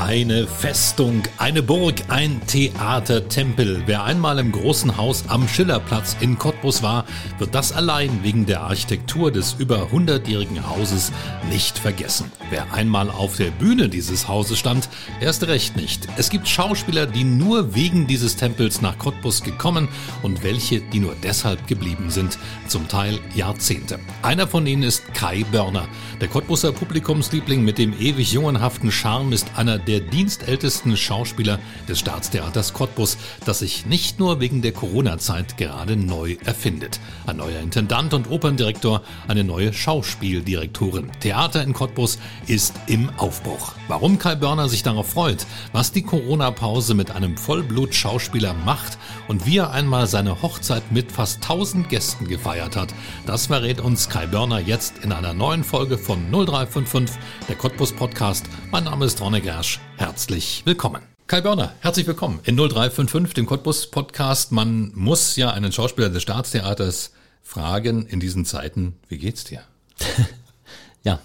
Eine 0.00 0.46
Festung, 0.46 1.24
eine 1.38 1.60
Burg, 1.60 1.96
ein 2.06 2.40
Theatertempel. 2.46 3.82
Wer 3.86 4.04
einmal 4.04 4.38
im 4.38 4.52
großen 4.52 4.96
Haus 4.96 5.24
am 5.26 5.48
Schillerplatz 5.48 6.16
in 6.20 6.38
Cottbus 6.38 6.84
war, 6.84 7.04
wird 7.38 7.52
das 7.52 7.72
allein 7.72 8.22
wegen 8.22 8.46
der 8.46 8.60
Architektur 8.60 9.32
des 9.32 9.54
über 9.58 9.88
100-jährigen 9.92 10.70
Hauses 10.70 11.10
nicht 11.50 11.76
vergessen. 11.80 12.30
Wer 12.48 12.72
einmal 12.72 13.10
auf 13.10 13.36
der 13.38 13.50
Bühne 13.50 13.88
dieses 13.88 14.28
Hauses 14.28 14.60
stand, 14.60 14.88
erst 15.20 15.48
recht 15.48 15.76
nicht. 15.76 16.06
Es 16.16 16.30
gibt 16.30 16.46
Schauspieler, 16.46 17.06
die 17.06 17.24
nur 17.24 17.74
wegen 17.74 18.06
dieses 18.06 18.36
Tempels 18.36 18.80
nach 18.80 18.96
Cottbus 18.98 19.42
gekommen 19.42 19.88
und 20.22 20.44
welche, 20.44 20.80
die 20.80 21.00
nur 21.00 21.16
deshalb 21.24 21.66
geblieben 21.66 22.10
sind, 22.10 22.38
zum 22.68 22.86
Teil 22.86 23.18
Jahrzehnte. 23.34 23.98
Einer 24.22 24.46
von 24.46 24.64
ihnen 24.64 24.84
ist 24.84 25.12
Kai 25.12 25.44
Börner. 25.50 25.88
Der 26.20 26.28
Cottbuser 26.28 26.72
Publikumsliebling 26.72 27.64
mit 27.64 27.78
dem 27.78 27.98
ewig 27.98 28.32
jungenhaften 28.32 28.92
Charme 28.92 29.32
ist 29.32 29.48
einer 29.56 29.87
der 29.88 30.00
dienstältesten 30.00 30.96
Schauspieler 30.98 31.58
des 31.88 31.98
Staatstheaters 31.98 32.74
Cottbus, 32.74 33.16
das 33.46 33.60
sich 33.60 33.86
nicht 33.86 34.18
nur 34.20 34.38
wegen 34.38 34.60
der 34.60 34.72
Corona-Zeit 34.72 35.56
gerade 35.56 35.96
neu 35.96 36.36
erfindet. 36.44 37.00
Ein 37.26 37.38
neuer 37.38 37.60
Intendant 37.60 38.12
und 38.12 38.30
Operndirektor, 38.30 39.02
eine 39.28 39.44
neue 39.44 39.72
Schauspieldirektorin. 39.72 41.10
Theater 41.20 41.62
in 41.62 41.72
Cottbus 41.72 42.18
ist 42.46 42.74
im 42.86 43.08
Aufbruch. 43.16 43.72
Warum 43.88 44.18
Kai 44.18 44.34
Börner 44.34 44.68
sich 44.68 44.82
darauf 44.82 45.08
freut, 45.08 45.46
was 45.72 45.90
die 45.90 46.02
Corona-Pause 46.02 46.92
mit 46.92 47.10
einem 47.10 47.38
Vollblut-Schauspieler 47.38 48.52
macht 48.66 48.98
und 49.26 49.46
wie 49.46 49.56
er 49.56 49.70
einmal 49.70 50.06
seine 50.06 50.42
Hochzeit 50.42 50.92
mit 50.92 51.10
fast 51.10 51.36
1000 51.36 51.88
Gästen 51.88 52.28
gefeiert 52.28 52.76
hat, 52.76 52.92
das 53.24 53.46
verrät 53.46 53.80
uns 53.80 54.10
Kai 54.10 54.26
Börner 54.26 54.60
jetzt 54.60 54.98
in 55.02 55.12
einer 55.12 55.32
neuen 55.32 55.64
Folge 55.64 55.96
von 55.96 56.30
0355, 56.30 57.18
der 57.48 57.56
Cottbus 57.56 57.94
Podcast. 57.94 58.44
Mein 58.70 58.84
Name 58.84 59.06
ist 59.06 59.22
Ronne 59.22 59.40
Gersch. 59.40 59.77
Herzlich 59.96 60.62
willkommen. 60.64 61.02
Kai 61.26 61.40
Börner, 61.40 61.72
herzlich 61.80 62.06
willkommen 62.06 62.40
in 62.44 62.56
0355, 62.56 63.34
dem 63.34 63.46
Cottbus 63.46 63.90
Podcast. 63.90 64.52
Man 64.52 64.92
muss 64.94 65.36
ja 65.36 65.50
einen 65.50 65.72
Schauspieler 65.72 66.08
des 66.08 66.22
Staatstheaters 66.22 67.12
fragen 67.42 68.06
in 68.06 68.20
diesen 68.20 68.44
Zeiten, 68.44 68.96
wie 69.08 69.18
geht's 69.18 69.44
dir? 69.44 69.60
ja, 71.04 71.20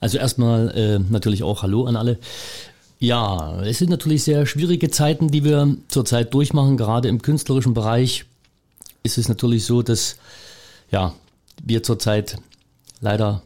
also 0.00 0.18
erstmal 0.18 0.70
äh, 0.70 0.98
natürlich 0.98 1.42
auch 1.42 1.62
Hallo 1.62 1.84
an 1.84 1.96
alle. 1.96 2.18
Ja, 2.98 3.60
es 3.62 3.78
sind 3.78 3.90
natürlich 3.90 4.24
sehr 4.24 4.46
schwierige 4.46 4.90
Zeiten, 4.90 5.28
die 5.28 5.44
wir 5.44 5.76
zurzeit 5.88 6.32
durchmachen. 6.34 6.76
Gerade 6.76 7.08
im 7.08 7.20
künstlerischen 7.20 7.74
Bereich 7.74 8.24
ist 9.02 9.18
es 9.18 9.28
natürlich 9.28 9.64
so, 9.64 9.82
dass 9.82 10.16
ja, 10.90 11.14
wir 11.62 11.82
zurzeit 11.82 12.38
leider 13.00 13.42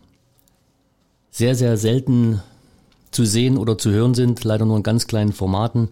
sehr, 1.30 1.54
sehr 1.54 1.76
selten 1.76 2.42
zu 3.16 3.24
sehen 3.24 3.56
oder 3.56 3.78
zu 3.78 3.90
hören 3.90 4.14
sind, 4.14 4.44
leider 4.44 4.66
nur 4.66 4.76
in 4.76 4.82
ganz 4.82 5.06
kleinen 5.06 5.32
Formaten. 5.32 5.88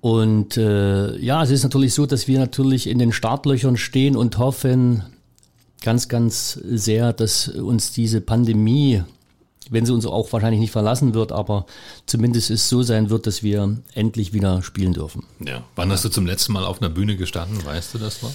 Und 0.00 0.56
äh, 0.56 1.16
ja, 1.18 1.42
es 1.42 1.50
ist 1.50 1.62
natürlich 1.62 1.92
so, 1.92 2.06
dass 2.06 2.26
wir 2.26 2.38
natürlich 2.38 2.88
in 2.88 2.98
den 2.98 3.12
Startlöchern 3.12 3.76
stehen 3.76 4.16
und 4.16 4.38
hoffen 4.38 5.02
ganz, 5.82 6.08
ganz 6.08 6.52
sehr, 6.52 7.12
dass 7.12 7.48
uns 7.48 7.92
diese 7.92 8.22
Pandemie, 8.22 9.02
wenn 9.68 9.84
sie 9.84 9.92
uns 9.92 10.06
auch 10.06 10.32
wahrscheinlich 10.32 10.60
nicht 10.60 10.72
verlassen 10.72 11.12
wird, 11.12 11.30
aber 11.30 11.66
zumindest 12.06 12.50
es 12.50 12.70
so 12.70 12.82
sein 12.82 13.10
wird, 13.10 13.26
dass 13.26 13.42
wir 13.42 13.76
endlich 13.92 14.32
wieder 14.32 14.62
spielen 14.62 14.94
dürfen. 14.94 15.24
Ja. 15.46 15.62
Wann 15.76 15.92
hast 15.92 16.06
du 16.06 16.08
zum 16.08 16.24
letzten 16.24 16.54
Mal 16.54 16.64
auf 16.64 16.80
einer 16.80 16.90
Bühne 16.90 17.16
gestanden? 17.16 17.64
Weißt 17.64 17.92
du 17.92 17.98
das 17.98 18.22
noch? 18.22 18.32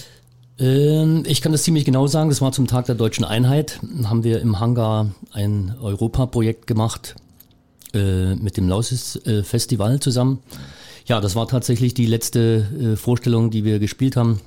Ähm, 0.60 1.24
ich 1.26 1.40
kann 1.40 1.50
das 1.50 1.64
ziemlich 1.64 1.84
genau 1.84 2.06
sagen. 2.06 2.30
Das 2.30 2.40
war 2.40 2.52
zum 2.52 2.68
Tag 2.68 2.86
der 2.86 2.94
deutschen 2.94 3.24
Einheit. 3.24 3.80
Haben 4.04 4.22
wir 4.22 4.40
im 4.40 4.60
Hangar 4.60 5.10
ein 5.32 5.74
Europaprojekt 5.80 6.68
gemacht 6.68 7.16
äh, 7.94 8.34
mit 8.36 8.56
dem 8.56 8.68
Lausis 8.68 9.16
äh, 9.26 9.42
Festival 9.42 10.00
zusammen. 10.00 10.40
Ja, 11.06 11.20
das 11.20 11.34
war 11.34 11.48
tatsächlich 11.48 11.94
die 11.94 12.06
letzte 12.06 12.92
äh, 12.92 12.96
Vorstellung, 12.96 13.50
die 13.50 13.64
wir 13.64 13.78
gespielt 13.78 14.16
haben. 14.16 14.40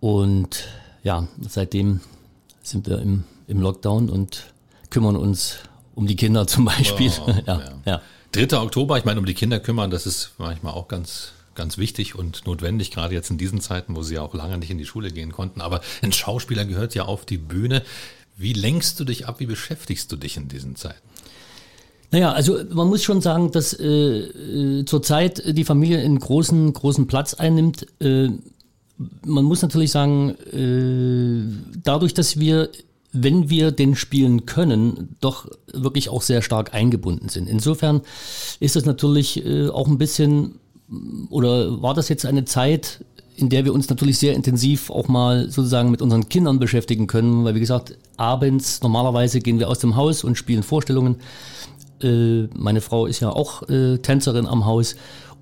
Und 0.00 0.68
ja, 1.02 1.26
seitdem 1.40 2.00
sind 2.62 2.86
wir 2.86 3.00
im, 3.00 3.24
im 3.46 3.60
Lockdown 3.60 4.08
und 4.08 4.44
kümmern 4.90 5.16
uns 5.16 5.56
um 5.94 6.06
die 6.06 6.16
Kinder 6.16 6.46
zum 6.46 6.64
Beispiel. 6.64 7.10
Oh, 7.26 7.34
ja, 7.46 7.62
ja. 7.84 8.02
3. 8.32 8.58
Oktober, 8.58 8.98
ich 8.98 9.04
meine, 9.04 9.18
um 9.18 9.26
die 9.26 9.34
Kinder 9.34 9.58
kümmern, 9.58 9.90
das 9.90 10.06
ist 10.06 10.32
manchmal 10.38 10.74
auch 10.74 10.86
ganz, 10.86 11.32
ganz 11.54 11.78
wichtig 11.78 12.14
und 12.14 12.46
notwendig, 12.46 12.90
gerade 12.90 13.14
jetzt 13.14 13.30
in 13.30 13.38
diesen 13.38 13.60
Zeiten, 13.60 13.96
wo 13.96 14.02
sie 14.02 14.14
ja 14.14 14.22
auch 14.22 14.34
lange 14.34 14.58
nicht 14.58 14.70
in 14.70 14.78
die 14.78 14.86
Schule 14.86 15.10
gehen 15.10 15.32
konnten. 15.32 15.60
Aber 15.60 15.80
ein 16.02 16.12
Schauspieler 16.12 16.64
gehört 16.64 16.94
ja 16.94 17.04
auf 17.04 17.24
die 17.24 17.38
Bühne. 17.38 17.82
Wie 18.36 18.52
lenkst 18.52 19.00
du 19.00 19.04
dich 19.04 19.26
ab? 19.26 19.40
Wie 19.40 19.46
beschäftigst 19.46 20.12
du 20.12 20.16
dich 20.16 20.36
in 20.36 20.48
diesen 20.48 20.76
Zeiten? 20.76 21.08
Naja, 22.10 22.32
also 22.32 22.58
man 22.70 22.88
muss 22.88 23.02
schon 23.02 23.20
sagen, 23.20 23.50
dass 23.52 23.74
äh, 23.74 23.86
äh, 23.86 24.84
zurzeit 24.86 25.42
die 25.46 25.64
Familie 25.64 25.98
einen 25.98 26.18
großen, 26.18 26.72
großen 26.72 27.06
Platz 27.06 27.34
einnimmt. 27.34 27.86
Äh, 28.00 28.30
man 29.24 29.44
muss 29.44 29.62
natürlich 29.62 29.90
sagen, 29.90 30.30
äh, 30.52 31.42
dadurch, 31.82 32.14
dass 32.14 32.40
wir, 32.40 32.70
wenn 33.12 33.50
wir 33.50 33.72
den 33.72 33.94
spielen 33.94 34.46
können, 34.46 35.16
doch 35.20 35.48
wirklich 35.72 36.08
auch 36.08 36.22
sehr 36.22 36.40
stark 36.40 36.74
eingebunden 36.74 37.28
sind. 37.28 37.48
Insofern 37.48 38.00
ist 38.58 38.74
das 38.74 38.86
natürlich 38.86 39.44
äh, 39.44 39.68
auch 39.68 39.86
ein 39.86 39.98
bisschen, 39.98 40.58
oder 41.28 41.82
war 41.82 41.92
das 41.92 42.08
jetzt 42.08 42.24
eine 42.24 42.46
Zeit, 42.46 43.04
in 43.36 43.50
der 43.50 43.64
wir 43.64 43.72
uns 43.72 43.88
natürlich 43.88 44.18
sehr 44.18 44.34
intensiv 44.34 44.90
auch 44.90 45.08
mal 45.08 45.44
sozusagen 45.50 45.90
mit 45.90 46.02
unseren 46.02 46.28
Kindern 46.28 46.58
beschäftigen 46.58 47.06
können, 47.06 47.44
weil 47.44 47.54
wie 47.54 47.60
gesagt, 47.60 47.96
abends 48.16 48.82
normalerweise 48.82 49.40
gehen 49.40 49.60
wir 49.60 49.68
aus 49.68 49.78
dem 49.78 49.94
Haus 49.94 50.24
und 50.24 50.36
spielen 50.36 50.64
Vorstellungen. 50.64 51.16
Äh, 52.02 52.48
meine 52.54 52.80
Frau 52.80 53.06
ist 53.06 53.20
ja 53.20 53.30
auch 53.30 53.68
äh, 53.68 53.98
Tänzerin 53.98 54.46
am 54.46 54.66
Haus. 54.66 54.96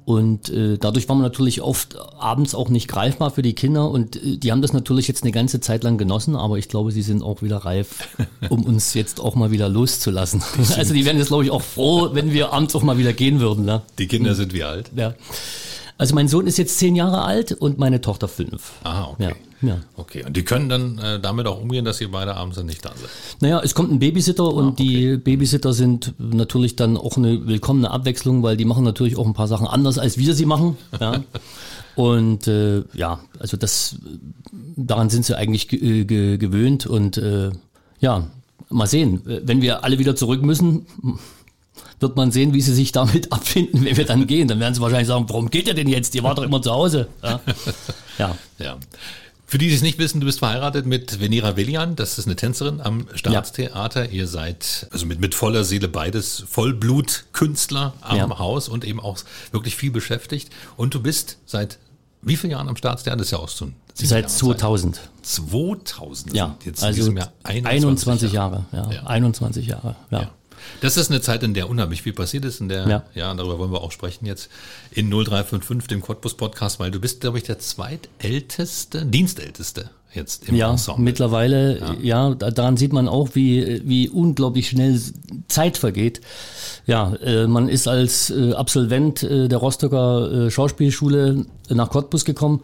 Und 0.07 0.51
äh, 0.51 0.79
dadurch 0.79 1.09
war 1.09 1.17
man 1.17 1.25
natürlich 1.25 1.63
oft 1.63 1.97
abends 2.17 2.55
auch 2.55 2.69
nicht 2.69 2.87
greifbar 2.87 3.33
für 3.33 3.43
die 3.43 3.55
Kinder 3.55 3.91
und 3.91 4.15
äh, 4.15 4.37
die 4.37 4.53
haben 4.53 4.63
das 4.63 4.73
natürlich 4.73 5.09
jetzt 5.09 5.25
eine 5.25 5.33
ganze 5.33 5.59
Zeit 5.59 5.83
lang 5.83 5.99
genossen, 5.99 6.37
aber 6.37 6.59
ich 6.59 6.69
glaube, 6.69 6.93
sie 6.93 7.03
sind 7.03 7.25
auch 7.25 7.43
wieder 7.43 7.57
reif, 7.57 8.09
um 8.49 8.63
uns 8.63 8.95
jetzt 8.95 9.19
auch 9.19 9.35
mal 9.35 9.51
wieder 9.51 9.69
loszulassen. 9.69 10.45
Also 10.77 10.95
die 10.95 11.05
wären 11.05 11.19
jetzt, 11.19 11.27
glaube 11.27 11.43
ich, 11.43 11.51
auch 11.51 11.63
froh, 11.63 12.11
wenn 12.13 12.33
wir 12.33 12.53
abends 12.53 12.77
auch 12.77 12.85
mal 12.85 12.99
wieder 12.99 13.13
gehen 13.13 13.41
würden. 13.41 13.65
Ne? 13.65 13.83
Die 13.99 14.07
Kinder 14.07 14.37
sind 14.37 14.53
wie 14.53 14.63
alt? 14.63 14.93
Ja. 14.95 15.15
Also 15.99 16.15
mein 16.15 16.29
Sohn 16.29 16.47
ist 16.47 16.59
jetzt 16.59 16.79
zehn 16.79 16.95
Jahre 16.95 17.23
alt 17.23 17.53
und 17.53 17.79
meine 17.79 18.01
Tochter 18.03 18.29
fünf. 18.29 18.73
Ah, 18.85 19.09
okay. 19.13 19.35
Ja, 19.63 19.69
ja. 19.69 19.79
Okay, 19.97 20.25
und 20.27 20.37
die 20.37 20.45
können 20.45 20.69
dann 20.69 20.99
äh, 20.99 21.19
damit 21.19 21.47
auch 21.47 21.61
umgehen, 21.61 21.87
dass 21.87 22.01
ihr 22.03 22.11
beide 22.11 22.37
abends 22.37 22.57
dann 22.57 22.67
nicht 22.67 22.85
da 22.85 22.91
seid? 22.91 23.09
Naja, 23.41 23.61
es 23.65 23.75
kommt 23.75 23.91
ein 23.91 23.99
Babysitter 23.99 24.45
ah, 24.45 24.49
und 24.49 24.69
okay. 24.69 24.83
die 24.83 25.17
Babysitter 25.17 25.73
sind 25.73 26.13
natürlich 26.19 26.77
dann 26.77 26.99
auch 26.99 27.17
eine 27.17 27.47
willkommene 27.47 27.91
Abwechslung, 27.91 28.43
weil 28.43 28.59
die 28.59 28.67
machen 28.67 28.85
natürlich 28.85 29.17
auch 29.17 29.27
ein 29.27 29.33
paar 29.33 29.49
Sachen 29.49 29.67
anders, 29.67 29.99
als 29.99 30.19
wir 30.19 30.35
sie 30.35 30.47
machen. 30.47 30.77
Ja. 31.01 31.23
und 31.95 32.49
äh, 32.49 32.83
ja, 32.95 33.21
also 33.39 33.57
das, 33.57 33.97
daran 34.77 35.09
sind 35.11 35.25
sie 35.25 35.37
eigentlich 35.37 35.69
ge 35.69 36.05
ge 36.05 36.37
gewöhnt 36.39 36.87
und 36.87 37.19
äh, 37.19 37.51
ja, 38.01 38.27
mal 38.71 38.87
sehen, 38.87 39.21
wenn 39.25 39.63
wir 39.63 39.85
alle 39.85 39.99
wieder 39.99 40.17
zurück 40.17 40.43
müssen, 40.43 40.87
wird 42.01 42.17
man 42.17 42.31
sehen, 42.31 42.55
wie 42.55 42.61
sie 42.61 42.75
sich 42.75 42.93
damit 42.93 43.33
abfinden, 43.33 43.85
wenn 43.85 43.97
wir 43.97 44.05
dann 44.05 44.27
gehen. 44.27 44.49
Dann 44.49 44.61
werden 44.61 44.75
sie 44.75 44.81
wahrscheinlich 44.81 45.09
sagen, 45.09 45.27
warum 45.29 45.51
geht 45.51 45.69
ihr 45.69 45.75
denn 45.75 45.89
jetzt? 45.89 46.15
Ihr 46.15 46.23
wart 46.23 46.39
doch 46.39 46.43
immer 46.43 46.63
zu 46.63 46.73
Hause. 46.73 47.09
Ja. 47.23 47.41
ja. 48.19 48.37
ja. 48.59 48.77
Für 49.49 49.59
die, 49.59 49.69
die 49.69 49.75
es 49.75 49.83
nicht 49.83 49.99
wissen, 49.99 50.21
du 50.21 50.27
bist 50.27 50.41
verheiratet 50.41 50.87
mit 50.87 51.21
Venira 51.21 51.57
Velian, 51.57 51.95
das 51.95 52.19
ist 52.19 52.27
eine 52.27 52.35
Tänzerin 52.35 52.81
am 52.81 53.07
Staatstheater. 53.15 54.07
Ja. 54.07 54.11
Ihr 54.11 54.27
seid 54.27 54.89
also 54.91 55.07
mit, 55.07 55.21
mit 55.21 55.37
voller 55.37 55.63
Seele 55.63 55.87
beides 55.87 56.45
Vollblutkünstler 56.49 57.95
am 58.01 58.17
ja. 58.17 58.39
Haus 58.41 58.69
und 58.69 58.85
eben 58.85 58.99
auch 58.99 59.19
wirklich 59.53 59.77
viel 59.77 59.93
beschäftigt. 59.93 60.51
Und 60.77 60.95
du 60.95 61.01
bist 61.01 61.39
seit 61.47 61.79
wie 62.23 62.37
vielen 62.37 62.51
Jahren 62.51 62.69
am 62.69 62.77
Staatstheater? 62.77 63.19
Das 63.19 63.29
ist 63.29 63.31
ja 63.31 63.39
auch 63.39 63.49
so 63.49 63.67
ein 63.67 63.77
Seit 63.95 64.31
2000. 64.31 65.01
2000? 65.23 66.35
Ja, 66.35 66.57
jetzt 66.65 66.83
also 66.83 67.03
21, 67.45 67.67
21 67.67 68.33
Jahre. 68.33 68.67
Jahre 68.73 68.95
ja. 68.95 69.07
21 69.07 69.67
Jahre, 69.67 69.97
ja. 70.11 70.31
Das 70.81 70.97
ist 70.97 71.11
eine 71.11 71.21
Zeit, 71.21 71.43
in 71.43 71.55
der 71.55 71.69
unheimlich 71.69 72.03
viel 72.03 72.13
passiert 72.13 72.45
ist, 72.45 72.61
in 72.61 72.69
der, 72.69 72.89
ja, 72.89 73.03
ja 73.15 73.35
darüber 73.35 73.59
wollen 73.59 73.73
wir 73.73 73.83
auch 73.83 73.93
sprechen 73.93 74.27
jetzt 74.27 74.51
in 74.91 75.11
0355, 75.11 75.89
dem 75.89 76.01
Cottbus 76.01 76.35
Podcast, 76.35 76.81
weil 76.81 76.91
du 76.91 77.01
bist, 77.01 77.21
glaube 77.21 77.39
ich, 77.39 77.45
der 77.45 77.59
zweitälteste, 77.59 79.07
dienstälteste 79.07 79.91
jetzt 80.17 80.49
im 80.49 80.57
ja, 80.57 80.71
Ensemble. 80.71 81.05
Mittlerweile, 81.05 81.79
ja. 82.03 82.31
ja, 82.31 82.35
daran 82.35 82.77
sieht 82.77 82.93
man 82.93 83.07
auch, 83.09 83.31
wie, 83.35 83.83
wie 83.85 84.09
unglaublich 84.09 84.69
schnell 84.69 85.01
Zeit 85.49 85.77
vergeht. 85.77 86.21
Ja, 86.87 87.15
äh, 87.17 87.47
man 87.47 87.69
ist 87.69 87.87
als 87.87 88.31
äh, 88.31 88.53
Absolvent 88.55 89.23
äh, 89.23 89.49
der 89.49 89.59
Rostocker 89.59 90.47
äh, 90.47 90.51
Schauspielschule 90.51 91.47
nach 91.69 91.91
Cottbus 91.91 92.25
gekommen 92.25 92.63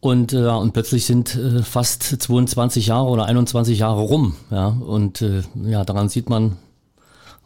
Und, 0.00 0.32
äh, 0.32 0.46
und 0.46 0.72
plötzlich 0.72 1.04
sind 1.06 1.34
äh, 1.34 1.62
fast 1.62 2.02
22 2.02 2.86
Jahre 2.86 3.08
oder 3.08 3.26
21 3.26 3.78
Jahre 3.78 4.02
rum. 4.02 4.36
Ja? 4.50 4.68
Und 4.68 5.22
äh, 5.22 5.42
ja, 5.64 5.84
daran 5.84 6.08
sieht 6.08 6.30
man, 6.30 6.56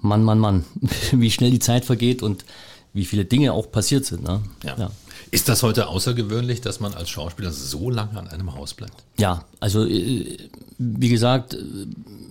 Mann, 0.00 0.22
Mann, 0.24 0.38
Mann, 0.38 0.64
wie 1.12 1.30
schnell 1.30 1.50
die 1.50 1.58
Zeit 1.58 1.84
vergeht 1.84 2.22
und 2.22 2.44
wie 2.92 3.04
viele 3.04 3.24
Dinge 3.24 3.52
auch 3.52 3.70
passiert 3.70 4.04
sind. 4.04 4.24
Ne? 4.24 4.42
Ja. 4.64 4.76
ja. 4.76 4.90
Ist 5.30 5.48
das 5.48 5.62
heute 5.62 5.86
außergewöhnlich, 5.86 6.60
dass 6.60 6.80
man 6.80 6.94
als 6.94 7.08
Schauspieler 7.08 7.52
so 7.52 7.90
lange 7.90 8.18
an 8.18 8.28
einem 8.28 8.54
Haus 8.54 8.74
bleibt? 8.74 9.04
Ja, 9.18 9.44
also 9.60 9.86
äh, 9.86 10.38
wie 10.78 11.08
gesagt, 11.08 11.56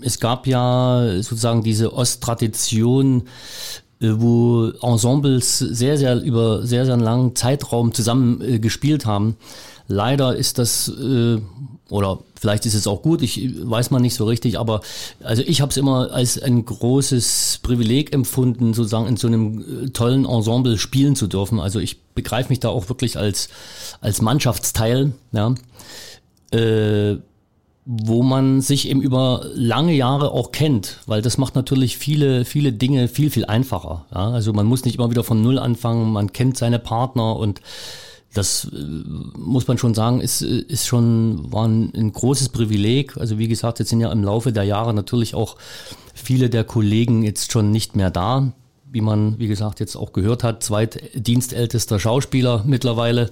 es 0.01 0.19
gab 0.19 0.47
ja 0.47 1.21
sozusagen 1.21 1.63
diese 1.63 1.93
Osttradition, 1.93 3.23
äh, 4.01 4.09
wo 4.15 4.69
Ensembles 4.81 5.59
sehr, 5.59 5.97
sehr 5.97 6.21
über 6.21 6.65
sehr, 6.65 6.85
sehr 6.85 6.97
langen 6.97 7.35
Zeitraum 7.35 7.93
zusammen 7.93 8.41
äh, 8.41 8.59
gespielt 8.59 9.05
haben. 9.05 9.37
Leider 9.87 10.35
ist 10.35 10.59
das, 10.59 10.91
oder 11.89 12.19
vielleicht 12.39 12.65
ist 12.65 12.75
es 12.75 12.87
auch 12.87 13.01
gut, 13.01 13.21
ich 13.21 13.51
weiß 13.61 13.91
man 13.91 14.01
nicht 14.01 14.15
so 14.15 14.25
richtig, 14.25 14.59
aber 14.59 14.81
also 15.23 15.41
ich 15.45 15.61
habe 15.61 15.71
es 15.71 15.77
immer 15.77 16.11
als 16.11 16.41
ein 16.41 16.63
großes 16.63 17.59
Privileg 17.63 18.13
empfunden, 18.13 18.73
sozusagen 18.73 19.07
in 19.07 19.17
so 19.17 19.27
einem 19.27 19.85
äh, 19.85 19.89
tollen 19.89 20.25
Ensemble 20.25 20.77
spielen 20.77 21.15
zu 21.15 21.27
dürfen. 21.27 21.59
Also 21.59 21.79
ich 21.79 21.99
begreife 22.13 22.49
mich 22.49 22.59
da 22.59 22.69
auch 22.69 22.89
wirklich 22.89 23.17
als, 23.17 23.49
als 24.01 24.21
Mannschaftsteil, 24.21 25.13
ja. 25.31 25.55
Äh, 26.51 27.17
wo 27.91 28.21
man 28.21 28.61
sich 28.61 28.87
eben 28.87 29.01
über 29.01 29.45
lange 29.55 29.93
Jahre 29.93 30.31
auch 30.31 30.51
kennt, 30.51 30.99
weil 31.07 31.23
das 31.23 31.39
macht 31.39 31.55
natürlich 31.55 31.97
viele, 31.97 32.45
viele 32.45 32.71
Dinge 32.71 33.07
viel, 33.07 33.31
viel 33.31 33.45
einfacher. 33.45 34.05
Ja? 34.13 34.29
Also 34.29 34.53
man 34.53 34.67
muss 34.67 34.85
nicht 34.85 34.97
immer 34.97 35.09
wieder 35.09 35.23
von 35.23 35.41
Null 35.41 35.57
anfangen, 35.57 36.11
man 36.11 36.31
kennt 36.31 36.55
seine 36.55 36.77
Partner 36.77 37.35
und 37.35 37.61
das 38.33 38.65
äh, 38.65 38.77
muss 39.37 39.67
man 39.67 39.77
schon 39.77 39.93
sagen, 39.93 40.21
ist, 40.21 40.41
ist 40.41 40.87
schon, 40.87 41.51
war 41.51 41.67
ein, 41.67 41.91
ein, 41.95 42.11
großes 42.11 42.49
Privileg. 42.49 43.17
Also 43.17 43.37
wie 43.37 43.47
gesagt, 43.47 43.79
jetzt 43.79 43.89
sind 43.89 44.01
ja 44.01 44.11
im 44.11 44.23
Laufe 44.23 44.51
der 44.51 44.63
Jahre 44.63 44.93
natürlich 44.93 45.33
auch 45.35 45.57
viele 46.13 46.49
der 46.49 46.63
Kollegen 46.63 47.23
jetzt 47.23 47.51
schon 47.51 47.71
nicht 47.71 47.95
mehr 47.95 48.11
da. 48.11 48.53
Wie 48.91 49.01
man, 49.01 49.37
wie 49.37 49.47
gesagt, 49.47 49.79
jetzt 49.79 49.95
auch 49.95 50.13
gehört 50.13 50.43
hat, 50.43 50.63
zweitdienstältester 50.63 51.99
Schauspieler 51.99 52.63
mittlerweile. 52.65 53.29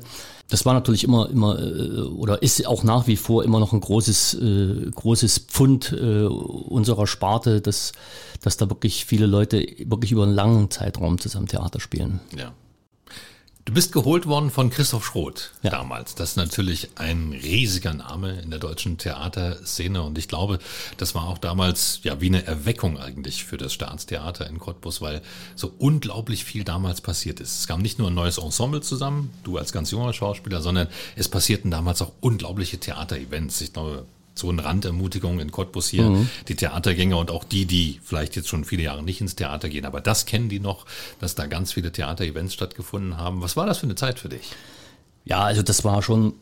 Das 0.50 0.66
war 0.66 0.74
natürlich 0.74 1.04
immer, 1.04 1.30
immer 1.30 1.60
äh, 1.60 2.02
oder 2.02 2.42
ist 2.42 2.66
auch 2.68 2.84
nach 2.84 3.08
wie 3.08 3.18
vor 3.18 3.44
immer 3.44 3.60
noch 3.60 3.74
ein 3.74 3.82
großes, 3.82 4.36
äh, 4.36 4.92
großes 4.92 5.40
Pfund 5.40 5.92
äh, 5.94 6.26
unserer 6.26 7.08
Sparte, 7.08 7.60
dass, 7.60 7.92
dass 8.42 8.58
da 8.58 8.70
wirklich 8.70 9.06
viele 9.06 9.26
Leute 9.26 9.66
wirklich 9.86 10.12
über 10.12 10.24
einen 10.24 10.36
langen 10.36 10.70
Zeitraum 10.70 11.20
zusammen 11.20 11.48
Theater 11.48 11.80
spielen. 11.80 12.20
Ja. 12.38 12.54
Du 13.68 13.74
bist 13.74 13.92
geholt 13.92 14.28
worden 14.28 14.50
von 14.50 14.70
Christoph 14.70 15.06
Schroth 15.06 15.52
ja. 15.62 15.70
damals. 15.70 16.16
Das 16.16 16.30
ist 16.30 16.36
natürlich 16.38 16.88
ein 16.96 17.34
riesiger 17.34 17.94
Name 17.94 18.40
in 18.40 18.50
der 18.50 18.60
deutschen 18.60 18.98
Theaterszene 18.98 20.02
und 20.04 20.18
ich 20.18 20.30
glaube, 20.30 20.60
das 20.96 21.16
war 21.16 21.28
auch 21.28 21.38
damals 21.38 22.00
ja 22.04 22.22
wie 22.22 22.28
eine 22.28 22.46
Erweckung 22.48 22.98
eigentlich 22.98 23.44
für 23.44 23.58
das 23.58 23.74
Staatstheater 23.74 24.48
in 24.48 24.60
Cottbus, 24.60 25.02
weil 25.02 25.22
so 25.56 25.74
unglaublich 25.80 26.46
viel 26.46 26.64
damals 26.64 27.02
passiert 27.02 27.42
ist. 27.42 27.60
Es 27.60 27.68
kam 27.68 27.82
nicht 27.82 28.00
nur 28.00 28.08
ein 28.08 28.14
neues 28.14 28.38
Ensemble 28.38 28.80
zusammen, 28.80 29.32
du 29.44 29.58
als 29.58 29.74
ganz 29.74 29.92
junger 29.92 30.14
Schauspieler, 30.14 30.62
sondern 30.62 30.88
es 31.18 31.28
passierten 31.28 31.70
damals 31.70 32.02
auch 32.02 32.14
unglaubliche 32.22 32.78
Theaterevents. 32.78 33.60
Ich 33.60 33.74
glaube, 33.74 34.06
so 34.38 34.50
eine 34.50 34.64
Randermutigung 34.64 35.40
in 35.40 35.52
Cottbus 35.52 35.88
hier, 35.88 36.04
mhm. 36.04 36.30
die 36.48 36.56
Theatergänger 36.56 37.18
und 37.18 37.32
auch 37.32 37.44
die, 37.44 37.66
die 37.66 38.00
vielleicht 38.04 38.36
jetzt 38.36 38.48
schon 38.48 38.66
viele 38.66 38.84
Jahre 38.84 39.04
nicht 39.04 39.22
ins 39.22 39.36
Theater 39.36 39.70
gehen, 39.70 39.86
aber 39.86 40.02
das 40.02 40.26
kennen 40.26 40.50
die 40.50 40.60
noch, 40.60 40.86
dass 41.20 41.36
da 41.36 41.48
ganz 41.48 41.74
viele 41.74 41.92
Theaterevents 41.92 42.54
stattgefunden 42.54 43.18
haben. 43.18 43.42
Was 43.42 43.56
war 43.56 43.66
das 43.66 43.80
für 43.80 43.86
eine 43.86 43.96
Zeit 43.96 44.20
für 44.20 44.30
dich? 44.30 44.52
Ja, 45.26 45.44
also 45.44 45.62
das 45.62 45.84
war 45.84 46.02
schon 46.02 46.34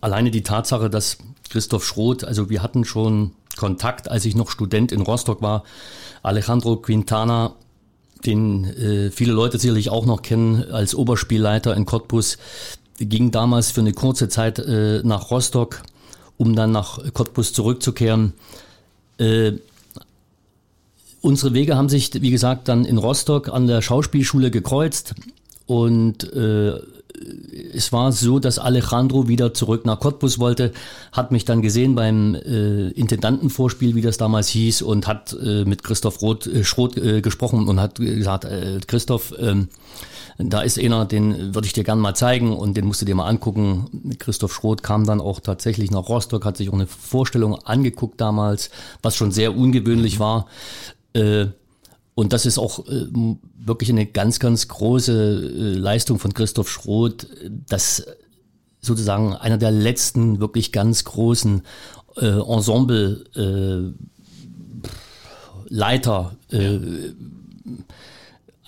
alleine 0.00 0.30
die 0.30 0.42
Tatsache, 0.42 0.90
dass 0.90 1.18
Christoph 1.48 1.84
Schroth, 1.84 2.24
also 2.24 2.48
wir 2.48 2.62
hatten 2.62 2.84
schon 2.84 3.32
Kontakt, 3.56 4.10
als 4.10 4.24
ich 4.24 4.34
noch 4.34 4.50
Student 4.50 4.92
in 4.92 5.02
Rostock 5.02 5.42
war. 5.42 5.64
Alejandro 6.22 6.76
Quintana, 6.76 7.54
den 8.24 8.64
äh, 8.64 9.10
viele 9.10 9.32
Leute 9.32 9.58
sicherlich 9.58 9.90
auch 9.90 10.06
noch 10.06 10.22
kennen 10.22 10.64
als 10.72 10.94
Oberspielleiter 10.94 11.76
in 11.76 11.84
Cottbus, 11.84 12.38
ging 12.98 13.30
damals 13.30 13.70
für 13.70 13.80
eine 13.80 13.92
kurze 13.92 14.28
Zeit 14.28 14.58
äh, 14.58 15.02
nach 15.04 15.30
Rostock 15.30 15.82
um 16.38 16.54
dann 16.54 16.72
nach 16.72 16.98
Cottbus 17.12 17.52
zurückzukehren. 17.52 18.32
Äh, 19.18 19.52
unsere 21.20 21.54
Wege 21.54 21.76
haben 21.76 21.88
sich, 21.88 22.10
wie 22.14 22.30
gesagt, 22.30 22.68
dann 22.68 22.84
in 22.84 22.98
Rostock 22.98 23.48
an 23.48 23.66
der 23.66 23.82
Schauspielschule 23.82 24.50
gekreuzt 24.50 25.14
und 25.66 26.32
äh, 26.32 26.78
es 27.74 27.92
war 27.92 28.12
so, 28.12 28.38
dass 28.38 28.58
Alejandro 28.58 29.28
wieder 29.28 29.54
zurück 29.54 29.86
nach 29.86 30.00
Cottbus 30.00 30.38
wollte, 30.38 30.72
hat 31.12 31.30
mich 31.30 31.44
dann 31.44 31.62
gesehen 31.62 31.94
beim 31.94 32.34
äh, 32.34 32.88
Intendantenvorspiel, 32.88 33.94
wie 33.94 34.02
das 34.02 34.16
damals 34.16 34.48
hieß, 34.48 34.82
und 34.82 35.06
hat 35.06 35.36
äh, 35.42 35.64
mit 35.64 35.84
Christoph 35.84 36.20
Roth, 36.22 36.46
äh, 36.46 36.64
Schroth 36.64 36.96
äh, 36.96 37.20
gesprochen 37.20 37.68
und 37.68 37.80
hat 37.80 37.96
gesagt, 37.96 38.44
äh, 38.44 38.80
Christoph, 38.86 39.34
ähm, 39.38 39.68
da 40.38 40.62
ist 40.62 40.78
einer, 40.78 41.04
den 41.04 41.54
würde 41.54 41.66
ich 41.66 41.72
dir 41.72 41.84
gerne 41.84 42.00
mal 42.00 42.14
zeigen 42.14 42.56
und 42.56 42.76
den 42.76 42.86
musst 42.86 43.02
du 43.02 43.06
dir 43.06 43.14
mal 43.14 43.26
angucken. 43.26 44.16
Christoph 44.18 44.52
Schroth 44.52 44.82
kam 44.82 45.04
dann 45.04 45.20
auch 45.20 45.40
tatsächlich 45.40 45.90
nach 45.90 46.08
Rostock, 46.08 46.44
hat 46.44 46.56
sich 46.56 46.68
auch 46.68 46.74
eine 46.74 46.86
Vorstellung 46.86 47.56
angeguckt 47.64 48.20
damals, 48.20 48.70
was 49.02 49.16
schon 49.16 49.32
sehr 49.32 49.56
ungewöhnlich 49.56 50.18
war. 50.18 50.46
Äh, 51.12 51.46
und 52.14 52.32
das 52.32 52.46
ist 52.46 52.58
auch 52.58 52.86
äh, 52.86 53.06
wirklich 53.56 53.90
eine 53.90 54.06
ganz, 54.06 54.38
ganz 54.38 54.68
große 54.68 55.12
äh, 55.12 55.78
Leistung 55.78 56.18
von 56.18 56.34
Christoph 56.34 56.70
Schroth, 56.70 57.26
dass 57.68 58.06
sozusagen 58.80 59.34
einer 59.34 59.58
der 59.58 59.70
letzten 59.70 60.40
wirklich 60.40 60.72
ganz 60.72 61.04
großen 61.04 61.62
Ensemble 62.16 63.94
Leiter 65.68 66.36
ja 66.50 66.78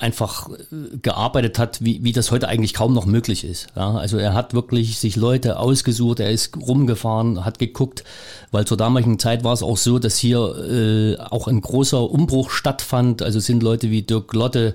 einfach 0.05 0.51
äh, 0.51 0.99
gearbeitet 1.01 1.59
hat, 1.59 1.83
wie, 1.83 2.05
wie 2.05 2.13
das 2.13 2.31
heute 2.31 2.47
eigentlich 2.47 2.75
kaum 2.75 2.93
noch 2.93 3.07
möglich 3.07 3.43
ist. 3.43 3.69
Ja, 3.75 3.95
also 3.95 4.19
er 4.19 4.35
hat 4.35 4.53
wirklich 4.53 4.99
sich 4.99 5.17
Leute 5.17 5.59
ausgesucht, 5.59 6.21
er 6.21 6.31
ist 6.31 6.55
rumgefahren, 6.57 7.45
hat 7.45 7.59
geguckt, 7.59 8.05
weil 8.53 8.67
zur 8.67 8.77
damaligen 8.77 9.19
Zeit 9.19 9.45
war 9.45 9.55
es 9.55 9.63
auch 9.63 9.79
so, 9.79 9.99
dass 9.99 10.19
hier 10.19 10.39
äh, 10.39 11.17
auch 11.19 11.49
ein 11.49 11.61
großer 11.61 12.11
Umbruch 12.11 12.51
stattfand. 12.51 13.23
Also 13.23 13.41
sind 13.41 13.63
Leute 13.63 13.91
wie 13.91 14.03
Dirk 14.03 14.35
Lotte, 14.35 14.75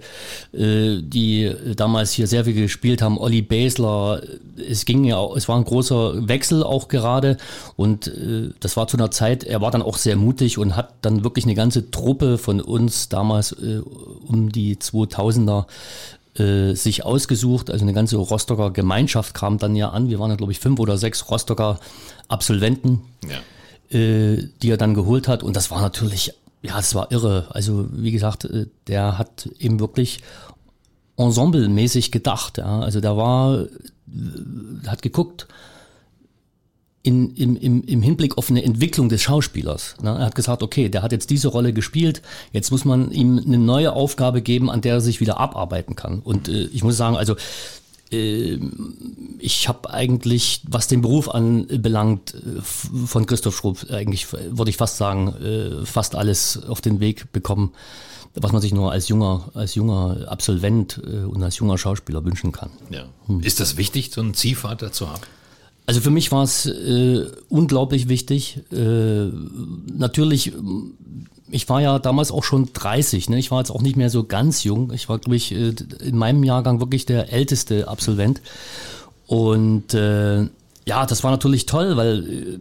äh, 0.52 0.98
die 1.02 1.54
damals 1.76 2.12
hier 2.12 2.26
sehr 2.26 2.46
viel 2.46 2.56
gespielt 2.56 3.04
haben, 3.04 3.20
Olli 3.20 3.44
Basler. 3.44 4.22
Es 4.58 4.86
ging 4.86 5.04
ja, 5.04 5.24
es 5.36 5.48
war 5.48 5.58
ein 5.58 5.64
großer 5.64 6.28
Wechsel 6.28 6.64
auch 6.64 6.88
gerade 6.88 7.38
und 7.76 8.08
äh, 8.08 8.50
das 8.60 8.76
war 8.78 8.88
zu 8.88 8.98
einer 8.98 9.12
Zeit, 9.12 9.44
er 9.44 9.62
war 9.62 9.70
dann 9.70 9.84
auch 9.84 9.98
sehr 9.98 10.16
mutig 10.16 10.58
und 10.58 10.76
hat 10.76 10.96
dann 11.02 11.24
wirklich 11.24 11.46
eine 11.46 11.56
ganze 11.56 11.92
Truppe 11.92 12.40
von 12.40 12.60
uns 12.62 13.10
damals 13.10 13.52
äh, 13.52 13.82
um 14.28 14.52
die 14.52 14.80
2000er 15.20 15.66
äh, 16.40 16.74
sich 16.76 17.06
ausgesucht. 17.06 17.70
Also 17.70 17.84
eine 17.84 17.94
ganze 17.94 18.18
Rostocker 18.18 18.72
Gemeinschaft 18.72 19.34
kam 19.34 19.58
dann 19.58 19.76
ja 19.76 19.90
an. 19.90 20.10
Wir 20.10 20.20
waren 20.20 20.30
ja, 20.30 20.38
glaube 20.38 20.52
ich, 20.52 20.60
fünf 20.60 20.80
oder 20.80 20.98
sechs 20.98 21.30
Rostocker 21.30 21.80
Absolventen, 22.28 23.02
ja. 23.28 23.98
äh, 23.98 24.48
die 24.62 24.70
er 24.70 24.78
dann 24.78 24.94
geholt 24.94 25.28
hat. 25.28 25.44
Und 25.44 25.56
das 25.56 25.72
war 25.72 25.82
natürlich, 25.82 26.34
ja, 26.62 26.76
das 26.76 26.96
war 26.96 27.12
irre. 27.12 27.48
Also 27.50 27.88
wie 27.92 28.12
gesagt, 28.12 28.46
äh, 28.46 28.68
der 28.88 29.18
hat 29.18 29.50
eben 29.60 29.80
wirklich 29.80 30.22
ensemblemäßig 31.18 32.12
gedacht. 32.12 32.58
Ja. 32.58 32.80
Also 32.80 33.02
der 33.02 33.18
war, 33.18 33.66
hat 34.88 35.02
geguckt, 35.02 35.48
in, 37.02 37.34
im, 37.36 37.56
im, 37.56 37.84
im 37.84 38.02
Hinblick 38.02 38.38
auf 38.38 38.50
eine 38.50 38.64
Entwicklung 38.64 39.10
des 39.10 39.22
Schauspielers. 39.22 39.96
Ne? 40.02 40.10
Er 40.10 40.26
hat 40.26 40.36
gesagt, 40.36 40.64
okay, 40.64 40.90
der 40.90 41.02
hat 41.02 41.12
jetzt 41.12 41.30
diese 41.30 41.48
Rolle 41.48 41.72
gespielt, 41.72 42.22
jetzt 42.52 42.72
muss 42.72 42.84
man 42.84 43.12
ihm 43.12 43.40
eine 43.40 43.58
neue 43.58 43.94
Aufgabe 43.94 44.42
geben, 44.42 44.70
an 44.70 44.82
der 44.82 44.96
er 44.96 45.02
sich 45.02 45.22
wieder 45.22 45.40
abarbeiten 45.40 45.96
kann. 45.96 46.20
Und 46.20 46.50
äh, 46.50 46.64
ich 46.66 46.84
muss 46.84 46.98
sagen, 46.98 47.16
also 47.16 47.36
äh, 48.12 48.60
ich 49.40 49.68
habe 49.68 49.92
eigentlich, 49.92 50.62
was 50.68 50.88
den 50.88 51.02
Beruf 51.02 51.30
anbelangt, 51.30 52.34
äh, 52.34 52.62
von 52.62 53.26
Christoph 53.26 53.56
Schrupp 53.56 53.90
eigentlich, 53.90 54.32
würde 54.34 54.70
ich 54.70 54.78
fast 54.78 54.98
sagen, 54.98 55.34
äh, 55.42 55.86
fast 55.86 56.16
alles 56.16 56.62
auf 56.68 56.82
den 56.82 57.00
Weg 57.00 57.32
bekommen, 57.32 57.72
was 58.36 58.52
man 58.52 58.62
sich 58.62 58.74
nur 58.74 58.92
als 58.92 59.08
junger, 59.08 59.50
als 59.54 59.76
junger 59.76 60.28
Absolvent 60.28 61.00
und 61.00 61.42
als 61.42 61.58
junger 61.58 61.78
Schauspieler 61.78 62.24
wünschen 62.24 62.52
kann. 62.52 62.70
Ja. 62.92 63.06
Hm. 63.26 63.42
Ist 63.42 63.60
das 63.60 63.76
wichtig, 63.76 64.12
so 64.12 64.22
einen 64.22 64.36
Ziehvater 64.36 64.92
zu 64.92 65.10
haben? 65.10 65.24
Also 65.90 66.02
für 66.02 66.12
mich 66.12 66.32
war 66.32 66.44
es 66.44 66.68
äh, 66.68 67.26
unglaublich 67.50 68.10
wichtig. 68.10 68.60
Äh, 68.72 69.32
natürlich, 69.92 70.54
ich 71.50 71.68
war 71.68 71.82
ja 71.82 71.98
damals 71.98 72.32
auch 72.32 72.44
schon 72.44 72.70
30, 72.74 73.28
ne? 73.32 73.40
ich 73.40 73.50
war 73.50 73.58
jetzt 73.58 73.72
auch 73.72 73.82
nicht 73.82 73.96
mehr 73.96 74.12
so 74.12 74.24
ganz 74.24 74.64
jung. 74.64 74.94
Ich 74.94 75.10
war, 75.10 75.18
glaube 75.18 75.36
ich, 75.36 75.52
äh, 75.52 75.74
in 76.04 76.16
meinem 76.16 76.44
Jahrgang 76.44 76.80
wirklich 76.80 77.08
der 77.08 77.34
älteste 77.34 77.88
Absolvent. 77.88 78.40
Und 79.26 79.96
äh, 79.96 80.42
ja, 80.86 81.08
das 81.08 81.24
war 81.24 81.32
natürlich 81.32 81.66
toll, 81.66 81.98
weil 81.98 82.60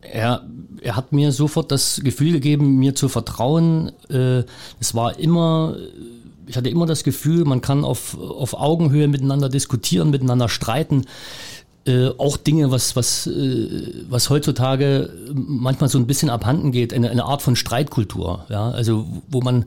äh, 0.00 0.08
er, 0.10 0.46
er 0.80 0.96
hat 0.96 1.12
mir 1.12 1.32
sofort 1.32 1.70
das 1.70 2.00
Gefühl 2.02 2.32
gegeben, 2.32 2.78
mir 2.78 2.94
zu 2.94 3.10
vertrauen. 3.10 3.92
Äh, 4.08 4.44
es 4.80 4.94
war 4.94 5.18
immer 5.18 5.76
ich 6.46 6.56
hatte 6.56 6.68
immer 6.68 6.86
das 6.86 7.04
Gefühl, 7.04 7.44
man 7.44 7.60
kann 7.60 7.84
auf, 7.84 8.18
auf 8.18 8.54
Augenhöhe 8.54 9.08
miteinander 9.08 9.48
diskutieren, 9.48 10.10
miteinander 10.10 10.48
streiten 10.48 11.06
äh, 11.86 12.08
auch 12.18 12.36
Dinge, 12.36 12.70
was, 12.70 12.96
was, 12.96 13.26
äh, 13.26 14.04
was 14.08 14.30
heutzutage 14.30 15.10
manchmal 15.32 15.90
so 15.90 15.98
ein 15.98 16.06
bisschen 16.06 16.30
abhanden 16.30 16.72
geht, 16.72 16.94
eine, 16.94 17.10
eine 17.10 17.24
Art 17.24 17.42
von 17.42 17.56
Streitkultur, 17.56 18.46
ja, 18.48 18.70
also 18.70 19.06
wo 19.28 19.40
man 19.40 19.66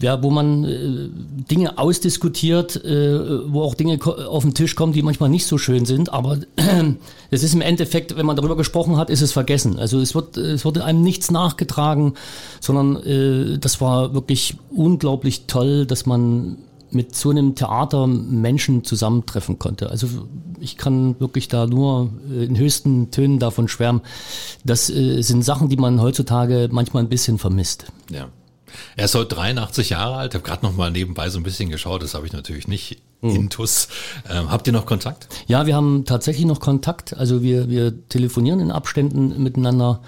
ja, 0.00 0.22
wo 0.22 0.30
man 0.30 0.64
äh, 0.64 1.08
Dinge 1.50 1.78
ausdiskutiert, 1.78 2.84
äh, 2.84 3.52
wo 3.52 3.62
auch 3.62 3.74
Dinge 3.74 3.98
auf 4.04 4.44
den 4.44 4.54
Tisch 4.54 4.76
kommen, 4.76 4.92
die 4.92 5.02
manchmal 5.02 5.28
nicht 5.28 5.46
so 5.46 5.58
schön 5.58 5.84
sind. 5.84 6.12
Aber 6.12 6.38
es 7.30 7.42
ist 7.42 7.54
im 7.54 7.60
Endeffekt, 7.60 8.16
wenn 8.16 8.26
man 8.26 8.36
darüber 8.36 8.56
gesprochen 8.56 8.96
hat, 8.96 9.10
ist 9.10 9.20
es 9.20 9.32
vergessen. 9.32 9.78
Also 9.78 10.00
es 10.00 10.14
wird, 10.14 10.36
es 10.36 10.64
wurde 10.64 10.84
einem 10.84 11.02
nichts 11.02 11.30
nachgetragen, 11.30 12.14
sondern 12.60 12.96
äh, 13.04 13.58
das 13.58 13.80
war 13.80 14.14
wirklich 14.14 14.56
unglaublich 14.70 15.46
toll, 15.46 15.86
dass 15.86 16.06
man 16.06 16.58
mit 16.94 17.14
so 17.14 17.30
einem 17.30 17.54
Theater 17.54 18.06
Menschen 18.06 18.84
zusammentreffen 18.84 19.58
konnte. 19.58 19.90
Also 19.90 20.08
ich 20.60 20.76
kann 20.76 21.18
wirklich 21.20 21.48
da 21.48 21.66
nur 21.66 22.10
äh, 22.30 22.44
in 22.44 22.56
höchsten 22.56 23.10
Tönen 23.10 23.38
davon 23.38 23.68
schwärmen. 23.68 24.02
Das 24.64 24.90
äh, 24.90 25.22
sind 25.22 25.44
Sachen, 25.44 25.68
die 25.68 25.76
man 25.76 26.00
heutzutage 26.00 26.68
manchmal 26.70 27.02
ein 27.02 27.08
bisschen 27.08 27.38
vermisst. 27.38 27.86
Ja. 28.10 28.28
Er 28.96 29.04
ist 29.04 29.14
heute 29.14 29.34
83 29.36 29.90
Jahre 29.90 30.16
alt. 30.16 30.32
Ich 30.32 30.40
habe 30.40 30.48
gerade 30.48 30.64
noch 30.64 30.74
mal 30.74 30.90
nebenbei 30.90 31.28
so 31.30 31.38
ein 31.38 31.44
bisschen 31.44 31.70
geschaut. 31.70 32.02
Das 32.02 32.14
habe 32.14 32.26
ich 32.26 32.32
natürlich 32.32 32.66
nicht 32.68 33.00
mhm. 33.20 33.30
intus. 33.30 33.88
Ähm, 34.28 34.50
habt 34.50 34.66
ihr 34.66 34.72
noch 34.72 34.86
Kontakt? 34.86 35.28
Ja, 35.46 35.66
wir 35.66 35.76
haben 35.76 36.04
tatsächlich 36.04 36.46
noch 36.46 36.60
Kontakt. 36.60 37.16
Also 37.16 37.42
wir, 37.42 37.68
wir 37.68 38.08
telefonieren 38.08 38.60
in 38.60 38.70
Abständen 38.70 39.42
miteinander. 39.42 40.00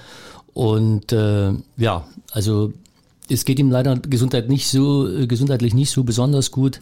Und 0.52 1.12
äh, 1.12 1.52
ja, 1.76 2.04
also 2.32 2.72
es 3.28 3.44
geht 3.44 3.58
ihm 3.58 3.70
leider 3.70 3.96
Gesundheit 3.96 4.48
nicht 4.48 4.68
so, 4.68 5.08
äh, 5.08 5.26
gesundheitlich 5.26 5.74
nicht 5.74 5.90
so 5.90 6.04
besonders 6.04 6.50
gut. 6.50 6.80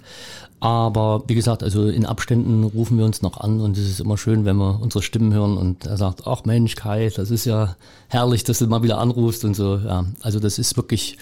Aber 0.61 1.25
wie 1.27 1.35
gesagt, 1.35 1.63
also 1.63 1.89
in 1.89 2.07
Abständen 2.07 2.65
rufen 2.65 2.97
wir 2.97 3.05
uns 3.05 3.21
noch 3.21 3.39
an 3.39 3.61
und 3.61 3.77
es 3.77 3.89
ist 3.89 4.01
immer 4.01 4.17
schön, 4.17 4.45
wenn 4.45 4.57
wir 4.57 4.81
unsere 4.81 5.03
Stimmen 5.03 5.35
hören 5.35 5.59
und 5.59 5.85
er 5.85 5.99
sagt, 5.99 6.27
ach 6.27 6.45
Mensch, 6.45 6.75
Kai, 6.75 7.11
das 7.15 7.31
ist 7.31 7.45
ja 7.45 7.77
herrlich, 8.09 8.45
dass 8.45 8.61
du 8.61 8.67
mal 8.67 8.83
wieder 8.83 8.99
anrufst 8.99 9.45
und 9.45 9.55
so. 9.55 9.77
Ja, 9.77 10.07
also 10.23 10.41
das 10.41 10.59
ist 10.59 10.77
wirklich, 10.77 11.19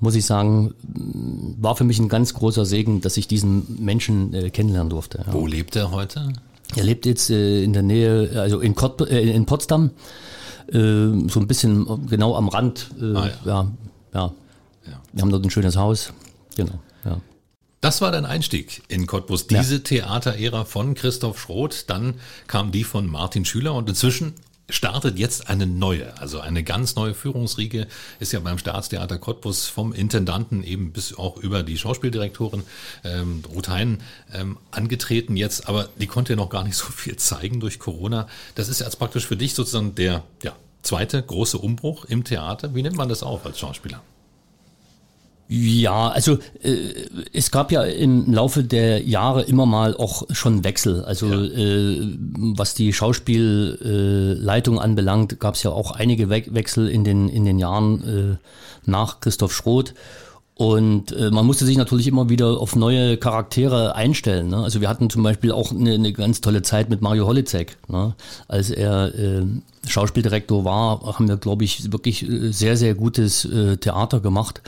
muss 0.00 0.14
ich 0.14 0.26
sagen, 0.26 0.74
war 1.58 1.76
für 1.76 1.84
mich 1.84 1.98
ein 1.98 2.10
ganz 2.10 2.34
großer 2.34 2.66
Segen, 2.66 3.00
dass 3.00 3.16
ich 3.16 3.26
diesen 3.26 3.78
Menschen 3.82 4.34
äh, 4.34 4.50
kennenlernen 4.50 4.90
durfte. 4.90 5.24
Ja. 5.26 5.32
Wo 5.32 5.46
lebt 5.46 5.74
er 5.74 5.90
heute? 5.90 6.32
Er 6.76 6.84
lebt 6.84 7.06
jetzt 7.06 7.30
äh, 7.30 7.62
in 7.62 7.72
der 7.72 7.82
Nähe, 7.82 8.32
also 8.36 8.60
in, 8.60 8.74
Kott, 8.74 9.00
äh, 9.00 9.30
in 9.30 9.46
Potsdam, 9.46 9.92
äh, 10.70 10.76
so 11.28 11.40
ein 11.40 11.46
bisschen 11.46 12.06
genau 12.08 12.34
am 12.34 12.48
Rand. 12.48 12.90
Äh, 13.00 13.04
ah, 13.14 13.26
ja. 13.26 13.32
ja. 13.46 13.68
Ja, 14.14 14.32
ja. 14.86 15.02
Wir 15.12 15.22
haben 15.22 15.30
dort 15.30 15.44
ein 15.44 15.50
schönes 15.50 15.76
Haus. 15.76 16.12
Genau, 16.56 16.80
ja. 17.04 17.20
Das 17.80 18.00
war 18.00 18.10
dein 18.10 18.26
Einstieg 18.26 18.82
in 18.88 19.06
Cottbus, 19.06 19.46
diese 19.46 19.76
ja. 19.76 19.80
Theaterära 19.80 20.64
von 20.64 20.94
Christoph 20.94 21.40
Schroth. 21.40 21.84
Dann 21.88 22.14
kam 22.48 22.72
die 22.72 22.82
von 22.82 23.06
Martin 23.06 23.44
Schüler 23.44 23.74
und 23.74 23.88
inzwischen 23.88 24.34
startet 24.70 25.18
jetzt 25.18 25.48
eine 25.48 25.66
neue, 25.66 26.18
also 26.20 26.40
eine 26.40 26.62
ganz 26.62 26.94
neue 26.94 27.14
Führungsriege, 27.14 27.86
ist 28.20 28.32
ja 28.32 28.40
beim 28.40 28.58
Staatstheater 28.58 29.18
Cottbus 29.18 29.66
vom 29.66 29.92
Intendanten 29.92 30.62
eben 30.62 30.92
bis 30.92 31.16
auch 31.16 31.38
über 31.38 31.62
die 31.62 31.78
Schauspieldirektorin 31.78 32.64
ähm, 33.04 33.42
Ruth 33.48 33.68
Hein 33.68 33.98
ähm, 34.32 34.58
angetreten 34.70 35.36
jetzt, 35.36 35.68
aber 35.68 35.88
die 35.98 36.06
konnte 36.06 36.34
ja 36.34 36.36
noch 36.36 36.50
gar 36.50 36.64
nicht 36.64 36.76
so 36.76 36.86
viel 36.86 37.16
zeigen 37.16 37.60
durch 37.60 37.78
Corona. 37.78 38.28
Das 38.56 38.68
ist 38.68 38.80
jetzt 38.80 38.98
praktisch 38.98 39.26
für 39.26 39.36
dich 39.36 39.54
sozusagen 39.54 39.94
der 39.94 40.24
ja, 40.42 40.54
zweite 40.82 41.22
große 41.22 41.58
Umbruch 41.58 42.04
im 42.04 42.24
Theater. 42.24 42.74
Wie 42.74 42.82
nimmt 42.82 42.96
man 42.96 43.08
das 43.08 43.22
auf 43.22 43.44
als 43.46 43.58
Schauspieler? 43.58 44.00
Ja, 45.50 46.08
also 46.08 46.38
äh, 46.62 46.76
es 47.32 47.50
gab 47.50 47.72
ja 47.72 47.82
im 47.82 48.30
Laufe 48.30 48.62
der 48.62 49.02
Jahre 49.02 49.42
immer 49.42 49.64
mal 49.64 49.96
auch 49.96 50.24
schon 50.30 50.62
Wechsel. 50.62 51.02
Also 51.04 51.26
ja. 51.26 51.42
äh, 51.42 52.16
was 52.54 52.74
die 52.74 52.92
Schauspielleitung 52.92 54.76
äh, 54.76 54.80
anbelangt, 54.80 55.40
gab 55.40 55.54
es 55.54 55.62
ja 55.62 55.70
auch 55.70 55.92
einige 55.92 56.28
We 56.28 56.44
Wechsel 56.48 56.88
in 56.88 57.02
den 57.02 57.30
in 57.30 57.46
den 57.46 57.58
Jahren 57.58 58.04
äh, 58.04 58.36
nach 58.84 59.20
Christoph 59.20 59.54
Schroth. 59.54 59.94
Und 60.58 61.12
äh, 61.12 61.30
man 61.30 61.46
musste 61.46 61.64
sich 61.64 61.76
natürlich 61.76 62.08
immer 62.08 62.30
wieder 62.30 62.60
auf 62.60 62.74
neue 62.74 63.16
Charaktere 63.16 63.94
einstellen. 63.94 64.48
Ne? 64.48 64.56
Also 64.56 64.80
wir 64.80 64.88
hatten 64.88 65.08
zum 65.08 65.22
Beispiel 65.22 65.52
auch 65.52 65.70
eine, 65.70 65.94
eine 65.94 66.12
ganz 66.12 66.40
tolle 66.40 66.62
Zeit 66.62 66.90
mit 66.90 67.00
Mario 67.00 67.28
Holizek. 67.28 67.76
Ne? 67.86 68.16
Als 68.48 68.70
er 68.70 69.14
äh, 69.14 69.46
Schauspieldirektor 69.86 70.64
war, 70.64 71.00
haben 71.16 71.28
wir, 71.28 71.36
glaube 71.36 71.62
ich, 71.62 71.92
wirklich 71.92 72.28
äh, 72.28 72.50
sehr, 72.50 72.76
sehr 72.76 72.96
gutes 72.96 73.44
äh, 73.44 73.76
Theater 73.76 74.18
gemacht. 74.18 74.60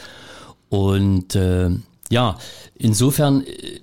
Und 0.69 1.35
äh, 1.35 1.71
ja, 2.09 2.37
insofern 2.77 3.43
äh, 3.43 3.81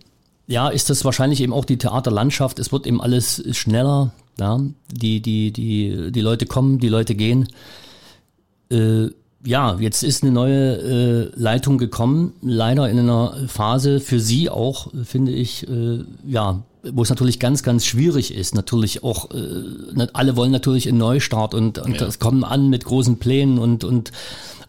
ja, 0.48 0.70
ist 0.70 0.90
das 0.90 1.04
wahrscheinlich 1.04 1.42
eben 1.42 1.52
auch 1.52 1.66
die 1.66 1.78
Theaterlandschaft. 1.78 2.58
Es 2.60 2.72
wird 2.72 2.88
eben 2.88 3.02
alles 3.02 3.44
schneller. 3.52 4.14
Ja? 4.40 4.62
Die, 4.94 5.22
die, 5.22 5.52
die, 5.52 6.14
die 6.14 6.22
Leute 6.22 6.46
kommen, 6.46 6.80
die 6.80 6.88
Leute 6.88 7.16
gehen. 7.16 7.50
Äh, 8.72 9.08
ja, 9.48 9.78
jetzt 9.80 10.04
ist 10.04 10.24
eine 10.24 10.34
neue 10.34 11.32
äh, 11.32 11.32
Leitung 11.36 11.78
gekommen, 11.78 12.34
leider 12.42 12.90
in 12.90 13.00
einer 13.00 13.48
Phase 13.48 14.02
für 14.02 14.20
Sie 14.20 14.50
auch, 14.50 14.90
finde 15.06 15.32
ich, 15.32 15.66
äh, 15.70 16.04
ja, 16.26 16.64
wo 16.84 17.04
es 17.04 17.10
natürlich 17.10 17.40
ganz, 17.40 17.64
ganz 17.64 17.86
schwierig 17.86 18.34
ist. 18.34 18.56
Natürlich 18.56 19.04
auch, 19.04 19.32
äh, 19.32 20.08
alle 20.14 20.36
wollen 20.36 20.52
natürlich 20.52 20.88
einen 20.88 20.98
Neustart 20.98 21.54
und, 21.54 21.80
und 21.80 21.94
ja. 21.94 21.98
das 21.98 22.20
kommen 22.20 22.44
an 22.44 22.70
mit 22.70 22.86
großen 22.86 23.18
Plänen 23.18 23.58
und, 23.60 23.84
und 23.84 24.12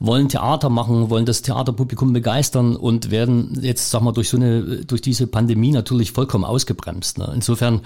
wollen 0.00 0.28
Theater 0.28 0.70
machen, 0.70 1.10
wollen 1.10 1.26
das 1.26 1.42
Theaterpublikum 1.42 2.12
begeistern 2.12 2.76
und 2.76 3.10
werden 3.10 3.58
jetzt, 3.62 3.90
sag 3.90 4.02
mal, 4.02 4.12
durch 4.12 4.28
so 4.28 4.36
eine, 4.36 4.84
durch 4.84 5.00
diese 5.00 5.26
Pandemie 5.26 5.72
natürlich 5.72 6.12
vollkommen 6.12 6.44
ausgebremst. 6.44 7.18
Ne? 7.18 7.30
Insofern 7.34 7.80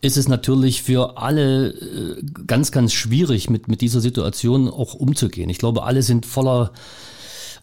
ist 0.00 0.16
es 0.16 0.28
natürlich 0.28 0.82
für 0.82 1.18
alle 1.18 1.68
äh, 1.68 2.22
ganz, 2.46 2.72
ganz 2.72 2.92
schwierig, 2.92 3.48
mit, 3.48 3.68
mit 3.68 3.80
dieser 3.80 4.00
Situation 4.00 4.68
auch 4.68 4.94
umzugehen. 4.94 5.50
Ich 5.50 5.58
glaube, 5.58 5.84
alle 5.84 6.02
sind 6.02 6.26
voller 6.26 6.72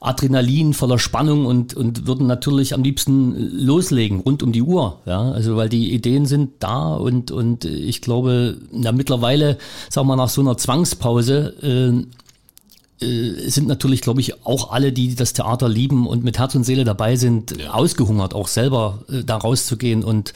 Adrenalin, 0.01 0.73
voller 0.73 0.97
Spannung 0.97 1.45
und, 1.45 1.73
und 1.73 2.07
würden 2.07 2.25
natürlich 2.25 2.73
am 2.73 2.83
liebsten 2.83 3.35
loslegen, 3.35 4.21
rund 4.21 4.41
um 4.43 4.51
die 4.53 4.61
Uhr. 4.61 5.01
Ja, 5.05 5.31
also 5.31 5.57
weil 5.57 5.67
die 5.67 5.93
Ideen 5.93 6.25
sind 6.25 6.51
da 6.59 6.93
und, 6.95 7.31
und 7.31 7.65
ich 7.65 8.01
glaube, 8.01 8.57
ja, 8.71 8.91
mittlerweile, 8.93 9.57
sagen 9.89 10.07
wir 10.07 10.15
nach 10.15 10.29
so 10.29 10.41
einer 10.41 10.57
Zwangspause, 10.57 11.53
äh, 11.61 13.05
äh, 13.05 13.49
sind 13.49 13.67
natürlich, 13.67 14.01
glaube 14.01 14.21
ich, 14.21 14.45
auch 14.45 14.71
alle, 14.71 14.91
die 14.91 15.15
das 15.15 15.33
Theater 15.33 15.67
lieben 15.67 16.07
und 16.07 16.23
mit 16.23 16.37
Herz 16.37 16.55
und 16.55 16.63
Seele 16.63 16.83
dabei 16.83 17.15
sind, 17.15 17.55
ja. 17.57 17.71
ausgehungert, 17.71 18.33
auch 18.33 18.47
selber 18.47 19.03
äh, 19.09 19.23
da 19.23 19.37
rauszugehen 19.37 20.03
und 20.03 20.33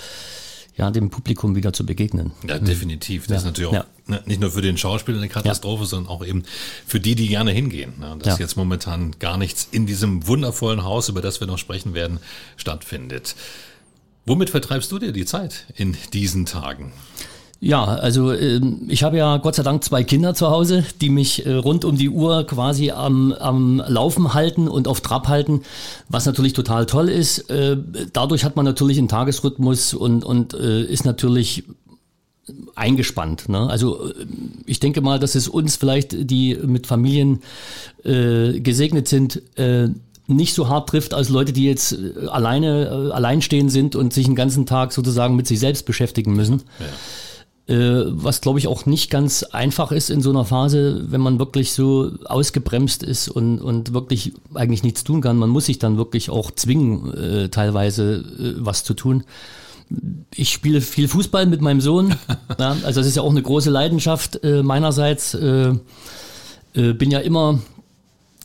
ja, 0.75 0.89
dem 0.91 1.10
Publikum 1.10 1.55
wieder 1.55 1.72
zu 1.72 1.86
begegnen. 1.86 2.32
Ja, 2.48 2.60
definitiv. 2.60 3.27
Das 3.27 3.29
ja. 3.29 3.38
ist 3.38 3.46
natürlich 3.46 3.70
auch 3.70 3.74
ja. 3.74 3.86
Ne, 4.07 4.22
nicht 4.25 4.41
nur 4.41 4.51
für 4.51 4.62
den 4.62 4.77
Schauspieler 4.77 5.17
eine 5.17 5.29
Katastrophe, 5.29 5.83
ja. 5.83 5.89
sondern 5.89 6.12
auch 6.12 6.25
eben 6.25 6.43
für 6.86 7.00
die, 7.00 7.15
die 7.15 7.27
gerne 7.27 7.51
hingehen. 7.51 7.93
Ne, 8.00 8.17
dass 8.19 8.39
jetzt 8.39 8.55
momentan 8.57 9.15
gar 9.19 9.38
nichts 9.38 9.67
in 9.72 9.86
diesem 9.86 10.27
wundervollen 10.27 10.83
Haus, 10.83 11.10
über 11.10 11.22
das 11.22 11.39
wir 11.39 11.48
noch 11.48 11.57
sprechen 11.57 11.93
werden, 11.93 12.19
stattfindet. 12.57 13.36
Womit 14.25 14.50
vertreibst 14.50 14.91
du 14.91 15.00
dir 15.00 15.12
die 15.12 15.25
Zeit 15.25 15.65
in 15.75 15.98
diesen 16.13 16.45
Tagen? 16.45 16.93
Ja, 17.65 17.86
also 17.86 18.33
ähm, 18.33 18.88
ich 18.89 19.03
habe 19.03 19.15
ja 19.15 19.38
Gott 19.38 19.55
sei 19.55 19.63
Dank 19.63 19.86
zwei 19.86 20.03
Kinder 20.03 20.33
zu 20.33 20.50
Hause, 20.50 20.83
die 21.00 21.10
mich 21.10 21.45
äh, 21.45 21.53
rund 21.53 21.86
um 21.86 21.95
die 21.95 22.10
Uhr 22.10 22.45
quasi 22.45 22.91
am, 22.91 23.31
am 23.31 23.81
Laufen 23.88 24.33
halten 24.33 24.67
und 24.67 24.86
auf 24.86 25.00
Trab 25.00 25.29
halten, 25.29 25.62
was 26.10 26.25
natürlich 26.25 26.51
total 26.51 26.86
toll 26.86 27.07
ist. 27.07 27.50
Äh, 27.50 27.77
dadurch 28.12 28.43
hat 28.43 28.57
man 28.57 28.65
natürlich 28.65 28.98
einen 28.98 29.07
Tagesrhythmus 29.07 29.93
und, 29.93 30.25
und 30.25 30.53
äh, 30.53 30.83
ist 30.83 31.05
natürlich 31.05 31.63
eingespannt. 32.76 33.48
Ne? 33.50 33.70
Also 33.70 34.12
ich 34.66 34.80
denke 34.80 35.02
mal, 35.02 35.20
dass 35.20 35.36
es 35.36 35.48
uns 35.48 35.76
vielleicht, 35.76 36.30
die 36.30 36.56
mit 36.56 36.88
Familien 36.88 37.42
äh, 38.04 38.60
gesegnet 38.60 39.08
sind, 39.08 39.42
äh, 39.58 39.90
nicht 40.28 40.54
so 40.54 40.70
hart 40.70 40.90
trifft 40.90 41.14
als 41.14 41.30
Leute, 41.30 41.54
die 41.54 41.66
jetzt 41.66 41.98
alleine 42.30 42.86
äh, 42.86 43.12
alleinstehend 43.12 43.72
sind 43.72 43.96
und 43.96 44.14
sich 44.14 44.26
den 44.26 44.36
ganzen 44.36 44.66
Tag 44.66 44.94
sozusagen 44.94 45.36
mit 45.36 45.48
sich 45.48 45.60
selbst 45.60 45.86
beschäftigen 45.86 46.34
müssen. 46.34 46.64
Ja. 46.80 46.86
Äh, 47.66 48.06
was 48.08 48.42
glaube 48.42 48.60
ich 48.60 48.68
auch 48.68 48.86
nicht 48.86 49.10
ganz 49.10 49.44
einfach 49.44 49.94
ist 49.94 50.10
in 50.10 50.22
so 50.22 50.32
einer 50.32 50.44
Phase, 50.44 51.06
wenn 51.10 51.22
man 51.22 51.40
wirklich 51.40 51.72
so 51.72 52.12
ausgebremst 52.26 53.04
ist 53.04 53.30
und, 53.30 53.60
und 53.60 53.94
wirklich 53.94 54.34
eigentlich 54.54 54.84
nichts 54.84 55.06
tun 55.06 55.22
kann. 55.22 55.38
Man 55.38 55.50
muss 55.50 55.68
sich 55.68 55.80
dann 55.80 55.98
wirklich 55.98 56.30
auch 56.30 56.52
zwingen, 56.52 57.14
äh, 57.14 57.50
teilweise 57.50 58.16
äh, 58.16 58.54
was 58.58 58.84
zu 58.84 58.94
tun. 58.94 59.24
Ich 60.36 60.52
spiele 60.52 60.82
viel 60.82 61.08
Fußball 61.08 61.46
mit 61.46 61.62
meinem 61.62 61.82
Sohn. 61.82 62.16
ja, 62.60 62.78
also 62.84 63.00
das 63.00 63.08
ist 63.08 63.16
ja 63.16 63.22
auch 63.22 63.32
eine 63.32 63.42
große 63.42 63.70
Leidenschaft 63.70 64.44
äh, 64.44 64.63
meinerseits. 64.63 65.34
Äh, 65.34 65.74
äh, 66.75 66.94
bin 66.94 67.12
ja 67.12 67.20
immer 67.20 67.60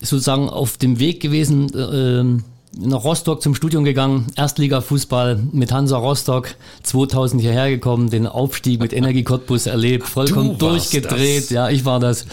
sozusagen 0.00 0.48
auf 0.48 0.76
dem 0.76 0.98
Weg 0.98 1.20
gewesen, 1.20 1.72
äh, 1.74 2.42
nach 2.76 3.04
Rostock 3.04 3.42
zum 3.42 3.54
Studium 3.54 3.84
gegangen, 3.84 4.26
Erstliga-Fußball 4.36 5.40
mit 5.52 5.72
Hansa 5.72 5.96
Rostock, 5.96 6.54
2000 6.82 7.40
hierher 7.40 7.70
gekommen, 7.70 8.10
den 8.10 8.26
Aufstieg 8.26 8.80
mit 8.80 8.92
Energie 8.92 9.24
Cottbus 9.24 9.66
erlebt, 9.66 10.06
vollkommen 10.06 10.58
durchgedreht. 10.58 11.44
Das. 11.44 11.50
Ja, 11.50 11.70
ich 11.70 11.84
war 11.84 12.00
das. 12.00 12.26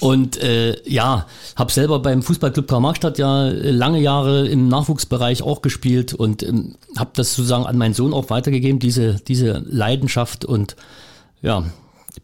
Und 0.00 0.36
äh, 0.42 0.76
ja, 0.88 1.26
habe 1.56 1.72
selber 1.72 2.00
beim 2.00 2.22
Fußballclub 2.22 2.68
Karl-Marx-Stadt 2.68 3.18
ja 3.18 3.48
lange 3.48 4.00
Jahre 4.00 4.46
im 4.46 4.68
Nachwuchsbereich 4.68 5.42
auch 5.42 5.62
gespielt 5.62 6.14
und 6.14 6.42
ähm, 6.42 6.76
habe 6.96 7.10
das 7.14 7.34
sozusagen 7.34 7.66
an 7.66 7.76
meinen 7.76 7.94
Sohn 7.94 8.14
auch 8.14 8.30
weitergegeben, 8.30 8.78
diese, 8.78 9.16
diese 9.26 9.62
Leidenschaft 9.66 10.44
und 10.44 10.76
Ja, 11.42 11.64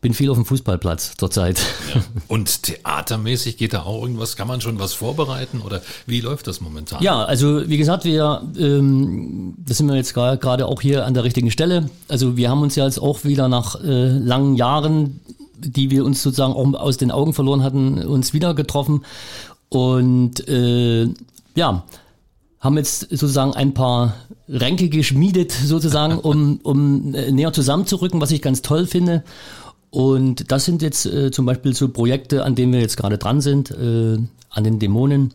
bin 0.00 0.14
viel 0.14 0.30
auf 0.30 0.36
dem 0.36 0.44
Fußballplatz 0.44 1.14
zurzeit. 1.16 1.60
Ja. 1.94 2.02
Und 2.28 2.62
theatermäßig 2.62 3.56
geht 3.56 3.72
da 3.72 3.82
auch 3.82 4.02
irgendwas? 4.02 4.36
Kann 4.36 4.48
man 4.48 4.60
schon 4.60 4.78
was 4.78 4.94
vorbereiten 4.94 5.60
oder 5.60 5.82
wie 6.06 6.20
läuft 6.20 6.46
das 6.46 6.60
momentan? 6.60 7.02
Ja, 7.02 7.24
also 7.24 7.68
wie 7.68 7.76
gesagt, 7.76 8.04
wir, 8.04 8.42
ähm, 8.58 9.54
das 9.58 9.78
sind 9.78 9.86
wir 9.86 9.96
jetzt 9.96 10.14
gerade 10.14 10.66
auch 10.66 10.80
hier 10.80 11.04
an 11.06 11.14
der 11.14 11.24
richtigen 11.24 11.50
Stelle. 11.50 11.90
Also 12.08 12.36
wir 12.36 12.50
haben 12.50 12.62
uns 12.62 12.74
ja 12.76 12.84
jetzt 12.84 12.98
auch 12.98 13.24
wieder 13.24 13.48
nach 13.48 13.82
äh, 13.82 14.08
langen 14.08 14.56
Jahren, 14.56 15.20
die 15.58 15.90
wir 15.90 16.04
uns 16.04 16.22
sozusagen 16.22 16.54
auch 16.54 16.80
aus 16.80 16.96
den 16.96 17.10
Augen 17.10 17.34
verloren 17.34 17.62
hatten, 17.62 18.02
uns 18.04 18.32
wieder 18.32 18.54
getroffen 18.54 19.04
und 19.68 20.46
äh, 20.48 21.08
ja, 21.54 21.84
haben 22.60 22.76
jetzt 22.76 23.08
sozusagen 23.10 23.54
ein 23.54 23.74
paar 23.74 24.14
Ränke 24.48 24.88
geschmiedet, 24.88 25.50
sozusagen, 25.50 26.18
um, 26.18 26.60
um 26.62 27.14
äh, 27.14 27.32
näher 27.32 27.52
zusammenzurücken, 27.52 28.20
was 28.20 28.30
ich 28.30 28.42
ganz 28.42 28.62
toll 28.62 28.86
finde. 28.86 29.24
Und 29.92 30.50
das 30.50 30.64
sind 30.64 30.80
jetzt 30.80 31.04
äh, 31.04 31.30
zum 31.30 31.44
Beispiel 31.44 31.74
so 31.74 31.86
Projekte, 31.86 32.44
an 32.44 32.54
denen 32.54 32.72
wir 32.72 32.80
jetzt 32.80 32.96
gerade 32.96 33.18
dran 33.18 33.42
sind, 33.42 33.70
äh, 33.70 34.16
an 34.48 34.64
den 34.64 34.78
Dämonen, 34.78 35.34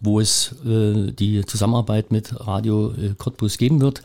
wo 0.00 0.20
es 0.20 0.54
äh, 0.64 1.10
die 1.10 1.44
Zusammenarbeit 1.44 2.12
mit 2.12 2.32
Radio 2.46 2.92
äh, 2.92 3.14
Cottbus 3.18 3.58
geben 3.58 3.80
wird. 3.80 4.02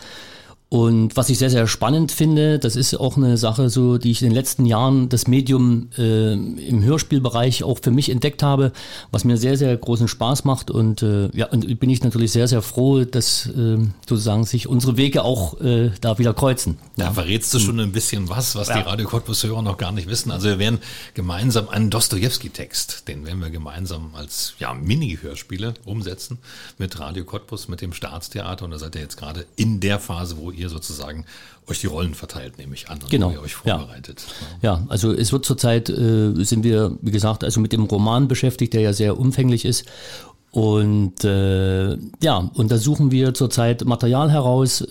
Und 0.68 1.16
was 1.16 1.30
ich 1.30 1.38
sehr, 1.38 1.52
sehr 1.52 1.68
spannend 1.68 2.12
finde, 2.12 2.58
das 2.58 2.76
ist 2.76 2.96
auch 2.96 3.18
eine 3.18 3.38
Sache, 3.38 3.70
so, 3.70 4.00
die 4.00 4.10
ich 4.10 4.24
in 4.24 4.30
den 4.30 4.36
letzten 4.36 4.66
Jahren 4.66 5.10
das 5.10 5.28
Medium 5.28 5.90
äh, 5.98 6.34
im 6.34 6.84
Hörspielbereich 6.84 7.64
auch 7.64 7.80
für 7.82 7.92
mich 7.92 8.10
entdeckt 8.10 8.42
habe, 8.42 8.72
was 9.12 9.26
mir 9.26 9.38
sehr, 9.38 9.58
sehr 9.58 9.78
großen 9.78 10.08
Spaß 10.08 10.44
macht. 10.44 10.72
Und 10.72 11.04
äh, 11.04 11.30
ja, 11.34 11.46
und 11.48 11.80
bin 11.80 11.90
ich 11.92 12.04
natürlich 12.04 12.32
sehr, 12.32 12.48
sehr 12.48 12.64
froh, 12.64 13.04
dass 13.04 13.46
äh, 13.46 13.78
sozusagen 14.10 14.44
sich 14.44 14.68
unsere 14.68 14.98
Wege 14.98 15.24
auch 15.24 15.62
äh, 15.62 15.92
da 16.02 16.18
wieder 16.18 16.34
kreuzen. 16.34 16.80
Da 16.98 17.12
verrätst 17.12 17.54
du 17.54 17.60
schon 17.60 17.80
ein 17.80 17.92
bisschen 17.92 18.28
was, 18.28 18.56
was 18.56 18.70
ja. 18.70 18.78
die 18.78 18.90
Radio 18.90 19.08
Cottbus-Hörer 19.08 19.62
noch 19.62 19.78
gar 19.78 19.92
nicht 19.92 20.10
wissen. 20.10 20.32
Also 20.32 20.48
wir 20.50 20.58
werden 20.58 20.80
gemeinsam 21.14 21.70
einen 21.70 21.92
Dostoevsky-Text, 21.92 23.08
den 23.08 23.26
werden 23.26 23.40
wir 23.40 23.52
gemeinsam 23.52 24.16
als 24.16 24.56
ja, 24.58 24.74
Mini-Hörspiele 24.74 25.76
umsetzen 25.86 26.40
mit 26.80 27.00
Radio 27.00 27.24
Cottbus, 27.24 27.68
mit 27.68 27.82
dem 27.82 27.94
Staatstheater. 27.94 28.66
Und 28.66 28.72
da 28.72 28.80
seid 28.80 28.96
ihr 28.96 29.02
jetzt 29.02 29.18
gerade 29.18 29.46
in 29.56 29.80
der 29.80 30.00
Phase, 30.00 30.38
wo 30.38 30.55
ihr 30.56 30.70
sozusagen 30.70 31.26
euch 31.68 31.82
die 31.82 31.88
Rollen 31.88 32.14
verteilt, 32.14 32.58
nehme 32.58 32.76
ich 32.76 32.90
an, 32.90 33.00
und 33.02 33.10
genau. 33.10 33.32
ihr 33.32 33.42
euch 33.42 33.56
vorbereitet. 33.56 34.26
Ja. 34.62 34.76
ja, 34.76 34.86
also 34.90 35.12
es 35.12 35.32
wird 35.32 35.46
zurzeit, 35.46 35.90
äh, 35.90 36.34
sind 36.44 36.64
wir, 36.64 36.98
wie 37.02 37.12
gesagt, 37.12 37.44
also 37.44 37.60
mit 37.60 37.74
dem 37.74 37.84
Roman 37.84 38.28
beschäftigt, 38.28 38.74
der 38.74 38.82
ja 38.82 38.94
sehr 38.94 39.18
umfänglich 39.20 39.66
ist 39.66 39.86
und 40.56 41.26
äh, 41.26 41.98
ja, 42.22 42.38
und 42.54 42.72
da 42.72 42.78
suchen 42.78 43.12
wir 43.12 43.34
zurzeit 43.34 43.84
Material 43.84 44.32
heraus, 44.32 44.80
äh, 44.80 44.88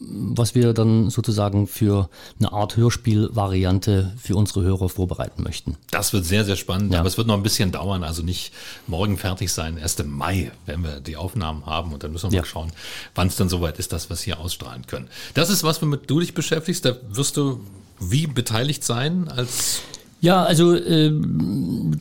was 0.00 0.54
wir 0.54 0.72
dann 0.72 1.10
sozusagen 1.10 1.66
für 1.66 2.08
eine 2.38 2.50
Art 2.54 2.78
Hörspielvariante 2.78 4.14
für 4.16 4.36
unsere 4.36 4.62
Hörer 4.62 4.88
vorbereiten 4.88 5.42
möchten. 5.42 5.76
Das 5.90 6.14
wird 6.14 6.24
sehr, 6.24 6.46
sehr 6.46 6.56
spannend, 6.56 6.94
ja. 6.94 7.00
aber 7.00 7.08
es 7.08 7.18
wird 7.18 7.26
noch 7.26 7.34
ein 7.34 7.42
bisschen 7.42 7.72
dauern, 7.72 8.04
also 8.04 8.22
nicht 8.22 8.54
morgen 8.86 9.18
fertig 9.18 9.52
sein. 9.52 9.76
Erst 9.76 10.00
im 10.00 10.16
Mai 10.16 10.50
werden 10.64 10.82
wir 10.82 11.00
die 11.00 11.18
Aufnahmen 11.18 11.66
haben 11.66 11.92
und 11.92 12.02
dann 12.02 12.12
müssen 12.12 12.30
wir 12.30 12.36
ja. 12.36 12.40
mal 12.40 12.46
schauen, 12.46 12.72
wann 13.14 13.28
es 13.28 13.36
dann 13.36 13.50
soweit 13.50 13.78
ist, 13.78 13.92
dass 13.92 14.08
wir 14.08 14.14
es 14.14 14.22
hier 14.22 14.40
ausstrahlen 14.40 14.86
können. 14.86 15.08
Das 15.34 15.50
ist 15.50 15.62
was, 15.62 15.82
womit 15.82 16.08
du 16.08 16.20
dich 16.20 16.32
beschäftigst. 16.32 16.86
Da 16.86 16.96
wirst 17.10 17.36
du 17.36 17.60
wie 18.00 18.26
beteiligt 18.26 18.82
sein 18.82 19.28
als 19.28 19.82
ja, 20.26 20.42
also 20.42 20.74
äh, 20.74 21.12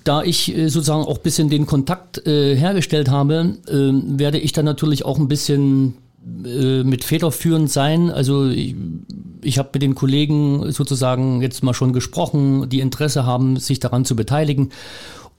da 0.03 0.24
ich 0.24 0.58
äh, 0.58 0.67
sozusagen 0.67 1.03
auch 1.03 1.17
ein 1.17 1.24
bisschen 1.24 1.48
den 1.48 1.67
Kontakt 1.67 2.25
äh, 2.25 2.55
hergestellt 2.55 3.08
habe, 3.08 3.58
äh, 3.67 4.20
werde 4.20 4.39
ich 4.39 4.51
dann 4.51 4.65
natürlich 4.65 5.05
auch 5.05 5.20
ein 5.20 5.27
bisschen 5.27 5.94
äh, 6.44 6.84
mit 6.84 7.03
federführend 7.03 7.70
sein. 7.70 8.10
Also 8.10 8.48
ich, 8.48 8.74
ich 9.44 9.60
habe 9.60 9.70
mit 9.74 9.84
den 9.84 9.94
Kollegen 9.94 10.72
sozusagen 10.72 11.44
jetzt 11.44 11.63
mal 11.63 11.75
schon 11.75 11.94
gesprochen, 11.94 12.67
die 12.67 12.79
Interesse 12.79 13.27
haben, 13.27 13.58
sich 13.58 13.79
daran 13.79 14.05
zu 14.05 14.15
beteiligen. 14.15 14.72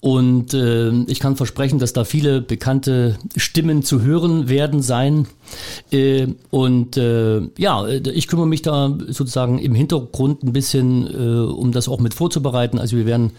Und 0.01 0.55
äh, 0.55 0.91
ich 1.07 1.21
kann 1.21 1.37
versprechen, 1.37 1.79
dass 1.79 1.93
da 1.93 2.05
viele 2.05 2.41
bekannte 2.41 3.19
Stimmen 3.37 3.83
zu 3.83 4.03
hören 4.03 4.49
werden 4.49 4.83
sein. 4.83 5.27
Äh, 5.91 6.29
und 6.51 6.97
äh, 6.97 7.41
ja, 7.59 7.87
ich 7.87 8.29
kümmere 8.29 8.47
mich 8.47 8.63
da 8.63 8.97
sozusagen 9.09 9.59
im 9.59 9.75
Hintergrund 9.75 10.43
ein 10.43 10.53
bisschen, 10.53 11.07
äh, 11.07 11.51
um 11.51 11.73
das 11.73 11.89
auch 11.89 11.99
mit 11.99 12.15
vorzubereiten. 12.15 12.79
Also 12.79 12.97
wir 12.97 13.07
werden 13.07 13.33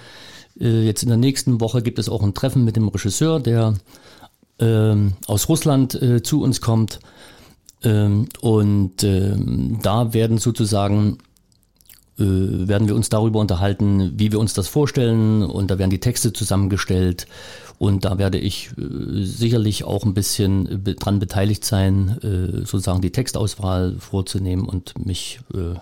äh, 0.59 0.83
jetzt 0.83 1.03
in 1.03 1.09
der 1.09 1.17
nächsten 1.17 1.61
Woche 1.61 1.81
gibt 1.81 1.99
es 1.99 2.09
auch 2.09 2.23
ein 2.23 2.33
Treffen 2.33 2.65
mit 2.65 2.75
dem 2.75 2.87
Regisseur, 2.87 3.39
der 3.39 3.75
äh, 4.59 4.95
aus 5.27 5.49
Russland 5.49 6.01
äh, 6.01 6.23
zu 6.23 6.41
uns 6.41 6.59
kommt. 6.59 6.99
Ähm, 7.83 8.27
und 8.41 9.03
äh, 9.03 9.35
da 9.83 10.13
werden 10.13 10.39
sozusagen 10.39 11.19
äh, 11.19 11.26
werden 12.17 12.87
wir 12.87 12.95
uns 12.95 13.09
darüber 13.09 13.39
unterhalten, 13.39 14.13
wie 14.17 14.31
wir 14.31 14.39
uns 14.39 14.53
das 14.53 14.67
vorstellen. 14.67 15.43
Und 15.43 15.69
da 15.69 15.77
werden 15.77 15.91
die 15.91 15.99
Texte 15.99 16.33
zusammengestellt. 16.33 17.27
Und 17.79 18.05
da 18.05 18.17
werde 18.17 18.39
ich 18.39 18.71
äh, 18.77 19.23
sicherlich 19.23 19.83
auch 19.83 20.03
ein 20.03 20.15
bisschen 20.15 20.83
dran 20.83 21.19
beteiligt 21.19 21.63
sein, 21.63 22.17
äh, 22.23 22.65
sozusagen 22.65 23.01
die 23.01 23.11
Textauswahl 23.11 23.95
vorzunehmen 23.99 24.65
und 24.65 25.05
mich 25.05 25.39
äh, 25.53 25.77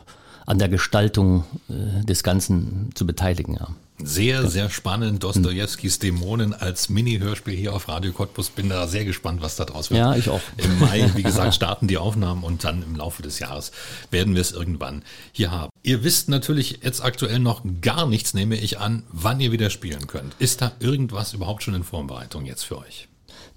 an 0.46 0.60
der 0.60 0.70
Gestaltung 0.70 1.44
äh, 1.70 2.06
des 2.06 2.24
Ganzen 2.24 2.90
zu 2.94 3.06
beteiligen. 3.06 3.56
Ja. 3.56 3.70
Sehr, 4.04 4.48
sehr 4.48 4.70
spannend. 4.70 5.24
Dostojewskis 5.24 6.00
Dämonen 6.00 6.54
als 6.54 6.90
Mini-Hörspiel 6.90 7.56
hier 7.56 7.74
auf 7.74 7.88
Radio 7.88 8.12
Cottbus. 8.12 8.50
Bin 8.50 8.68
da 8.68 8.88
sehr 8.88 9.06
gespannt, 9.06 9.42
was 9.42 9.56
da 9.56 9.64
draus 9.64 9.90
wird. 9.90 10.00
Ja, 10.00 10.16
ich 10.16 10.30
auch. 10.30 10.42
Im 10.58 10.80
Mai, 10.80 11.10
wie 11.16 11.24
gesagt, 11.24 11.56
starten 11.56 11.88
die 11.88 11.98
Aufnahmen 11.98 12.44
und 12.44 12.66
dann 12.66 12.84
im 12.84 12.96
Laufe 12.98 13.24
des 13.24 13.40
Jahres 13.40 13.72
werden 14.12 14.36
wir 14.36 14.42
es 14.42 14.52
irgendwann 14.52 15.02
hier 15.32 15.52
haben. 15.52 15.70
Ihr 15.82 16.04
wisst 16.04 16.28
natürlich 16.28 16.80
jetzt 16.84 17.04
aktuell 17.04 17.40
noch 17.40 17.62
gar 17.82 18.06
nichts, 18.06 18.34
nehme 18.34 18.58
ich 18.58 18.80
an, 18.80 19.04
wann 19.12 19.40
ihr 19.40 19.54
wieder 19.54 19.70
spielen 19.70 20.08
könnt. 20.08 20.36
Ist 20.40 20.62
da 20.62 20.74
irgendwas 20.80 21.34
überhaupt 21.34 21.64
schon 21.64 21.74
in 21.74 21.84
Vorbereitung 21.84 22.46
jetzt 22.46 22.64
für 22.64 22.78
euch? 22.80 23.08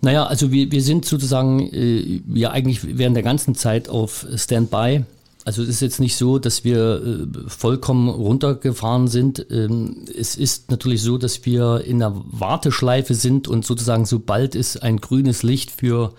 Naja, 0.01 0.27
also 0.27 0.53
wir, 0.53 0.71
wir 0.71 0.83
sind 0.83 1.05
sozusagen 1.05 1.69
äh, 1.73 2.23
ja 2.33 2.53
eigentlich 2.53 2.97
während 2.97 3.17
der 3.17 3.25
ganzen 3.25 3.57
Zeit 3.57 3.89
auf 3.89 4.25
Standby 4.37 5.05
also 5.49 5.63
es 5.63 5.71
ist 5.71 5.81
jetzt 5.81 5.99
nicht 5.99 6.15
so, 6.17 6.39
dass 6.39 6.63
wir 6.63 7.03
äh, 7.03 7.49
vollkommen 7.49 8.11
runtergefahren 8.11 9.09
sind. 9.09 9.47
Ähm, 9.51 10.05
es 10.15 10.37
ist 10.37 10.71
natürlich 10.71 11.01
so, 11.01 11.17
dass 11.17 11.47
wir 11.47 11.85
in 11.87 12.01
der 12.01 12.13
Warteschleife 12.15 13.15
sind 13.15 13.49
und 13.49 13.65
sozusagen 13.65 14.05
sobald 14.05 14.55
es 14.55 14.77
ein 14.77 14.99
grünes 14.99 15.43
Licht 15.43 15.71
für 15.71 16.13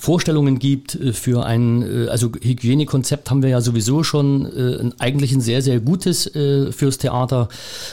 Vorstellungen 0.00 0.58
gibt 0.58 0.94
äh, 0.94 1.12
für 1.12 1.44
ein, 1.44 1.82
äh, 1.82 2.08
also 2.08 2.30
Hygienekonzept 2.40 3.30
haben 3.30 3.42
wir 3.42 3.50
ja 3.50 3.60
sowieso 3.60 4.02
schon 4.02 4.46
äh, 4.46 4.90
eigentlich 4.98 5.32
ein 5.32 5.42
sehr, 5.42 5.60
sehr 5.60 5.78
gutes 5.78 6.30
fürs 6.70 6.98
Theater. 6.98 7.48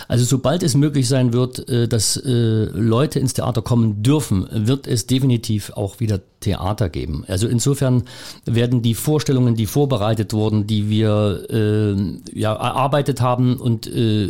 Also 0.08 0.24
sobald 0.24 0.63
es 0.63 0.76
möglich 0.76 1.08
sein 1.08 1.34
wird, 1.34 1.65
dass 1.91 2.20
Leute 2.24 3.20
ins 3.20 3.34
Theater 3.34 3.62
kommen 3.62 4.04
dürfen, 4.04 4.48
wird 4.52 4.88
es 4.88 5.08
definitiv 5.08 5.72
auch 5.72 6.00
wieder 6.00 6.22
Theater 6.39 6.89
geben. 6.89 7.24
Also 7.28 7.48
insofern 7.48 8.04
werden 8.46 8.82
die 8.82 8.93
Vorstellungen, 8.93 9.56
die 9.56 9.65
vorbereitet 9.65 10.34
wurden, 10.34 10.67
die 10.67 10.89
wir 10.89 11.46
äh, 11.50 12.39
ja, 12.39 12.54
erarbeitet 12.54 13.22
haben 13.22 13.58
und 13.58 13.88
äh, 13.88 14.30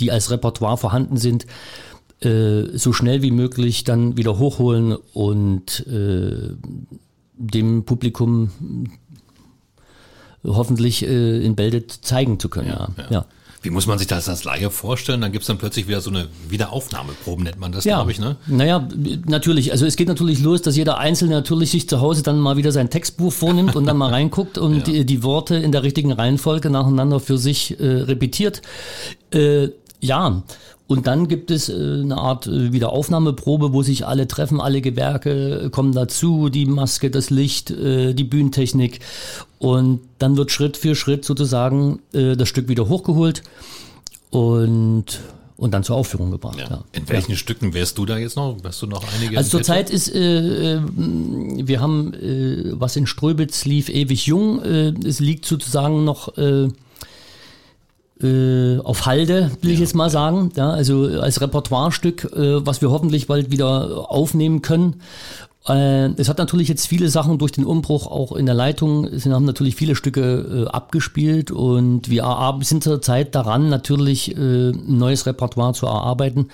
die 0.00 0.10
als 0.10 0.30
Repertoire 0.30 0.76
vorhanden 0.76 1.16
sind, 1.16 1.46
äh, 2.20 2.76
so 2.76 2.92
schnell 2.92 3.22
wie 3.22 3.30
möglich 3.30 3.84
dann 3.84 4.16
wieder 4.16 4.38
hochholen 4.38 4.96
und 5.12 5.86
äh, 5.86 6.54
dem 7.36 7.84
Publikum 7.84 8.50
hoffentlich 10.44 11.04
äh, 11.04 11.44
in 11.44 11.56
Bälde 11.56 11.86
zeigen 11.86 12.38
zu 12.38 12.48
können. 12.48 12.68
Ja, 12.68 12.88
ja. 12.96 13.06
ja. 13.10 13.26
Wie 13.62 13.70
muss 13.70 13.88
man 13.88 13.98
sich 13.98 14.06
das 14.06 14.28
als 14.28 14.44
Laie 14.44 14.70
vorstellen? 14.70 15.20
Dann 15.20 15.32
gibt 15.32 15.42
es 15.42 15.48
dann 15.48 15.58
plötzlich 15.58 15.88
wieder 15.88 16.00
so 16.00 16.08
eine 16.08 16.28
Wiederaufnahmeprobe, 16.48 17.42
nennt 17.42 17.58
man 17.58 17.72
das, 17.72 17.84
ja. 17.84 17.96
glaube 17.96 18.12
ich, 18.12 18.20
ne? 18.20 18.36
Naja, 18.46 18.86
natürlich. 19.26 19.72
Also 19.72 19.86
es 19.86 19.96
geht 19.96 20.06
natürlich 20.06 20.40
los, 20.40 20.62
dass 20.62 20.76
jeder 20.76 20.98
Einzelne 20.98 21.34
natürlich 21.34 21.72
sich 21.72 21.88
zu 21.88 22.00
Hause 22.00 22.22
dann 22.22 22.38
mal 22.38 22.56
wieder 22.56 22.70
sein 22.70 22.90
Textbuch 22.90 23.32
vornimmt 23.32 23.74
und 23.74 23.86
dann 23.86 23.96
mal 23.96 24.10
reinguckt 24.12 24.56
und 24.56 24.86
die, 24.86 25.04
die, 25.04 25.22
Worte 25.24 25.56
in 25.56 25.72
der 25.72 25.82
richtigen 25.82 26.12
Reihenfolge 26.12 26.70
nacheinander 26.70 27.18
für 27.18 27.38
sich 27.38 27.80
äh, 27.80 27.84
repetiert. 27.84 28.62
Äh, 29.32 29.70
ja, 30.00 30.44
und 30.88 31.06
dann 31.06 31.28
gibt 31.28 31.50
es 31.50 31.68
äh, 31.68 31.72
eine 31.72 32.16
Art 32.16 32.46
äh, 32.46 32.72
Wiederaufnahmeprobe, 32.72 33.72
wo 33.72 33.82
sich 33.82 34.06
alle 34.06 34.28
treffen, 34.28 34.60
alle 34.60 34.80
Gewerke 34.80 35.64
äh, 35.64 35.70
kommen 35.70 35.92
dazu, 35.92 36.48
die 36.48 36.66
Maske, 36.66 37.10
das 37.10 37.30
Licht, 37.30 37.70
die 37.70 38.24
Bühnentechnik. 38.24 39.00
Und 39.58 40.00
dann 40.18 40.36
wird 40.36 40.50
Schritt 40.50 40.76
für 40.76 40.94
Schritt 40.94 41.24
sozusagen 41.24 42.00
das 42.12 42.48
Stück 42.48 42.68
wieder 42.68 42.88
hochgeholt 42.88 43.42
und 44.30 45.20
und 45.56 45.72
dann 45.72 45.82
zur 45.82 45.96
Aufführung 45.96 46.30
gebracht. 46.30 46.58
Ja. 46.58 46.68
Ja. 46.68 46.84
In 46.92 47.08
welchen 47.08 47.32
ja. 47.32 47.36
Stücken 47.36 47.72
wärst 47.72 47.96
du 47.96 48.04
da 48.04 48.18
jetzt 48.18 48.36
noch? 48.36 48.56
Hast 48.62 48.82
du 48.82 48.86
noch 48.86 49.02
einige? 49.14 49.38
Also 49.38 49.50
zurzeit 49.50 49.88
ist, 49.88 50.14
äh, 50.14 50.80
wir 50.84 51.80
haben, 51.80 52.12
äh, 52.12 52.72
was 52.78 52.96
in 52.96 53.06
Ströbitz 53.06 53.64
lief, 53.64 53.88
ewig 53.88 54.26
jung. 54.26 54.62
Äh, 54.62 54.92
es 55.06 55.18
liegt 55.18 55.46
sozusagen 55.46 56.04
noch 56.04 56.36
äh, 56.36 56.68
äh, 58.22 58.78
auf 58.78 59.06
Halde, 59.06 59.50
will 59.60 59.70
ja. 59.70 59.74
ich 59.74 59.80
jetzt 59.80 59.94
mal 59.94 60.10
sagen. 60.10 60.50
Ja, 60.56 60.70
also 60.70 61.04
als 61.20 61.40
Repertoirestück, 61.40 62.24
äh, 62.24 62.66
was 62.66 62.80
wir 62.80 62.90
hoffentlich 62.90 63.26
bald 63.26 63.50
wieder 63.50 64.10
aufnehmen 64.10 64.62
können. 64.62 65.02
Äh, 65.68 66.10
es 66.16 66.28
hat 66.28 66.38
natürlich 66.38 66.68
jetzt 66.68 66.86
viele 66.86 67.08
Sachen 67.08 67.38
durch 67.38 67.52
den 67.52 67.64
Umbruch 67.64 68.06
auch 68.06 68.32
in 68.32 68.46
der 68.46 68.54
Leitung, 68.54 69.04
es 69.04 69.26
haben 69.26 69.44
natürlich 69.44 69.74
viele 69.74 69.96
Stücke 69.96 70.66
äh, 70.66 70.70
abgespielt 70.70 71.50
und 71.50 72.08
wir 72.08 72.58
sind 72.60 72.84
zurzeit 72.84 73.34
daran, 73.34 73.68
natürlich 73.68 74.36
äh, 74.36 74.70
ein 74.70 74.98
neues 74.98 75.26
Repertoire 75.26 75.72
zu 75.72 75.86
erarbeiten. 75.86 76.48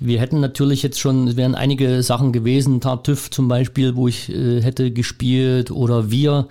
Wir 0.00 0.20
hätten 0.20 0.40
natürlich 0.40 0.82
jetzt 0.82 0.98
schon, 0.98 1.28
es 1.28 1.36
wären 1.36 1.54
einige 1.54 2.02
Sachen 2.02 2.32
gewesen, 2.32 2.80
Tartüff 2.80 3.30
zum 3.30 3.48
Beispiel, 3.48 3.96
wo 3.96 4.08
ich 4.08 4.28
äh, 4.28 4.60
hätte 4.62 4.90
gespielt 4.90 5.70
oder 5.70 6.10
wir, 6.10 6.48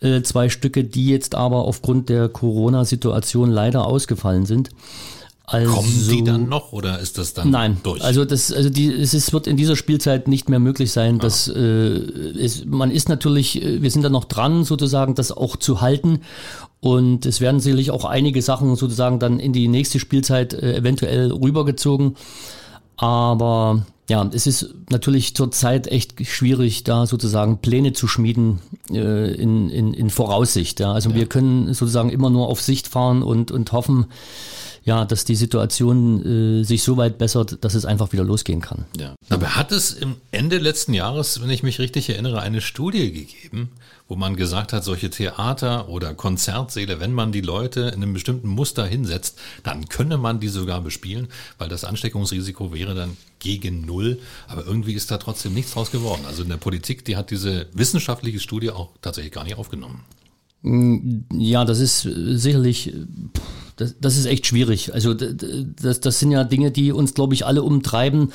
äh, 0.00 0.22
zwei 0.22 0.48
Stücke, 0.48 0.84
die 0.84 1.08
jetzt 1.08 1.34
aber 1.34 1.64
aufgrund 1.64 2.08
der 2.08 2.28
Corona-Situation 2.28 3.50
leider 3.50 3.86
ausgefallen 3.86 4.46
sind. 4.46 4.70
Also, 5.48 5.74
Kommen 5.74 6.08
die 6.10 6.24
dann 6.24 6.48
noch 6.48 6.72
oder 6.72 6.98
ist 6.98 7.18
das 7.18 7.32
dann 7.32 7.50
nein, 7.50 7.76
durch? 7.84 8.02
Also 8.02 8.24
das, 8.24 8.52
also 8.52 8.68
die, 8.68 8.92
es 8.92 9.14
ist, 9.14 9.32
wird 9.32 9.46
in 9.46 9.56
dieser 9.56 9.76
Spielzeit 9.76 10.26
nicht 10.26 10.48
mehr 10.48 10.58
möglich 10.58 10.90
sein, 10.90 11.20
dass 11.20 11.46
äh, 11.46 11.60
es, 11.60 12.64
man 12.64 12.90
ist 12.90 13.08
natürlich, 13.08 13.62
äh, 13.62 13.80
wir 13.80 13.92
sind 13.92 14.02
da 14.02 14.08
noch 14.08 14.24
dran, 14.24 14.64
sozusagen, 14.64 15.14
das 15.14 15.30
auch 15.30 15.54
zu 15.54 15.80
halten. 15.80 16.22
Und 16.80 17.26
es 17.26 17.40
werden 17.40 17.60
sicherlich 17.60 17.92
auch 17.92 18.04
einige 18.04 18.42
Sachen 18.42 18.74
sozusagen 18.74 19.20
dann 19.20 19.38
in 19.38 19.52
die 19.52 19.68
nächste 19.68 20.00
Spielzeit 20.00 20.52
äh, 20.52 20.78
eventuell 20.78 21.30
rübergezogen. 21.30 22.16
Aber 22.96 23.84
ja, 24.08 24.28
es 24.32 24.46
ist 24.46 24.74
natürlich 24.90 25.34
zurzeit 25.34 25.88
echt 25.88 26.14
schwierig, 26.26 26.84
da 26.84 27.06
sozusagen 27.06 27.58
Pläne 27.58 27.92
zu 27.92 28.06
schmieden 28.06 28.60
äh, 28.90 29.34
in, 29.34 29.68
in, 29.68 29.94
in 29.94 30.10
Voraussicht. 30.10 30.78
Ja. 30.80 30.92
Also 30.92 31.10
ja. 31.10 31.16
wir 31.16 31.26
können 31.26 31.74
sozusagen 31.74 32.10
immer 32.10 32.30
nur 32.30 32.48
auf 32.48 32.62
Sicht 32.62 32.86
fahren 32.86 33.22
und, 33.22 33.50
und 33.50 33.72
hoffen, 33.72 34.06
ja, 34.84 35.04
dass 35.04 35.24
die 35.24 35.34
Situation 35.34 36.60
äh, 36.60 36.62
sich 36.62 36.84
so 36.84 36.96
weit 36.96 37.18
bessert, 37.18 37.58
dass 37.62 37.74
es 37.74 37.84
einfach 37.84 38.12
wieder 38.12 38.22
losgehen 38.22 38.60
kann. 38.60 38.84
Ja. 38.96 39.16
Aber 39.28 39.56
hat 39.56 39.72
es 39.72 39.92
im 39.92 40.14
Ende 40.30 40.58
letzten 40.58 40.94
Jahres, 40.94 41.42
wenn 41.42 41.50
ich 41.50 41.64
mich 41.64 41.80
richtig 41.80 42.08
erinnere, 42.08 42.40
eine 42.40 42.60
Studie 42.60 43.10
gegeben, 43.12 43.70
wo 44.08 44.16
man 44.16 44.36
gesagt 44.36 44.72
hat, 44.72 44.84
solche 44.84 45.10
Theater 45.10 45.88
oder 45.88 46.14
Konzertsäle, 46.14 47.00
wenn 47.00 47.12
man 47.12 47.32
die 47.32 47.40
Leute 47.40 47.82
in 47.82 48.02
einem 48.02 48.12
bestimmten 48.12 48.48
Muster 48.48 48.86
hinsetzt, 48.86 49.38
dann 49.62 49.88
könne 49.88 50.16
man 50.16 50.40
die 50.40 50.48
sogar 50.48 50.80
bespielen, 50.80 51.28
weil 51.58 51.68
das 51.68 51.84
Ansteckungsrisiko 51.84 52.72
wäre 52.72 52.94
dann 52.94 53.16
gegen 53.38 53.84
null. 53.84 54.18
Aber 54.48 54.64
irgendwie 54.64 54.94
ist 54.94 55.10
da 55.10 55.18
trotzdem 55.18 55.54
nichts 55.54 55.72
draus 55.72 55.90
geworden. 55.90 56.24
Also 56.26 56.42
in 56.42 56.48
der 56.48 56.56
Politik, 56.56 57.04
die 57.04 57.16
hat 57.16 57.30
diese 57.30 57.66
wissenschaftliche 57.72 58.40
Studie 58.40 58.70
auch 58.70 58.90
tatsächlich 59.02 59.32
gar 59.32 59.44
nicht 59.44 59.56
aufgenommen. 59.56 60.04
Ja, 61.32 61.64
das 61.64 61.78
ist 61.78 62.02
sicherlich 62.02 62.92
das, 63.76 63.94
das 64.00 64.16
ist 64.16 64.24
echt 64.24 64.46
schwierig. 64.46 64.94
Also 64.94 65.12
das, 65.12 66.00
das 66.00 66.18
sind 66.18 66.32
ja 66.32 66.44
Dinge, 66.44 66.70
die 66.70 66.92
uns, 66.92 67.12
glaube 67.12 67.34
ich, 67.34 67.44
alle 67.44 67.62
umtreiben. 67.62 68.32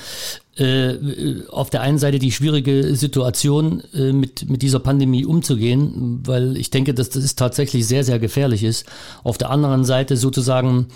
Äh, 0.55 1.47
auf 1.49 1.71
der 1.71 1.81
einen 1.81 1.97
Seite 1.97 2.19
die 2.19 2.31
schwierige 2.31 2.95
Situation, 2.95 3.81
äh, 3.93 4.13
mit, 4.13 4.49
mit 4.49 4.61
dieser 4.61 4.79
Pandemie 4.79 5.25
umzugehen, 5.25 6.19
weil 6.25 6.57
ich 6.57 6.69
denke, 6.69 6.93
dass 6.93 7.09
das 7.09 7.35
tatsächlich 7.35 7.87
sehr, 7.87 8.03
sehr 8.03 8.19
gefährlich 8.19 8.63
ist. 8.63 8.85
Auf 9.23 9.39
der 9.39 9.49
anderen 9.49 9.83
Seite 9.83 10.15
sozusagen 10.15 10.87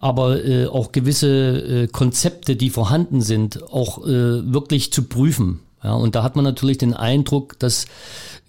aber 0.00 0.44
äh, 0.44 0.66
auch 0.66 0.90
gewisse 0.90 1.28
äh, 1.28 1.86
Konzepte, 1.86 2.56
die 2.56 2.70
vorhanden 2.70 3.20
sind, 3.20 3.62
auch 3.62 4.04
äh, 4.04 4.52
wirklich 4.52 4.92
zu 4.92 5.04
prüfen. 5.04 5.60
Ja, 5.82 5.94
und 5.94 6.14
da 6.14 6.22
hat 6.22 6.36
man 6.36 6.44
natürlich 6.44 6.78
den 6.78 6.94
Eindruck, 6.94 7.58
dass 7.58 7.86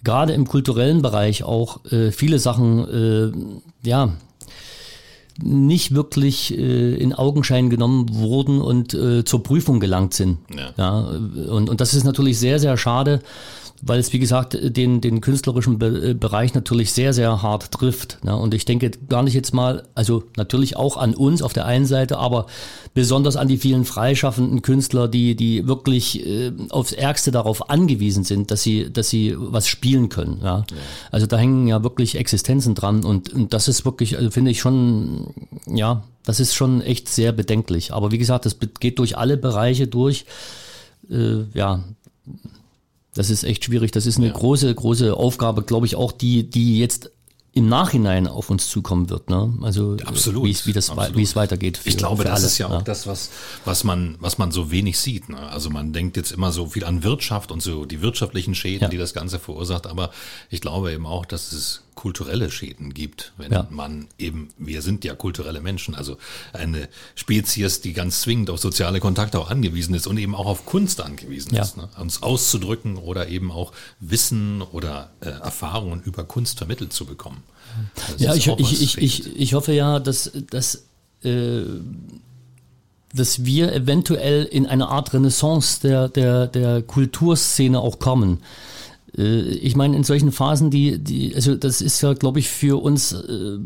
gerade 0.04 0.34
im 0.34 0.48
kulturellen 0.48 1.02
Bereich 1.02 1.44
auch 1.44 1.86
äh, 1.86 2.12
viele 2.12 2.40
Sachen 2.40 3.32
äh, 3.84 3.88
ja 3.88 4.14
nicht 5.42 5.96
wirklich 5.96 6.56
äh, 6.56 6.96
in 6.96 7.14
Augenschein 7.14 7.70
genommen 7.70 8.14
wurden 8.14 8.62
und 8.62 8.94
äh, 8.94 9.26
zur 9.26 9.42
Prüfung 9.42 9.80
gelangt 9.80 10.14
sind. 10.14 10.38
Ja. 10.56 10.74
ja 10.78 11.00
und, 11.00 11.70
und 11.70 11.82
das 11.82 11.94
ist 11.94 12.04
natürlich 12.04 12.38
sehr, 12.38 12.60
sehr 12.60 12.78
schade, 12.78 13.22
weil 13.86 14.00
es, 14.00 14.14
wie 14.14 14.20
gesagt, 14.20 14.58
den, 14.62 15.02
den 15.02 15.20
künstlerischen 15.20 15.78
Be 15.78 16.12
äh, 16.12 16.14
Bereich 16.14 16.54
natürlich 16.54 16.94
sehr, 16.94 17.14
sehr 17.14 17.42
hart 17.42 17.72
trifft. 17.72 18.24
Ne? 18.24 18.36
Und 18.36 18.54
ich 18.54 18.66
denke 18.66 18.92
gar 19.10 19.24
nicht 19.24 19.34
jetzt 19.34 19.54
mal, 19.54 19.84
also 19.94 20.24
natürlich 20.38 20.78
auch 20.78 20.96
an 20.96 21.14
uns 21.14 21.42
auf 21.42 21.52
der 21.52 21.66
einen 21.66 21.86
Seite, 21.86 22.18
aber 22.18 22.46
besonders 22.94 23.36
an 23.36 23.48
die 23.48 23.58
vielen 23.58 23.84
freischaffenden 23.84 24.62
Künstler, 24.62 25.08
die, 25.08 25.36
die 25.36 25.68
wirklich 25.68 26.26
äh, 26.26 26.54
aufs 26.70 26.94
Ärgste 26.94 27.32
darauf 27.32 27.70
angewiesen 27.70 28.24
sind, 28.24 28.52
dass 28.52 28.64
sie, 28.64 28.92
dass 28.92 29.10
sie 29.10 29.36
was 29.38 29.68
spielen 29.68 30.08
können. 30.08 30.40
Ja? 30.42 30.60
ja. 30.60 30.66
Also 31.12 31.28
da 31.28 31.38
hängen 31.38 31.68
ja 31.68 31.84
wirklich 31.84 32.16
Existenzen 32.16 32.76
dran 32.76 33.04
und, 33.04 33.34
und 33.34 33.54
das 33.54 33.68
ist 33.68 33.84
wirklich, 33.84 34.18
also 34.18 34.32
finde 34.32 34.52
ich 34.52 34.62
schon, 34.62 35.34
ja, 35.68 36.04
das 36.26 36.40
ist 36.40 36.56
schon 36.56 36.82
echt 36.82 37.10
sehr 37.10 37.34
bedenklich. 37.34 37.92
Aber 37.92 38.12
wie 38.12 38.18
gesagt, 38.18 38.46
das 38.46 38.58
geht 38.80 39.00
durch 39.00 39.18
alle 39.18 39.36
Bereiche 39.36 39.88
durch. 39.88 40.26
Äh, 41.10 41.44
ja, 41.54 41.84
das 43.14 43.30
ist 43.30 43.44
echt 43.44 43.66
schwierig. 43.66 43.92
Das 43.92 44.06
ist 44.06 44.18
eine 44.18 44.28
ja. 44.28 44.34
große, 44.34 44.74
große 44.74 45.16
Aufgabe, 45.16 45.64
glaube 45.64 45.86
ich, 45.86 45.96
auch 45.96 46.12
die, 46.12 46.50
die 46.50 46.80
jetzt 46.80 47.12
im 47.56 47.70
Nachhinein 47.70 48.26
auf 48.26 48.50
uns 48.50 48.68
zukommen 48.68 49.12
wird. 49.12 49.30
Ne? 49.30 49.54
Also 49.62 49.96
absolut, 50.06 50.44
wie, 50.46 50.58
wie, 50.66 50.74
das, 50.74 50.90
absolut. 50.90 51.18
wie 51.18 51.22
es 51.22 51.36
weitergeht. 51.36 51.78
Für, 51.78 51.90
ich 51.90 51.98
glaube, 51.98 52.24
das 52.24 52.40
alle, 52.40 52.48
ist 52.48 52.58
ja 52.58 52.66
auch 52.66 52.72
ja. 52.72 52.82
das, 52.82 53.06
was, 53.06 53.30
was, 53.64 53.84
man, 53.84 54.16
was 54.20 54.40
man 54.40 54.52
so 54.52 54.72
wenig 54.72 54.98
sieht. 54.98 55.30
Ne? 55.30 55.38
Also 55.38 55.70
man 55.70 55.94
denkt 55.94 56.18
jetzt 56.18 56.32
immer 56.32 56.52
so 56.52 56.66
viel 56.66 56.84
an 56.84 57.04
Wirtschaft 57.04 57.52
und 57.52 57.62
so 57.62 57.86
die 57.86 58.02
wirtschaftlichen 58.02 58.56
Schäden, 58.56 58.82
ja. 58.82 58.90
die 58.90 58.98
das 58.98 59.14
Ganze 59.14 59.38
verursacht. 59.38 59.86
Aber 59.86 60.10
ich 60.50 60.62
glaube 60.62 60.92
eben 60.92 61.06
auch, 61.06 61.28
dass 61.28 61.52
es 61.52 61.84
kulturelle 61.96 62.52
Schäden 62.52 62.94
gibt, 62.94 63.34
wenn 63.38 63.52
ja. 63.52 63.68
man 63.70 64.08
eben, 64.18 64.50
wir 64.58 64.82
sind 64.82 65.04
ja 65.04 65.16
kulturelle 65.16 65.62
Menschen, 65.62 65.96
also 65.96 66.18
eine 66.54 66.90
Spezies, 67.16 67.82
die 67.82 67.94
ganz 67.94 68.22
zwingend 68.22 68.50
auf 68.50 68.60
soziale 68.60 69.00
Kontakte 69.00 69.40
auch 69.40 69.50
angewiesen 69.50 69.94
ist 69.94 70.08
und 70.08 70.18
eben 70.18 70.36
auch 70.36 70.46
auf 70.46 70.66
Kunst 70.66 71.02
angewiesen 71.02 71.56
ja. 71.56 71.64
ist, 71.64 71.78
ne? 71.78 71.90
uns 72.00 72.24
auszudrücken 72.24 72.98
oder 72.98 73.28
eben 73.28 73.52
auch 73.52 73.72
Wissen 74.00 74.62
oder 74.62 75.12
äh, 75.22 75.30
Erfahrungen 75.30 76.02
über 76.04 76.24
Kunst 76.24 76.58
vermittelt 76.58 76.94
zu 76.94 77.06
bekommen. 77.06 77.44
Das 77.96 78.22
ja, 78.22 78.36
ich, 78.36 78.48
ich, 78.48 78.82
ich, 78.82 78.98
ich, 78.98 79.36
ich 79.36 79.54
hoffe 79.54 79.74
ja, 79.74 80.00
dass, 80.00 80.32
dass 80.50 80.84
äh, 81.24 81.64
dass 83.14 83.46
wir 83.46 83.72
eventuell 83.74 84.44
in 84.44 84.66
eine 84.66 84.88
Art 84.88 85.14
Renaissance 85.14 85.80
der, 85.82 86.10
der, 86.10 86.48
der 86.48 86.82
Kulturszene 86.82 87.80
auch 87.80 88.00
kommen. 88.00 88.40
Äh, 89.18 89.42
ich 89.42 89.76
meine, 89.76 89.96
in 89.96 90.04
solchen 90.04 90.32
Phasen, 90.32 90.70
die, 90.70 91.00
die, 91.00 91.36
also 91.36 91.56
das 91.56 91.82
ist 91.82 92.02
ja, 92.02 92.14
glaube 92.14 92.40
ich, 92.40 92.50
für 92.50 92.82
uns 92.82 93.14
äh, 93.14 93.60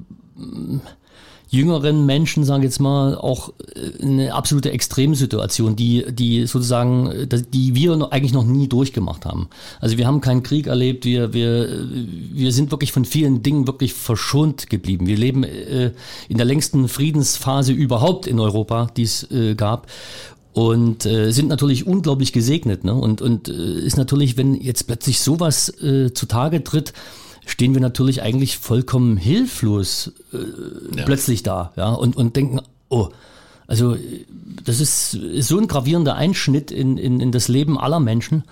jüngeren 1.50 2.06
Menschen, 2.06 2.44
sagen 2.44 2.62
wir 2.62 2.68
jetzt 2.68 2.80
mal, 2.80 3.16
auch 3.16 3.54
äh, 3.76 4.04
eine 4.04 4.34
absolute 4.34 4.72
Extremsituation, 4.72 5.76
die, 5.76 6.06
die 6.10 6.46
sozusagen, 6.46 7.28
die 7.54 7.76
wir 7.76 8.12
eigentlich 8.12 8.34
noch 8.34 8.46
nie 8.46 8.68
durchgemacht 8.68 9.26
haben. 9.26 9.48
Also 9.80 9.98
wir 9.98 10.08
haben 10.08 10.22
keinen 10.22 10.44
Krieg 10.44 10.68
erlebt, 10.68 11.06
wir, 11.06 11.34
wir, 11.34 11.70
wir 12.34 12.52
sind 12.52 12.72
wirklich 12.72 12.92
von 12.92 13.06
vielen 13.06 13.44
Dingen 13.44 13.68
wirklich 13.68 13.94
verschont 13.94 14.70
geblieben. 14.70 15.08
Wir 15.08 15.18
leben 15.18 15.44
äh, 15.44 15.92
in 16.28 16.38
der 16.38 16.46
längsten 16.46 16.88
Friedensphase 16.88 17.72
überhaupt 17.72 18.28
in 18.28 18.40
Europa, 18.40 18.88
die 18.96 19.04
es 19.04 19.30
äh, 19.32 19.56
gab 19.56 19.88
und 20.58 21.06
äh, 21.06 21.30
sind 21.30 21.50
natürlich 21.50 21.86
unglaublich 21.86 22.34
gesegnet. 22.34 22.84
Ne? 22.84 22.96
Und, 22.96 23.22
und 23.22 23.48
äh, 23.48 23.80
ist 23.80 23.96
natürlich, 23.96 24.38
wenn 24.38 24.56
jetzt 24.56 24.88
plötzlich 24.88 25.20
sowas 25.20 25.70
äh, 25.84 26.12
zutage 26.16 26.64
tritt, 26.64 26.94
stehen 27.46 27.76
wir 27.76 27.80
natürlich 27.80 28.24
eigentlich 28.24 28.58
vollkommen 28.58 29.18
hilflos 29.18 30.14
äh, 30.34 30.98
ja. 30.98 31.06
plötzlich 31.06 31.44
da 31.44 31.74
ja? 31.76 31.92
und, 31.92 32.18
und 32.18 32.36
denken, 32.36 32.62
oh, 32.90 33.10
also 33.68 33.98
das 34.66 34.80
ist, 34.80 35.14
ist 35.14 35.48
so 35.48 35.60
ein 35.60 35.68
gravierender 35.68 36.16
Einschnitt 36.16 36.72
in, 36.72 36.98
in, 36.98 37.20
in 37.20 37.32
das 37.32 37.50
Leben 37.50 37.78
aller 37.78 38.00
Menschen. 38.00 38.44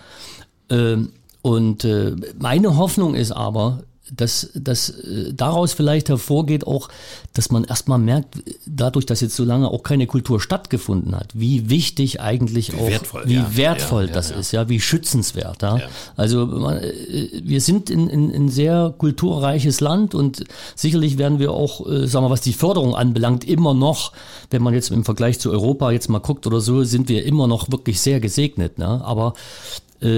Äh, 0.70 0.98
und 1.42 1.86
äh, 1.86 2.16
meine 2.38 2.78
Hoffnung 2.78 3.16
ist 3.16 3.32
aber, 3.32 3.82
dass, 4.12 4.50
dass 4.54 4.90
äh, 4.90 5.34
daraus 5.34 5.74
vielleicht 5.74 6.10
hervorgeht 6.10 6.68
auch, 6.68 6.90
dass 7.34 7.50
man 7.50 7.64
erstmal 7.64 7.98
merkt, 7.98 8.38
dadurch, 8.66 9.06
dass 9.06 9.22
jetzt 9.22 9.36
so 9.36 9.44
lange 9.44 9.70
auch 9.70 9.84
keine 9.84 10.06
Kultur 10.06 10.40
stattgefunden 10.40 11.16
hat, 11.16 11.32
wie 11.34 11.70
wichtig 11.70 12.22
eigentlich 12.22 12.74
wie 12.74 12.78
auch, 12.78 12.88
wertvoll, 12.88 13.24
wie 13.26 13.36
ja. 13.36 13.58
wertvoll 13.58 14.08
ja, 14.08 14.14
das 14.14 14.30
ja, 14.30 14.36
ist, 14.38 14.52
ja, 14.52 14.70
wie 14.70 14.80
schützenswert. 14.80 15.62
Ja. 15.64 15.80
Also 16.16 16.46
man, 16.46 16.78
äh, 16.78 17.30
wir 17.44 17.62
sind 17.62 17.90
in, 17.90 18.08
in, 18.10 18.30
in 18.30 18.50
sehr 18.50 18.94
kulturreiches 18.98 19.82
Land 19.82 20.14
und 20.14 20.44
sicherlich 20.76 21.18
werden 21.18 21.40
wir 21.40 21.52
auch, 21.52 21.88
äh, 21.88 22.08
sagen 22.08 22.26
wir, 22.26 22.30
was 22.30 22.42
die 22.42 22.54
Förderung 22.54 22.96
anbelangt, 22.96 23.44
immer 23.44 23.74
noch, 23.74 24.12
wenn 24.52 24.62
man 24.62 24.74
jetzt 24.74 24.92
im 24.92 25.04
Vergleich 25.04 25.40
zu 25.40 25.52
Europa 25.52 25.92
jetzt 25.92 26.10
mal 26.10 26.20
guckt 26.20 26.46
oder 26.46 26.62
so, 26.62 26.84
sind 26.84 27.10
wir 27.10 27.26
immer 27.26 27.48
noch 27.48 27.72
wirklich 27.72 28.00
sehr 28.02 28.20
gesegnet. 28.20 28.78
Ne? 28.78 29.02
Aber 29.04 29.34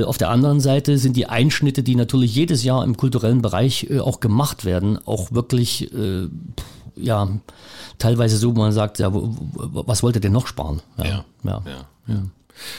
auf 0.04 0.18
der 0.18 0.30
anderen 0.30 0.60
Seite 0.60 0.98
sind 0.98 1.16
die 1.16 1.28
Einschnitte, 1.28 1.84
die 1.84 1.96
natürlich 1.96 2.34
jedes 2.36 2.64
Jahr 2.64 2.84
im 2.84 2.98
kulturellen 2.98 3.42
Bereich 3.42 3.88
äh, 3.90 4.00
auch 4.00 4.20
gemacht 4.20 4.66
werden, 4.66 5.00
auch 5.06 5.32
wirklich, 5.32 5.94
äh, 5.94 6.28
ja, 6.96 7.30
teilweise 7.98 8.38
so, 8.38 8.56
wo 8.56 8.60
man 8.60 8.72
sagt, 8.72 9.00
ja, 9.00 9.10
was 9.12 10.04
wollt 10.04 10.16
ihr 10.16 10.22
denn 10.22 10.34
noch 10.34 10.48
sparen? 10.48 10.82
Ja, 10.98 11.06
ja. 11.06 11.24
ja. 11.44 11.64
ja. 12.08 12.24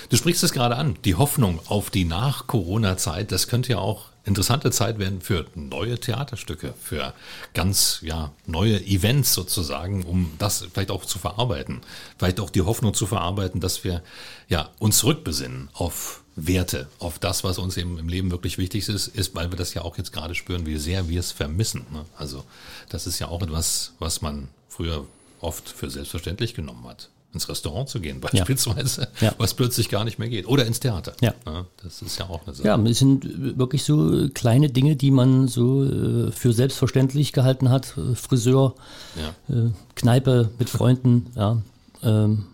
Du 0.09 0.17
sprichst 0.17 0.43
es 0.43 0.53
gerade 0.53 0.77
an, 0.77 0.97
die 1.05 1.15
Hoffnung 1.15 1.61
auf 1.67 1.91
die 1.91 2.05
Nach-Corona-Zeit, 2.05 3.31
das 3.31 3.47
könnte 3.47 3.73
ja 3.73 3.79
auch 3.79 4.07
interessante 4.25 4.71
Zeit 4.71 4.99
werden 4.99 5.21
für 5.21 5.47
neue 5.55 5.99
Theaterstücke, 5.99 6.75
für 6.79 7.15
ganz 7.55 8.01
ja 8.03 8.31
neue 8.47 8.81
Events 8.85 9.33
sozusagen, 9.33 10.05
um 10.05 10.33
das 10.39 10.67
vielleicht 10.73 10.91
auch 10.91 11.05
zu 11.05 11.19
verarbeiten, 11.19 11.81
vielleicht 12.19 12.41
auch 12.41 12.51
die 12.51 12.63
Hoffnung 12.63 12.93
zu 12.95 13.07
verarbeiten, 13.07 13.61
dass 13.61 13.85
wir 13.85 14.03
ja 14.49 14.69
uns 14.79 14.99
zurückbesinnen 14.99 15.71
auf 15.73 16.23
Werte 16.47 16.89
auf 16.99 17.19
das, 17.19 17.45
was 17.45 17.59
uns 17.59 17.77
eben 17.77 17.99
im 17.99 18.09
Leben 18.09 18.31
wirklich 18.31 18.59
wichtig 18.59 18.89
ist, 18.89 19.09
ist, 19.09 19.35
weil 19.35 19.51
wir 19.51 19.57
das 19.57 19.75
ja 19.75 19.83
auch 19.83 19.99
jetzt 19.99 20.13
gerade 20.13 20.35
spüren, 20.35 20.67
wie 20.67 20.77
sehr 20.77 21.09
wir 21.09 21.21
es 21.21 21.33
vermissen. 21.33 21.85
Ne? 21.93 22.05
Also 22.17 22.45
das 22.89 23.07
ist 23.07 23.19
ja 23.19 23.29
auch 23.29 23.43
etwas, 23.43 23.93
was 23.99 24.23
man 24.23 24.49
früher 24.69 25.05
oft 25.41 25.69
für 25.69 25.91
selbstverständlich 25.91 26.55
genommen 26.55 26.87
hat. 26.87 27.09
Ins 27.35 27.49
Restaurant 27.49 27.89
zu 27.89 28.01
gehen 28.01 28.21
beispielsweise, 28.23 29.09
ja. 29.21 29.29
Ja. 29.29 29.35
was 29.39 29.55
plötzlich 29.55 29.89
gar 29.89 30.05
nicht 30.05 30.19
mehr 30.19 30.29
geht. 30.29 30.47
Oder 30.47 30.65
ins 30.65 30.81
Theater. 30.81 31.15
Ja. 31.21 31.35
ja. 31.45 31.67
Das 31.83 32.03
ist 32.03 32.19
ja 32.19 32.29
auch 32.29 32.47
eine 32.47 32.55
Sache. 32.55 32.69
Ja, 32.69 32.79
es 32.85 32.99
sind 32.99 33.59
wirklich 33.59 33.83
so 33.83 34.29
kleine 34.33 34.71
Dinge, 34.71 34.97
die 34.97 35.11
man 35.11 35.49
so 35.49 35.85
äh, 35.85 36.33
für 36.33 36.53
selbstverständlich 36.53 37.33
gehalten 37.33 37.69
hat. 37.69 37.95
Friseur, 38.15 38.77
äh, 39.49 39.71
Kneipe 39.95 40.51
mit 40.59 40.71
Freunden, 40.71 41.27
ja. 41.37 41.61
Ähm, 42.03 42.47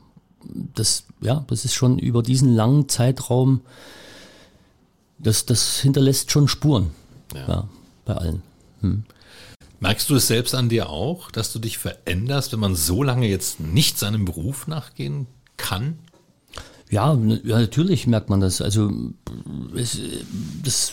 das, 0.74 1.04
ja, 1.20 1.44
das 1.48 1.64
ist 1.64 1.74
schon 1.74 1.98
über 1.98 2.22
diesen 2.22 2.54
langen 2.54 2.88
Zeitraum, 2.88 3.60
das, 5.18 5.46
das 5.46 5.78
hinterlässt 5.78 6.30
schon 6.30 6.48
Spuren 6.48 6.90
ja. 7.34 7.48
ja 7.48 7.68
bei 8.04 8.14
allen. 8.14 8.42
Hm. 8.80 9.04
Merkst 9.80 10.08
du 10.08 10.16
es 10.16 10.26
selbst 10.26 10.54
an 10.54 10.68
dir 10.68 10.88
auch, 10.88 11.30
dass 11.30 11.52
du 11.52 11.58
dich 11.58 11.78
veränderst, 11.78 12.52
wenn 12.52 12.60
man 12.60 12.74
so 12.74 13.02
lange 13.02 13.28
jetzt 13.28 13.60
nicht 13.60 13.98
seinem 13.98 14.24
Beruf 14.24 14.66
nachgehen 14.66 15.26
kann? 15.56 15.98
Ja, 16.90 17.14
ja 17.44 17.58
natürlich 17.58 18.06
merkt 18.06 18.30
man 18.30 18.40
das. 18.40 18.60
Also 18.62 18.90
es, 19.74 19.98
das, 20.62 20.92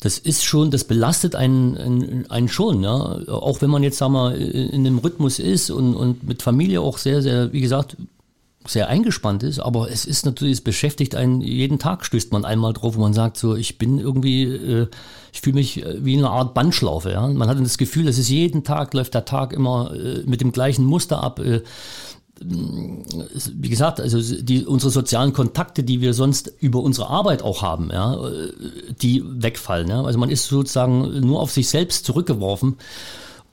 das 0.00 0.18
ist 0.18 0.44
schon, 0.44 0.70
das 0.70 0.84
belastet 0.84 1.34
einen, 1.34 1.76
einen, 1.76 2.30
einen 2.30 2.48
schon, 2.48 2.82
ja. 2.82 2.94
Auch 3.28 3.62
wenn 3.62 3.70
man 3.70 3.82
jetzt, 3.82 3.98
sagen 3.98 4.12
wir, 4.12 4.36
in 4.36 4.84
dem 4.84 4.98
Rhythmus 4.98 5.38
ist 5.38 5.70
und, 5.70 5.94
und 5.94 6.22
mit 6.24 6.42
Familie 6.42 6.80
auch 6.80 6.98
sehr, 6.98 7.22
sehr, 7.22 7.52
wie 7.52 7.60
gesagt, 7.60 7.96
sehr 8.68 8.88
eingespannt 8.88 9.42
ist, 9.42 9.60
aber 9.60 9.90
es 9.90 10.04
ist 10.04 10.26
natürlich, 10.26 10.54
es 10.54 10.60
beschäftigt 10.60 11.14
einen, 11.14 11.40
jeden 11.40 11.78
Tag 11.78 12.04
stößt 12.04 12.32
man 12.32 12.44
einmal 12.44 12.72
drauf, 12.72 12.96
wo 12.96 13.00
man 13.00 13.14
sagt, 13.14 13.36
so, 13.36 13.54
ich 13.54 13.78
bin 13.78 13.98
irgendwie, 13.98 14.44
äh, 14.44 14.88
ich 15.32 15.40
fühle 15.40 15.54
mich 15.54 15.84
äh, 15.84 16.04
wie 16.04 16.16
eine 16.16 16.30
Art 16.30 16.54
Bandschlaufe, 16.54 17.10
ja. 17.10 17.26
Man 17.28 17.48
hat 17.48 17.58
das 17.58 17.78
Gefühl, 17.78 18.08
es 18.08 18.18
ist 18.18 18.28
jeden 18.28 18.64
Tag, 18.64 18.92
läuft 18.94 19.14
der 19.14 19.24
Tag 19.24 19.52
immer 19.52 19.92
äh, 19.94 20.22
mit 20.26 20.40
dem 20.40 20.52
gleichen 20.52 20.84
Muster 20.84 21.22
ab. 21.22 21.38
Äh, 21.38 21.62
wie 22.40 23.68
gesagt, 23.68 24.00
also 24.00 24.20
die, 24.42 24.66
unsere 24.66 24.90
sozialen 24.90 25.32
Kontakte, 25.32 25.82
die 25.82 26.00
wir 26.00 26.12
sonst 26.12 26.52
über 26.60 26.80
unsere 26.80 27.08
Arbeit 27.08 27.42
auch 27.42 27.62
haben, 27.62 27.90
ja, 27.90 28.18
die 29.00 29.22
wegfallen. 29.24 29.88
Ja. 29.88 30.02
Also 30.02 30.18
man 30.18 30.30
ist 30.30 30.44
sozusagen 30.46 31.20
nur 31.20 31.40
auf 31.40 31.50
sich 31.50 31.68
selbst 31.68 32.04
zurückgeworfen 32.04 32.76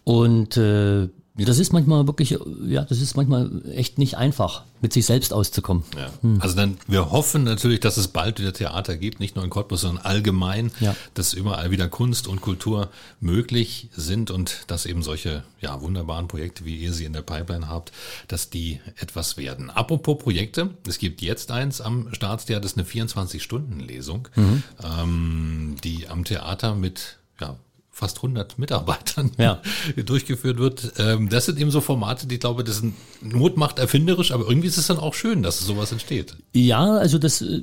und 0.03 0.57
äh, 0.57 1.07
das 1.35 1.57
ist 1.57 1.73
manchmal 1.73 2.05
wirklich, 2.05 2.37
ja, 2.65 2.83
das 2.83 3.01
ist 3.01 3.15
manchmal 3.15 3.63
echt 3.71 3.97
nicht 3.97 4.17
einfach, 4.17 4.65
mit 4.81 4.93
sich 4.93 5.07
selbst 5.07 5.33
auszukommen. 5.33 5.83
Ja. 5.97 6.11
Hm. 6.21 6.39
Also 6.39 6.55
dann, 6.55 6.77
wir 6.87 7.09
hoffen 7.11 7.43
natürlich, 7.43 7.79
dass 7.79 7.97
es 7.97 8.07
bald 8.07 8.39
wieder 8.39 8.53
Theater 8.53 8.97
gibt, 8.97 9.19
nicht 9.19 9.35
nur 9.35 9.43
in 9.43 9.49
Cottbus, 9.49 9.81
sondern 9.81 10.05
allgemein, 10.05 10.71
ja. 10.79 10.95
dass 11.15 11.33
überall 11.33 11.71
wieder 11.71 11.87
Kunst 11.87 12.27
und 12.27 12.41
Kultur 12.41 12.89
möglich 13.19 13.89
sind 13.95 14.29
und 14.29 14.65
dass 14.67 14.85
eben 14.85 15.01
solche, 15.01 15.43
ja, 15.59 15.81
wunderbaren 15.81 16.27
Projekte, 16.27 16.65
wie 16.65 16.75
ihr 16.75 16.93
sie 16.93 17.05
in 17.05 17.13
der 17.13 17.23
Pipeline 17.23 17.67
habt, 17.67 17.91
dass 18.27 18.51
die 18.51 18.79
etwas 18.97 19.35
werden. 19.35 19.71
Apropos 19.71 20.19
Projekte, 20.19 20.69
es 20.87 20.99
gibt 20.99 21.23
jetzt 21.23 21.49
eins 21.49 21.81
am 21.81 22.13
Staatstheater, 22.13 22.61
das 22.61 22.73
ist 22.73 22.77
eine 22.77 22.87
24-Stunden-Lesung, 22.87 24.27
mhm. 24.35 24.63
ähm, 24.83 25.75
die 25.83 26.07
am 26.09 26.25
Theater 26.25 26.75
mit, 26.75 27.17
ja, 27.41 27.57
fast 27.95 28.17
100 28.17 28.57
Mitarbeitern 28.57 29.31
ja. 29.37 29.61
durchgeführt 30.05 30.57
wird. 30.57 30.93
Ähm, 30.97 31.29
das 31.29 31.45
sind 31.45 31.59
eben 31.59 31.69
so 31.69 31.79
Formate, 31.79 32.25
die 32.25 32.35
ich 32.35 32.41
glaube, 32.41 32.63
das 32.63 32.77
sind 32.77 32.95
Not 33.21 33.55
macht 33.55 33.77
erfinderisch, 33.77 34.31
aber 34.31 34.47
irgendwie 34.47 34.67
ist 34.67 34.77
es 34.77 34.87
dann 34.87 34.97
auch 34.97 35.13
schön, 35.13 35.43
dass 35.43 35.59
sowas 35.59 35.91
entsteht. 35.91 36.35
Ja, 36.53 36.83
also 36.97 37.19
das, 37.19 37.43
äh, 37.43 37.61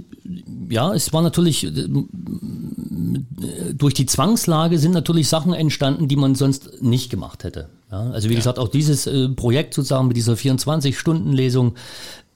ja, 0.69 0.95
es 0.95 1.13
war 1.13 1.23
natürlich, 1.23 1.65
äh, 1.65 1.73
durch 3.75 3.95
die 3.95 4.07
Zwangslage 4.07 4.79
sind 4.79 4.93
natürlich 4.93 5.29
Sachen 5.29 5.53
entstanden, 5.53 6.07
die 6.07 6.17
man 6.17 6.37
sonst 6.37 6.81
nicht 6.81 7.11
gemacht 7.11 7.43
hätte. 7.43 7.69
Ja, 7.91 8.11
also 8.11 8.29
wie 8.29 8.35
ja. 8.35 8.39
gesagt, 8.39 8.61
auch 8.61 8.69
dieses 8.69 9.09
äh, 9.09 9.31
Projekt 9.31 9.75
sozusagen 9.75 10.07
mit 10.07 10.17
dieser 10.17 10.35
24-Stunden-Lesung 10.35 11.75
äh, 11.75 12.30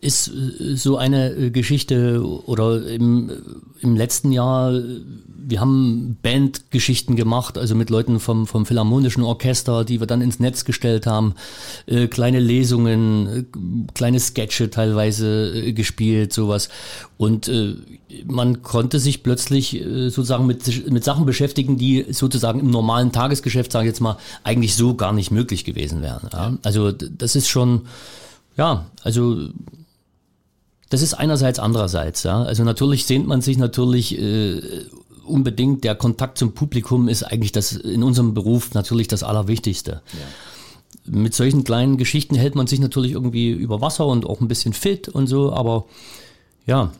ist 0.00 0.28
äh, 0.28 0.76
so 0.76 0.96
eine 0.96 1.32
äh, 1.32 1.50
Geschichte 1.50 2.22
oder 2.22 2.86
im, 2.86 3.30
im 3.80 3.96
letzten 3.96 4.32
Jahr, 4.32 4.72
wir 4.72 5.60
haben 5.60 6.16
Bandgeschichten 6.22 7.16
gemacht, 7.16 7.58
also 7.58 7.74
mit 7.74 7.90
Leuten 7.90 8.20
vom, 8.20 8.46
vom 8.46 8.66
Philharmonischen 8.66 9.22
Orchester, 9.22 9.84
die 9.84 10.00
wir 10.00 10.06
dann 10.06 10.20
ins 10.20 10.40
Netz 10.40 10.64
gestellt 10.64 11.06
haben, 11.06 11.34
äh, 11.86 12.06
kleine 12.06 12.40
Lesungen, 12.40 13.26
äh, 13.28 13.92
kleine 13.94 14.20
Sketche 14.20 14.70
teilweise 14.70 15.52
äh, 15.54 15.72
gespielt, 15.72 16.32
sowas. 16.32 16.68
Und 17.18 17.48
äh, 17.48 17.74
man 18.26 18.62
konnte 18.62 18.98
sich 18.98 19.22
plötzlich 19.22 19.74
äh, 19.74 20.08
sozusagen 20.08 20.46
mit, 20.46 20.90
mit 20.90 21.04
Sachen 21.04 21.26
beschäftigen, 21.26 21.76
die 21.76 22.06
sozusagen 22.10 22.60
im 22.60 22.70
normalen 22.70 23.12
Tagesgeschäft, 23.12 23.72
sage 23.72 23.86
ich 23.86 23.90
jetzt 23.90 24.00
mal, 24.00 24.16
eigentlich 24.44 24.74
so 24.74 24.94
gar 24.94 25.12
nicht 25.12 25.30
möglich 25.30 25.64
gewesen 25.64 26.00
wären. 26.02 26.30
Ja? 26.32 26.56
Also 26.62 26.92
das 26.92 27.36
ist 27.36 27.48
schon 27.48 27.82
ja, 28.58 28.86
also 29.02 29.48
das 30.90 31.02
ist 31.02 31.14
einerseits, 31.14 31.58
andererseits. 31.58 32.24
Ja. 32.24 32.42
Also 32.42 32.64
natürlich 32.64 33.06
sehnt 33.06 33.26
man 33.26 33.40
sich 33.40 33.56
natürlich 33.56 34.18
äh, 34.18 34.60
unbedingt, 35.24 35.84
der 35.84 35.94
Kontakt 35.94 36.38
zum 36.38 36.52
Publikum 36.52 37.08
ist 37.08 37.22
eigentlich 37.22 37.52
das 37.52 37.72
in 37.72 38.02
unserem 38.02 38.34
Beruf 38.34 38.74
natürlich 38.74 39.08
das 39.08 39.22
Allerwichtigste. 39.22 40.02
Ja. 40.12 41.12
Mit 41.20 41.34
solchen 41.34 41.64
kleinen 41.64 41.96
Geschichten 41.96 42.34
hält 42.34 42.54
man 42.54 42.66
sich 42.66 42.80
natürlich 42.80 43.12
irgendwie 43.12 43.50
über 43.50 43.80
Wasser 43.80 44.06
und 44.06 44.26
auch 44.26 44.40
ein 44.40 44.48
bisschen 44.48 44.72
fit 44.72 45.08
und 45.08 45.26
so, 45.26 45.52
aber 45.52 45.86
ja, 46.66 46.92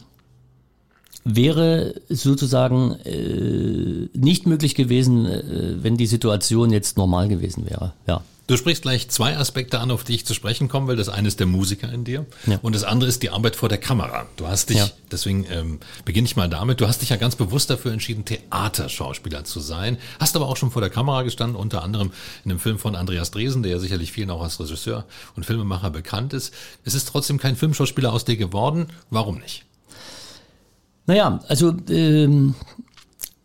wäre 1.25 1.95
sozusagen 2.09 2.93
äh, 3.05 4.09
nicht 4.15 4.47
möglich 4.47 4.75
gewesen, 4.75 5.27
äh, 5.27 5.83
wenn 5.83 5.97
die 5.97 6.07
Situation 6.07 6.71
jetzt 6.71 6.97
normal 6.97 7.29
gewesen 7.29 7.69
wäre. 7.69 7.93
Ja. 8.07 8.23
Du 8.49 8.57
sprichst 8.57 8.81
gleich 8.81 9.11
zwei 9.11 9.37
Aspekte 9.37 9.79
an, 9.79 9.91
auf 9.91 10.05
die 10.05 10.15
ich 10.15 10.25
zu 10.25 10.33
sprechen 10.33 10.69
kommen 10.69 10.89
will. 10.89 10.97
Das 10.97 11.11
eine 11.11 11.29
ist 11.29 11.39
der 11.39 11.47
Musiker 11.47 11.93
in 11.93 12.05
dir 12.05 12.25
ja. 12.47 12.59
und 12.63 12.75
das 12.75 12.83
andere 12.83 13.07
ist 13.07 13.23
die 13.23 13.29
Arbeit 13.29 13.57
vor 13.57 13.69
der 13.69 13.77
Kamera. 13.77 14.25
Du 14.37 14.49
hast 14.49 14.71
dich, 14.71 14.79
ja. 14.79 14.89
deswegen 15.13 15.45
ähm, 15.51 15.81
beginne 16.07 16.25
ich 16.25 16.35
mal 16.35 16.49
damit, 16.49 16.81
du 16.81 16.89
hast 16.89 17.03
dich 17.03 17.11
ja 17.11 17.17
ganz 17.17 17.37
bewusst 17.37 17.69
dafür 17.69 17.93
entschieden, 17.93 18.25
Theaterschauspieler 18.25 19.45
zu 19.45 19.61
sein, 19.61 19.99
hast 20.19 20.35
aber 20.35 20.49
auch 20.49 20.57
schon 20.57 20.71
vor 20.71 20.81
der 20.81 20.89
Kamera 20.89 21.25
gestanden, 21.25 21.57
unter 21.57 21.83
anderem 21.83 22.11
in 22.43 22.49
dem 22.49 22.59
Film 22.59 22.79
von 22.79 22.97
Andreas 22.97 23.31
Dresen, 23.33 23.63
der 23.63 23.73
ja 23.73 23.79
sicherlich 23.81 24.13
vielen 24.13 24.31
auch 24.31 24.41
als 24.41 24.59
Regisseur 24.59 25.05
und 25.37 25.45
Filmemacher 25.45 25.91
bekannt 25.91 26.33
ist. 26.33 26.55
Es 26.85 26.95
ist 26.95 27.07
trotzdem 27.09 27.37
kein 27.37 27.55
Filmschauspieler 27.55 28.15
aus 28.15 28.25
dir 28.25 28.39
geworden. 28.39 28.87
Warum 29.11 29.41
nicht? 29.41 29.67
Naja, 31.05 31.41
also 31.49 31.77
ähm, 31.91 32.55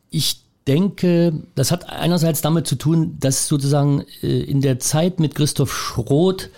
ich 0.09 0.42
denke, 0.67 1.33
das 1.55 1.71
hat 1.71 1.89
einerseits 1.89 2.41
damit 2.41 2.67
zu 2.67 2.75
tun, 2.75 3.17
dass 3.19 3.47
sozusagen 3.47 4.03
äh, 4.21 4.41
in 4.43 4.61
der 4.61 4.79
Zeit 4.79 5.19
mit 5.19 5.35
Christoph 5.35 5.73
Schroth 5.73 6.49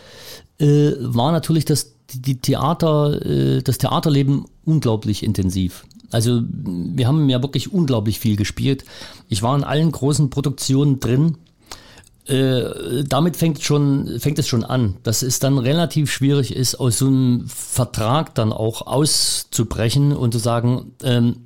äh, 0.59 0.91
war 0.99 1.31
natürlich 1.31 1.65
das 1.65 1.95
die 2.13 2.39
Theater, 2.39 3.25
äh, 3.25 3.61
das 3.61 3.77
Theaterleben 3.77 4.45
unglaublich 4.63 5.23
intensiv. 5.23 5.85
Also 6.11 6.41
wir 6.47 7.07
haben 7.07 7.29
ja 7.29 7.41
wirklich 7.41 7.73
unglaublich 7.73 8.19
viel 8.19 8.35
gespielt. 8.35 8.85
Ich 9.27 9.41
war 9.41 9.55
in 9.55 9.63
allen 9.63 9.91
großen 9.91 10.29
Produktionen 10.29 10.99
drin. 10.99 11.37
Äh, 12.25 13.03
damit 13.03 13.35
fängt 13.35 13.61
schon 13.61 14.19
fängt 14.19 14.39
es 14.39 14.47
schon 14.47 14.63
an, 14.63 14.95
dass 15.03 15.21
es 15.21 15.39
dann 15.39 15.59
relativ 15.59 16.11
schwierig 16.11 16.55
ist, 16.55 16.75
aus 16.75 16.97
so 16.97 17.07
einem 17.07 17.45
Vertrag 17.47 18.33
dann 18.33 18.51
auch 18.51 18.87
auszubrechen 18.87 20.11
und 20.11 20.31
zu 20.31 20.39
sagen, 20.39 20.93
ähm, 21.03 21.44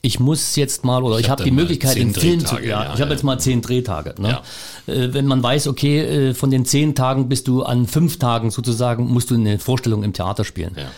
ich 0.00 0.20
muss 0.20 0.54
jetzt 0.56 0.84
mal 0.84 1.02
oder 1.02 1.16
ich, 1.16 1.24
ich 1.24 1.30
habe 1.30 1.42
hab 1.42 1.44
die 1.44 1.50
Möglichkeit, 1.50 1.96
den 1.96 2.14
Film 2.14 2.44
zu. 2.44 2.56
Ja, 2.56 2.84
ja 2.84 2.94
ich 2.94 3.00
habe 3.00 3.10
jetzt 3.10 3.24
mal 3.24 3.38
zehn 3.38 3.62
Drehtage. 3.62 4.14
Ne? 4.20 4.38
Ja. 4.86 4.92
Äh, 4.92 5.12
wenn 5.12 5.26
man 5.26 5.42
weiß, 5.42 5.66
okay, 5.66 6.00
äh, 6.00 6.34
von 6.34 6.50
den 6.50 6.64
zehn 6.64 6.94
Tagen 6.94 7.28
bist 7.28 7.48
du 7.48 7.62
an 7.62 7.86
fünf 7.86 8.18
Tagen 8.18 8.50
sozusagen, 8.50 9.08
musst 9.08 9.30
du 9.30 9.34
eine 9.34 9.58
Vorstellung 9.58 10.04
im 10.04 10.12
Theater 10.12 10.44
spielen. 10.44 10.76
Ja. 10.76 10.90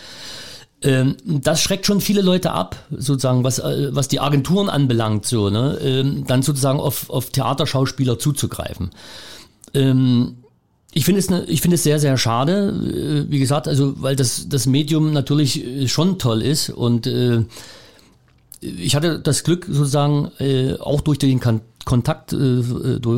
Ähm, 0.83 1.17
das 1.25 1.61
schreckt 1.61 1.85
schon 1.85 2.01
viele 2.01 2.21
Leute 2.21 2.51
ab, 2.51 2.75
sozusagen, 2.91 3.43
was, 3.43 3.59
äh, 3.59 3.89
was 3.91 4.07
die 4.07 4.19
Agenturen 4.19 4.69
anbelangt, 4.69 5.25
so, 5.25 5.49
ne? 5.49 5.77
Ähm, 5.81 6.23
dann 6.27 6.43
sozusagen 6.43 6.79
auf, 6.79 7.09
auf 7.09 7.31
Theaterschauspieler 7.31 8.19
zuzugreifen. 8.19 8.91
Ähm, 9.73 10.37
ich 10.93 11.05
finde 11.05 11.19
es, 11.19 11.29
ne, 11.29 11.43
ich 11.45 11.61
finde 11.61 11.75
es 11.75 11.83
sehr, 11.83 11.99
sehr 11.99 12.17
schade, 12.17 13.25
wie 13.29 13.39
gesagt, 13.39 13.67
also, 13.67 13.93
weil 14.01 14.15
das, 14.15 14.49
das 14.49 14.65
Medium 14.65 15.13
natürlich 15.13 15.89
schon 15.89 16.19
toll 16.19 16.41
ist 16.41 16.69
und 16.69 17.07
ich 18.61 18.95
hatte 18.95 19.19
das 19.19 19.43
Glück 19.43 19.65
sozusagen 19.69 20.31
äh, 20.39 20.75
auch 20.79 21.01
durch 21.01 21.19
den 21.19 21.39
kan 21.39 21.61
Kontakt 21.83 22.31
äh, 22.31 22.61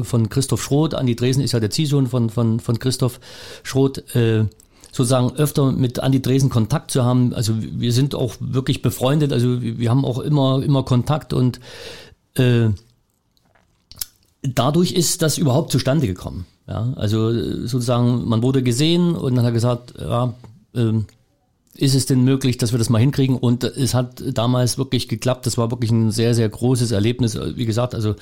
von 0.03 0.29
Christoph 0.29 0.63
Schroth, 0.63 0.95
Andi 0.95 1.17
Dresen 1.17 1.43
ist 1.43 1.51
ja 1.51 1.60
der 1.60 1.69
Ziehsohn 1.69 2.08
von, 2.08 2.29
von, 2.29 2.62
von 2.62 2.79
Christoph 2.79 3.19
Schroth, 3.63 4.15
äh, 4.15 4.45
sozusagen 4.93 5.36
öfter 5.36 5.73
mit 5.73 5.99
Andi 5.99 6.21
Dresen 6.21 6.49
Kontakt 6.49 6.91
zu 6.91 7.03
haben. 7.03 7.34
Also 7.34 7.56
wir 7.60 7.91
sind 7.91 8.15
auch 8.15 8.36
wirklich 8.39 8.82
befreundet, 8.82 9.34
also 9.34 9.62
wir 9.62 9.89
haben 9.89 10.06
auch 10.06 10.19
immer, 10.19 10.63
immer 10.63 10.84
Kontakt 10.84 11.34
und 11.34 11.60
äh, 12.36 12.69
dadurch 14.43 14.93
ist 14.93 15.21
das 15.21 15.38
überhaupt 15.38 15.71
zustande 15.71 16.08
gekommen. 16.08 16.45
Ja, 16.67 16.93
also 16.95 17.34
sozusagen, 17.67 18.25
man 18.25 18.41
wurde 18.41 18.63
gesehen 18.63 19.15
und 19.15 19.36
dann 19.36 19.43
hat 19.43 19.51
er 19.51 19.53
gesagt, 19.53 19.93
ja, 19.99 20.34
ähm, 20.73 21.06
ist 21.75 21.95
es 21.95 22.05
denn 22.05 22.23
möglich, 22.23 22.57
dass 22.57 22.71
wir 22.71 22.79
das 22.79 22.89
mal 22.89 22.99
hinkriegen? 22.99 23.38
Und 23.38 23.63
es 23.63 23.93
hat 23.93 24.23
damals 24.33 24.77
wirklich 24.77 25.07
geklappt. 25.07 25.45
Das 25.45 25.57
war 25.57 25.71
wirklich 25.71 25.91
ein 25.91 26.12
sehr, 26.12 26.36
sehr 26.36 26.47
großes 26.49 26.91
Erlebnis. 26.91 27.38
Wie 27.55 27.65
gesagt, 27.65 27.95
also 27.95 28.15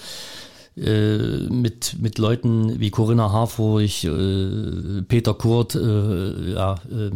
äh, 0.77 1.17
mit, 1.49 1.97
mit 1.99 2.17
Leuten 2.17 2.79
wie 2.79 2.91
Corinna 2.91 3.31
Harfurch, 3.31 4.05
äh, 4.05 5.01
Peter 5.07 5.33
Kurt, 5.33 5.75
äh, 5.75 6.53
ja, 6.53 6.75
äh, 6.89 7.11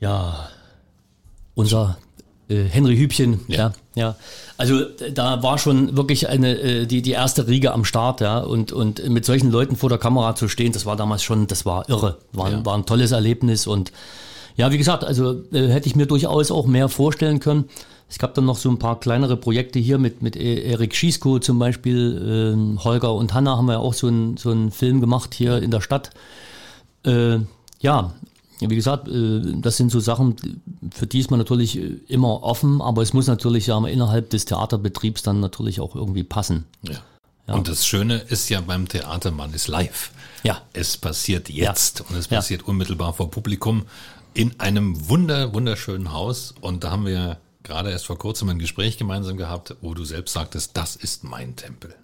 ja, 0.00 0.48
unser 1.54 1.98
Henry 2.70 2.96
Hübchen, 2.96 3.40
ja. 3.48 3.56
ja. 3.56 3.72
ja, 3.94 4.16
Also 4.56 4.80
da 5.14 5.42
war 5.42 5.58
schon 5.58 5.96
wirklich 5.96 6.28
eine 6.28 6.58
äh, 6.58 6.86
die 6.86 7.02
die 7.02 7.12
erste 7.12 7.46
Riege 7.48 7.72
am 7.72 7.84
Start, 7.84 8.20
ja, 8.20 8.38
und 8.38 8.72
und 8.72 9.08
mit 9.08 9.24
solchen 9.24 9.50
Leuten 9.50 9.76
vor 9.76 9.88
der 9.88 9.98
Kamera 9.98 10.34
zu 10.34 10.48
stehen, 10.48 10.72
das 10.72 10.86
war 10.86 10.96
damals 10.96 11.22
schon, 11.22 11.46
das 11.46 11.64
war 11.66 11.88
irre, 11.88 12.18
war, 12.32 12.50
ja. 12.50 12.64
war 12.64 12.74
ein 12.74 12.86
tolles 12.86 13.12
Erlebnis 13.12 13.66
und 13.66 13.92
ja, 14.56 14.70
wie 14.70 14.78
gesagt, 14.78 15.04
also 15.04 15.42
äh, 15.52 15.68
hätte 15.68 15.88
ich 15.88 15.96
mir 15.96 16.06
durchaus 16.06 16.50
auch 16.50 16.66
mehr 16.66 16.88
vorstellen 16.88 17.40
können. 17.40 17.64
Es 18.08 18.18
gab 18.18 18.34
dann 18.34 18.44
noch 18.44 18.58
so 18.58 18.68
ein 18.68 18.78
paar 18.78 19.00
kleinere 19.00 19.38
Projekte 19.38 19.78
hier 19.78 19.96
mit, 19.96 20.20
mit 20.20 20.36
e- 20.36 20.62
Erik 20.62 20.94
Schiesko 20.94 21.38
zum 21.38 21.58
Beispiel. 21.58 22.76
Äh, 22.76 22.84
Holger 22.84 23.14
und 23.14 23.32
Hanna 23.32 23.56
haben 23.56 23.66
wir 23.66 23.80
auch 23.80 23.94
so, 23.94 24.08
ein, 24.08 24.36
so 24.36 24.50
einen 24.50 24.70
Film 24.70 25.00
gemacht 25.00 25.32
hier 25.32 25.62
in 25.62 25.70
der 25.70 25.80
Stadt. 25.80 26.10
Äh, 27.06 27.38
ja, 27.80 28.12
wie 28.70 28.76
gesagt, 28.76 29.08
äh, 29.08 29.40
das 29.60 29.76
sind 29.76 29.90
so 29.90 30.00
Sachen, 30.00 30.36
für 30.94 31.06
die 31.06 31.20
ist 31.20 31.30
man 31.30 31.38
natürlich 31.38 31.78
äh, 31.78 31.98
immer 32.08 32.42
offen, 32.42 32.80
aber 32.80 33.02
es 33.02 33.12
muss 33.12 33.26
natürlich 33.26 33.66
ja 33.66 33.86
innerhalb 33.86 34.30
des 34.30 34.44
Theaterbetriebs 34.44 35.22
dann 35.22 35.40
natürlich 35.40 35.80
auch 35.80 35.94
irgendwie 35.94 36.24
passen. 36.24 36.64
Ja. 36.82 36.94
ja. 37.46 37.54
Und 37.54 37.68
das 37.68 37.86
Schöne 37.86 38.18
ist 38.18 38.48
ja 38.48 38.60
beim 38.60 38.88
Theater, 38.88 39.30
man 39.30 39.52
ist 39.54 39.68
live. 39.68 40.10
Ja. 40.42 40.62
Es 40.72 40.96
passiert 40.96 41.48
jetzt 41.48 42.00
ja. 42.00 42.06
und 42.08 42.16
es 42.16 42.28
passiert 42.28 42.62
unmittelbar 42.62 43.14
vor 43.14 43.30
Publikum 43.30 43.84
in 44.34 44.58
einem 44.60 45.08
wunder, 45.08 45.54
wunderschönen 45.54 46.12
Haus. 46.12 46.54
Und 46.60 46.84
da 46.84 46.90
haben 46.90 47.06
wir 47.06 47.38
gerade 47.62 47.90
erst 47.90 48.06
vor 48.06 48.18
kurzem 48.18 48.48
ein 48.48 48.58
Gespräch 48.58 48.98
gemeinsam 48.98 49.36
gehabt, 49.36 49.76
wo 49.80 49.94
du 49.94 50.04
selbst 50.04 50.32
sagtest, 50.32 50.76
das 50.76 50.96
ist 50.96 51.24
mein 51.24 51.56
Tempel. 51.56 51.94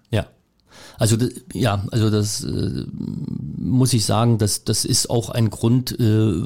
Also 0.99 1.17
ja, 1.53 1.85
also 1.91 2.11
das 2.11 2.45
äh, 2.45 2.85
muss 2.93 3.93
ich 3.93 4.05
sagen, 4.05 4.38
das, 4.38 4.64
das 4.64 4.85
ist 4.85 5.11
auch 5.11 5.31
ein 5.31 5.51
Grund, 5.51 5.99
äh, 5.99 6.43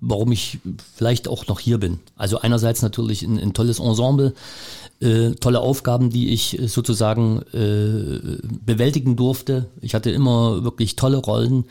warum 0.00 0.32
ich 0.32 0.58
vielleicht 0.94 1.28
auch 1.28 1.46
noch 1.46 1.60
hier 1.60 1.78
bin. 1.78 2.00
Also 2.16 2.40
einerseits 2.40 2.82
natürlich 2.82 3.22
ein, 3.22 3.38
ein 3.38 3.52
tolles 3.52 3.78
Ensemble, 3.78 4.34
äh, 5.00 5.30
tolle 5.32 5.60
Aufgaben, 5.60 6.10
die 6.10 6.30
ich 6.30 6.58
sozusagen 6.66 7.42
äh, 7.52 8.38
bewältigen 8.64 9.14
durfte. 9.14 9.66
Ich 9.80 9.94
hatte 9.94 10.10
immer 10.10 10.64
wirklich 10.64 10.96
tolle 10.96 11.18
Rollen, 11.18 11.64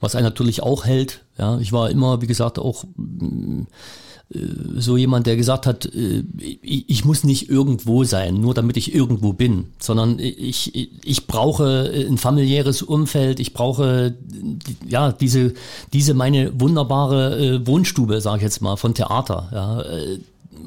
was 0.00 0.16
einen 0.16 0.24
natürlich 0.24 0.62
auch 0.62 0.84
hält. 0.84 1.20
Ja, 1.38 1.58
ich 1.58 1.72
war 1.72 1.90
immer, 1.90 2.22
wie 2.22 2.26
gesagt, 2.26 2.58
auch 2.58 2.84
so 4.30 4.96
jemand, 4.96 5.26
der 5.26 5.36
gesagt 5.36 5.66
hat, 5.66 5.86
äh, 5.86 6.24
ich 6.38 7.04
muss 7.04 7.24
nicht 7.24 7.50
irgendwo 7.50 8.04
sein, 8.04 8.40
nur 8.40 8.54
damit 8.54 8.76
ich 8.76 8.94
irgendwo 8.94 9.32
bin, 9.32 9.66
sondern 9.78 10.18
ich, 10.18 10.74
ich 11.04 11.26
brauche 11.26 11.92
ein 12.08 12.18
familiäres 12.18 12.82
Umfeld, 12.82 13.40
ich 13.40 13.52
brauche 13.52 14.14
ja 14.88 15.12
diese, 15.12 15.52
diese 15.92 16.14
meine 16.14 16.58
wunderbare 16.58 17.38
äh, 17.38 17.66
Wohnstube, 17.66 18.20
sage 18.20 18.38
ich 18.38 18.42
jetzt 18.42 18.62
mal, 18.62 18.76
von 18.76 18.94
Theater. 18.94 19.48
Ja. 19.52 19.84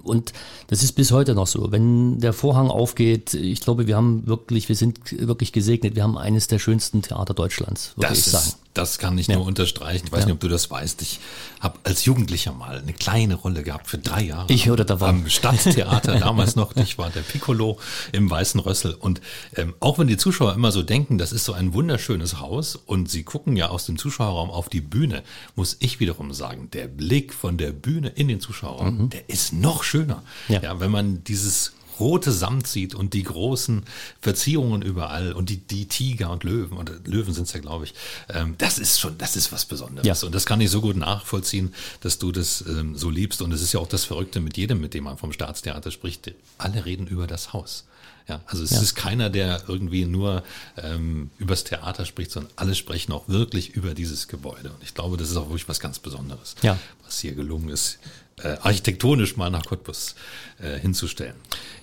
Und 0.02 0.34
das 0.68 0.84
ist 0.84 0.94
bis 0.94 1.12
heute 1.12 1.36
noch 1.36 1.48
so. 1.48 1.72
Wenn 1.72 2.20
der 2.20 2.34
Vorhang 2.34 2.70
aufgeht, 2.70 3.34
ich 3.34 3.62
glaube, 3.62 3.88
wir 3.88 3.96
haben 3.96 4.28
wirklich, 4.28 4.70
wir 4.70 4.76
sind 4.76 5.00
wirklich 5.12 5.52
gesegnet. 5.52 5.96
Wir 5.96 6.04
haben 6.04 6.18
eines 6.18 6.48
der 6.48 6.60
schönsten 6.60 7.02
Theater 7.02 7.34
Deutschlands, 7.34 7.94
würde 7.96 8.10
das 8.10 8.20
ich 8.20 8.26
sagen. 8.26 8.48
Ist, 8.48 8.60
das 8.76 8.98
kann 8.98 9.18
ich 9.18 9.28
ja. 9.28 9.36
nur 9.36 9.46
unterstreichen. 9.46 10.08
Ich 10.08 10.12
weiß 10.12 10.22
ja. 10.22 10.26
nicht, 10.26 10.34
ob 10.34 10.42
du 10.42 10.50
das 10.50 10.70
weißt. 10.70 11.02
Ich 11.02 11.20
habe 11.62 11.80
als 11.84 12.04
Jugendlicher 12.04 12.52
mal 12.52 12.78
eine 12.78 12.92
kleine 12.92 13.36
Rolle 13.36 13.64
gehabt 13.64 13.88
für 13.88 13.98
drei 13.98 14.24
Jahre. 14.24 14.52
Ich 14.52 14.68
hörte 14.68 14.84
davon. 14.84 15.10
Am 15.10 15.30
Stadttheater 15.30 16.16
damals 16.20 16.58
noch. 16.58 16.76
Ich 16.76 16.98
war 16.98 17.10
der 17.10 17.22
Piccolo 17.22 17.80
im 18.12 18.30
Weißen 18.30 18.60
Rössel. 18.60 18.94
Und 18.94 19.22
ähm, 19.56 19.74
auch 19.80 19.98
wenn 19.98 20.08
die 20.08 20.18
Zuschauer 20.18 20.54
immer 20.54 20.74
so 20.74 20.84
denken, 20.84 21.18
das 21.18 21.32
ist 21.32 21.46
so 21.46 21.54
ein 21.54 21.74
wunderschönes 21.74 22.42
Haus 22.42 22.76
und 22.76 23.10
sie 23.10 23.24
gucken 23.24 23.56
ja 23.56 23.70
aus 23.70 23.86
dem 23.86 23.98
Zuschauerraum 23.98 24.52
auf 24.52 24.68
die 24.68 24.82
Bühne, 24.82 25.24
muss 25.56 25.78
ich 25.80 26.02
wiederum 26.02 26.34
sagen, 26.34 26.70
der 26.72 26.90
Blick 26.90 27.34
von 27.34 27.58
der 27.58 27.72
Bühne 27.72 28.10
in 28.10 28.28
den 28.28 28.42
Zuschauerraum, 28.42 28.98
mhm. 28.98 29.10
der 29.10 29.30
ist 29.30 29.54
noch 29.54 29.84
schöner. 29.86 30.24
Ja. 30.48 30.62
ja, 30.62 30.80
wenn 30.80 30.92
man 30.92 31.24
dieses 31.24 31.74
rote 32.00 32.32
Samt 32.32 32.68
sieht 32.68 32.94
und 32.96 33.14
die 33.14 33.24
großen 33.24 33.84
Verzierungen 34.22 34.82
überall 34.82 35.34
und 35.34 35.50
die, 35.50 35.58
die 35.58 35.88
Tiger 35.88 36.30
und 36.30 36.44
Löwen, 36.44 36.78
und 36.78 37.08
Löwen 37.08 37.34
sind 37.34 37.48
es 37.48 37.54
ja, 37.54 37.60
glaube 37.60 37.86
ich, 37.86 37.94
ähm, 38.30 38.56
das 38.58 38.80
ist 38.80 39.00
schon, 39.00 39.18
das 39.18 39.36
ist 39.36 39.52
was 39.52 39.66
Besonderes. 39.66 40.06
Ja. 40.22 40.26
Und 40.26 40.36
das 40.36 40.46
kann 40.46 40.62
ich 40.62 40.70
so 40.70 40.82
gut 40.82 40.96
nachvollziehen, 40.96 41.74
dass 42.02 42.20
du 42.20 42.32
das 42.32 42.64
ähm, 42.68 42.98
so 42.98 43.10
liebst. 43.10 43.42
Und 43.42 43.52
es 43.52 43.62
ist 43.62 43.74
ja 43.74 43.80
auch 43.80 43.88
das 43.88 44.06
Verrückte 44.06 44.40
mit 44.40 44.58
jedem, 44.58 44.82
mit 44.82 44.94
dem 44.94 45.06
man 45.06 45.18
vom 45.18 45.32
Staatstheater 45.32 45.92
spricht. 45.92 46.32
Alle 46.58 46.86
reden 46.86 47.08
über 47.08 47.28
das 47.28 47.54
Haus. 47.54 47.86
Ja, 48.28 48.42
also 48.48 48.64
es 48.64 48.72
ja. 48.72 48.82
ist 48.82 48.96
keiner, 48.96 49.30
der 49.30 49.62
irgendwie 49.68 50.06
nur 50.06 50.44
ähm, 50.78 51.30
übers 51.38 51.64
Theater 51.64 52.06
spricht, 52.06 52.32
sondern 52.32 52.52
alle 52.56 52.74
sprechen 52.74 53.12
auch 53.12 53.28
wirklich 53.30 53.76
über 53.76 53.94
dieses 53.94 54.28
Gebäude. 54.28 54.72
Und 54.72 54.82
ich 54.82 54.96
glaube, 54.96 55.16
das 55.16 55.30
ist 55.30 55.38
auch 55.38 55.50
wirklich 55.50 55.70
was 55.70 55.80
ganz 55.80 56.00
Besonderes, 56.00 56.56
ja. 56.64 56.80
was 57.04 57.20
hier 57.20 57.36
gelungen 57.36 57.70
ist, 57.70 58.00
äh, 58.44 58.58
architektonisch 58.62 59.38
mal 59.38 59.50
nach 59.50 59.66
Cottbus 59.66 60.16
äh, 60.60 60.78
hinzustellen. 60.78 61.36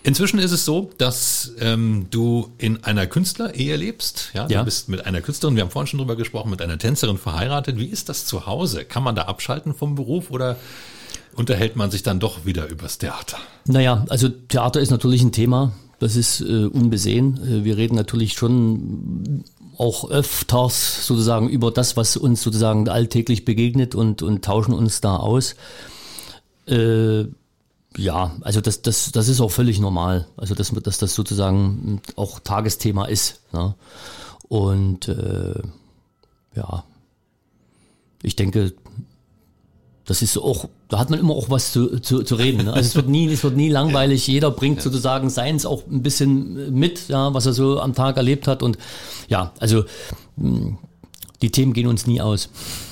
Inzwischen 0.03 0.38
ist 0.38 0.53
es 0.53 0.65
so, 0.65 0.91
dass 0.99 1.53
ähm, 1.61 2.09
du 2.11 2.53
in 2.59 2.85
einer 2.85 3.07
Künstlerehe 3.07 3.77
lebst. 3.77 4.31
Ja, 4.35 4.47
ja, 4.49 4.59
du 4.59 4.65
bist 4.67 4.88
mit 4.88 5.07
einer 5.07 5.21
Künstlerin, 5.23 5.57
wir 5.57 5.62
haben 5.62 5.71
vorhin 5.71 5.87
schon 5.87 5.99
drüber 5.99 6.17
gesprochen, 6.17 6.51
mit 6.51 6.61
einer 6.61 6.79
Tänzerin 6.79 7.19
verheiratet. 7.19 7.79
Wie 7.79 7.87
ist 7.87 8.09
das 8.09 8.27
zu 8.27 8.47
Hause? 8.47 8.85
Kann 8.85 9.03
man 9.03 9.15
da 9.15 9.23
abschalten 9.23 9.75
vom 9.75 9.95
Beruf 9.95 10.31
oder 10.31 10.57
unterhält 11.35 11.77
man 11.77 11.91
sich 11.91 12.03
dann 12.03 12.21
doch 12.21 12.45
wieder 12.45 12.69
übers 12.69 12.99
Theater? 12.99 13.38
Naja, 13.67 14.05
also 14.09 14.29
Theater 14.29 14.81
ist 14.81 14.91
natürlich 14.91 15.23
ein 15.23 15.33
Thema. 15.33 15.73
Das 16.01 16.17
ist 16.17 16.41
äh, 16.41 16.67
unbesehen. 16.67 17.41
Äh, 17.43 17.65
wir 17.65 17.77
reden 17.77 17.95
natürlich 17.95 18.35
schon 18.35 19.45
auch 19.79 20.11
öfters 20.11 21.07
sozusagen 21.07 21.49
über 21.49 21.71
das, 21.71 21.97
was 21.97 22.17
uns 22.17 22.43
sozusagen 22.43 22.88
alltäglich 22.88 23.45
begegnet 23.45 23.95
und, 23.95 24.23
und 24.23 24.45
tauschen 24.45 24.75
uns 24.75 25.01
da 25.01 25.17
aus. 25.17 25.55
Äh, 26.66 27.27
ja, 27.96 28.33
also 28.40 28.61
das, 28.61 28.83
das, 28.83 29.12
das 29.12 29.29
ist 29.29 29.40
auch 29.40 29.51
völlig 29.51 29.81
normal. 29.81 30.27
Also 30.37 30.55
dass, 30.55 30.70
dass 30.70 30.98
das 30.98 31.14
sozusagen 31.14 32.01
auch 32.16 32.40
Tagesthema 32.40 33.07
ist. 33.07 33.40
Ne? 33.53 33.75
Und 34.48 35.09
äh, 35.09 35.61
ja, 36.55 36.85
ich 38.22 38.37
denke, 38.37 38.72
das 40.05 40.22
ist 40.22 40.37
auch, 40.37 40.68
da 40.88 40.98
hat 40.98 41.11
man 41.11 41.20
immer 41.20 41.35
auch 41.35 41.48
was 41.48 41.72
zu, 41.72 42.01
zu, 42.01 42.22
zu 42.22 42.35
reden. 42.35 42.64
Ne? 42.64 42.72
Also 42.72 42.87
es 42.87 42.94
wird 42.96 43.09
nie, 43.09 43.31
es 43.33 43.44
wird 43.44 43.57
nie 43.57 43.68
langweilig. 43.68 44.27
Jeder 44.27 44.51
bringt 44.51 44.79
ja. 44.79 44.83
sozusagen 44.83 45.31
seins 45.31 45.64
auch 45.64 45.87
ein 45.87 46.03
bisschen 46.03 46.75
mit, 46.75 47.09
ja, 47.09 47.33
was 47.35 47.46
er 47.46 47.53
so 47.53 47.81
am 47.81 47.94
Tag 47.94 48.16
erlebt 48.16 48.48
hat. 48.48 48.62
Und 48.62 48.79
ja, 49.29 49.53
also 49.61 49.85
die 51.43 51.51
Themen 51.51 51.73
gehen 51.73 51.87
uns 51.89 52.07
nie 52.07 52.21
aus. 52.21 52.49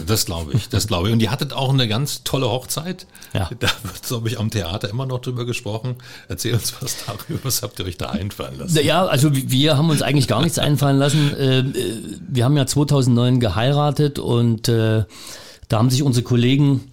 Das 0.07 0.27
glaube 0.27 0.53
ich, 0.55 0.69
das 0.69 0.89
glaube 0.89 1.09
ich. 1.09 1.15
Und 1.15 1.23
ihr 1.23 1.31
hattet 1.31 1.53
auch 1.53 1.73
eine 1.73 1.89
ganz 1.89 2.25
tolle 2.25 2.51
Hochzeit. 2.51 3.07
Ja. 3.33 3.49
Da 3.61 3.69
wird, 3.83 4.03
glaube 4.03 4.29
ich, 4.29 4.39
am 4.39 4.51
Theater 4.51 4.91
immer 4.91 5.07
noch 5.07 5.21
drüber 5.21 5.45
gesprochen. 5.47 5.97
Erzähl 6.29 6.55
uns 6.55 6.75
was 6.81 6.97
darüber. 7.07 7.45
Was 7.45 7.63
habt 7.63 7.79
ihr 7.79 7.87
euch 7.87 7.97
da 7.97 8.11
einfallen 8.11 8.59
lassen? 8.59 8.85
Ja, 8.85 9.07
also 9.07 9.31
wir 9.33 9.77
haben 9.77 9.89
uns 9.91 10.03
eigentlich 10.03 10.29
gar 10.29 10.43
nichts 10.43 10.59
einfallen 10.59 10.99
lassen. 10.99 11.35
Äh, 11.35 11.65
wir 12.29 12.45
haben 12.45 12.57
ja 12.57 12.67
2009 12.67 13.39
geheiratet 13.41 14.19
und 14.19 14.69
äh, 14.69 15.05
da 15.69 15.79
haben 15.79 15.91
sich 15.91 16.03
unsere 16.03 16.25
Kollegen 16.25 16.90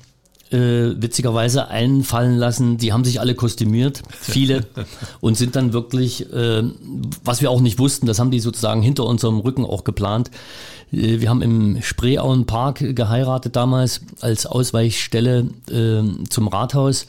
äh, 0.51 1.01
witzigerweise 1.01 1.67
einfallen 1.67 2.37
lassen. 2.37 2.77
Die 2.77 2.93
haben 2.93 3.03
sich 3.03 3.19
alle 3.19 3.35
kostümiert, 3.35 4.01
viele, 4.19 4.65
und 5.19 5.37
sind 5.37 5.55
dann 5.55 5.73
wirklich, 5.73 6.31
äh, 6.31 6.63
was 7.23 7.41
wir 7.41 7.51
auch 7.51 7.61
nicht 7.61 7.79
wussten, 7.79 8.05
das 8.05 8.19
haben 8.19 8.31
die 8.31 8.39
sozusagen 8.39 8.81
hinter 8.81 9.05
unserem 9.05 9.39
Rücken 9.39 9.65
auch 9.65 9.83
geplant. 9.83 10.31
Äh, 10.91 11.21
wir 11.21 11.29
haben 11.29 11.41
im 11.41 11.81
Spreeauen 11.81 12.45
Park 12.45 12.79
geheiratet 12.95 13.55
damals 13.55 14.01
als 14.21 14.45
Ausweichstelle 14.45 15.49
äh, 15.69 16.25
zum 16.29 16.47
Rathaus. 16.47 17.07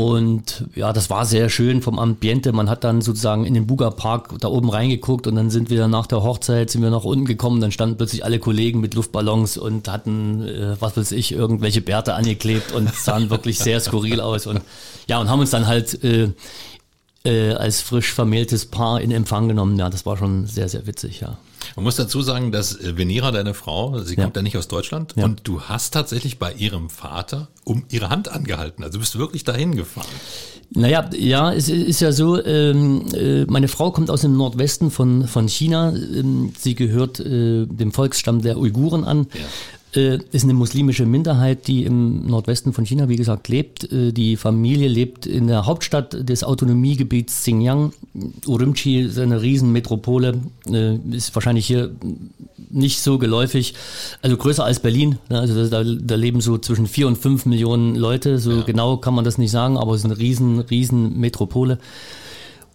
Und 0.00 0.64
ja, 0.74 0.94
das 0.94 1.10
war 1.10 1.26
sehr 1.26 1.50
schön 1.50 1.82
vom 1.82 1.98
Ambiente. 1.98 2.52
Man 2.52 2.70
hat 2.70 2.84
dann 2.84 3.02
sozusagen 3.02 3.44
in 3.44 3.52
den 3.52 3.66
Buga 3.66 3.90
Park 3.90 4.30
da 4.40 4.48
oben 4.48 4.70
reingeguckt 4.70 5.26
und 5.26 5.34
dann 5.34 5.50
sind 5.50 5.68
wir 5.68 5.88
nach 5.88 6.06
der 6.06 6.22
Hochzeit, 6.22 6.70
sind 6.70 6.80
wir 6.80 6.88
nach 6.88 7.04
unten 7.04 7.26
gekommen. 7.26 7.60
Dann 7.60 7.70
standen 7.70 7.98
plötzlich 7.98 8.24
alle 8.24 8.38
Kollegen 8.38 8.80
mit 8.80 8.94
Luftballons 8.94 9.58
und 9.58 9.88
hatten, 9.88 10.42
äh, 10.42 10.80
was 10.80 10.96
weiß 10.96 11.12
ich, 11.12 11.32
irgendwelche 11.32 11.82
Bärte 11.82 12.14
angeklebt 12.14 12.72
und 12.72 12.94
sahen 12.94 13.28
wirklich 13.28 13.58
sehr 13.58 13.78
skurril 13.78 14.22
aus. 14.22 14.46
Und 14.46 14.62
ja, 15.06 15.20
und 15.20 15.28
haben 15.28 15.40
uns 15.40 15.50
dann 15.50 15.66
halt 15.66 16.02
äh, 16.02 16.30
äh, 17.24 17.52
als 17.52 17.80
frisch 17.80 18.12
vermähltes 18.12 18.66
Paar 18.66 19.00
in 19.00 19.10
Empfang 19.10 19.48
genommen. 19.48 19.78
Ja, 19.78 19.90
das 19.90 20.06
war 20.06 20.16
schon 20.16 20.46
sehr, 20.46 20.68
sehr 20.68 20.86
witzig, 20.86 21.20
ja. 21.20 21.36
Man 21.76 21.84
muss 21.84 21.96
dazu 21.96 22.22
sagen, 22.22 22.52
dass 22.52 22.76
äh, 22.76 22.96
Venera, 22.96 23.30
deine 23.30 23.54
Frau, 23.54 23.98
sie 23.98 24.16
ja. 24.16 24.24
kommt 24.24 24.36
ja 24.36 24.42
nicht 24.42 24.56
aus 24.56 24.68
Deutschland 24.68 25.14
ja. 25.16 25.24
und 25.24 25.40
du 25.44 25.62
hast 25.62 25.92
tatsächlich 25.92 26.38
bei 26.38 26.52
ihrem 26.52 26.90
Vater 26.90 27.48
um 27.64 27.84
ihre 27.90 28.08
Hand 28.08 28.28
angehalten. 28.28 28.82
Also 28.82 28.94
du 28.94 29.00
bist 29.00 29.18
wirklich 29.18 29.44
dahin 29.44 29.76
gefahren. 29.76 30.06
Naja, 30.72 31.10
ja, 31.12 31.52
es 31.52 31.68
ist 31.68 32.00
ja 32.00 32.12
so, 32.12 32.42
ähm, 32.44 33.04
äh, 33.12 33.44
meine 33.46 33.66
Frau 33.66 33.90
kommt 33.90 34.08
aus 34.08 34.20
dem 34.20 34.36
Nordwesten 34.36 34.92
von, 34.92 35.26
von 35.26 35.48
China. 35.48 35.92
Ähm, 35.92 36.52
sie 36.56 36.76
gehört 36.76 37.18
äh, 37.18 37.66
dem 37.66 37.92
Volksstamm 37.92 38.40
der 38.40 38.56
Uiguren 38.56 39.04
an. 39.04 39.26
Ja. 39.34 39.40
Äh, 39.96 40.18
ist 40.32 40.44
eine 40.44 40.54
muslimische 40.54 41.06
Minderheit, 41.06 41.66
die 41.66 41.84
im 41.84 42.26
Nordwesten 42.26 42.72
von 42.72 42.84
China, 42.84 43.08
wie 43.08 43.16
gesagt, 43.16 43.48
lebt. 43.48 43.90
Äh, 43.92 44.12
die 44.12 44.36
Familie 44.36 44.88
lebt 44.88 45.26
in 45.26 45.46
der 45.46 45.66
Hauptstadt 45.66 46.28
des 46.28 46.44
Autonomiegebiets 46.44 47.40
Xinjiang. 47.40 47.92
Urumqi 48.46 49.00
ist 49.00 49.18
eine 49.18 49.42
Riesenmetropole, 49.42 50.40
äh, 50.70 50.96
ist 51.10 51.34
wahrscheinlich 51.34 51.66
hier 51.66 51.90
nicht 52.70 53.00
so 53.00 53.18
geläufig. 53.18 53.74
Also 54.22 54.36
größer 54.36 54.64
als 54.64 54.80
Berlin. 54.80 55.18
Ne? 55.28 55.40
Also 55.40 55.68
da, 55.68 55.82
da 55.82 56.14
leben 56.14 56.40
so 56.40 56.58
zwischen 56.58 56.86
vier 56.86 57.06
und 57.06 57.18
fünf 57.18 57.46
Millionen 57.46 57.96
Leute. 57.96 58.38
So 58.38 58.52
ja. 58.52 58.62
genau 58.62 58.96
kann 58.96 59.14
man 59.14 59.24
das 59.24 59.38
nicht 59.38 59.50
sagen, 59.50 59.76
aber 59.76 59.94
es 59.94 60.00
ist 60.00 60.04
eine 60.06 60.18
riesen, 60.18 60.60
riesen 60.60 61.18
Metropole. 61.18 61.78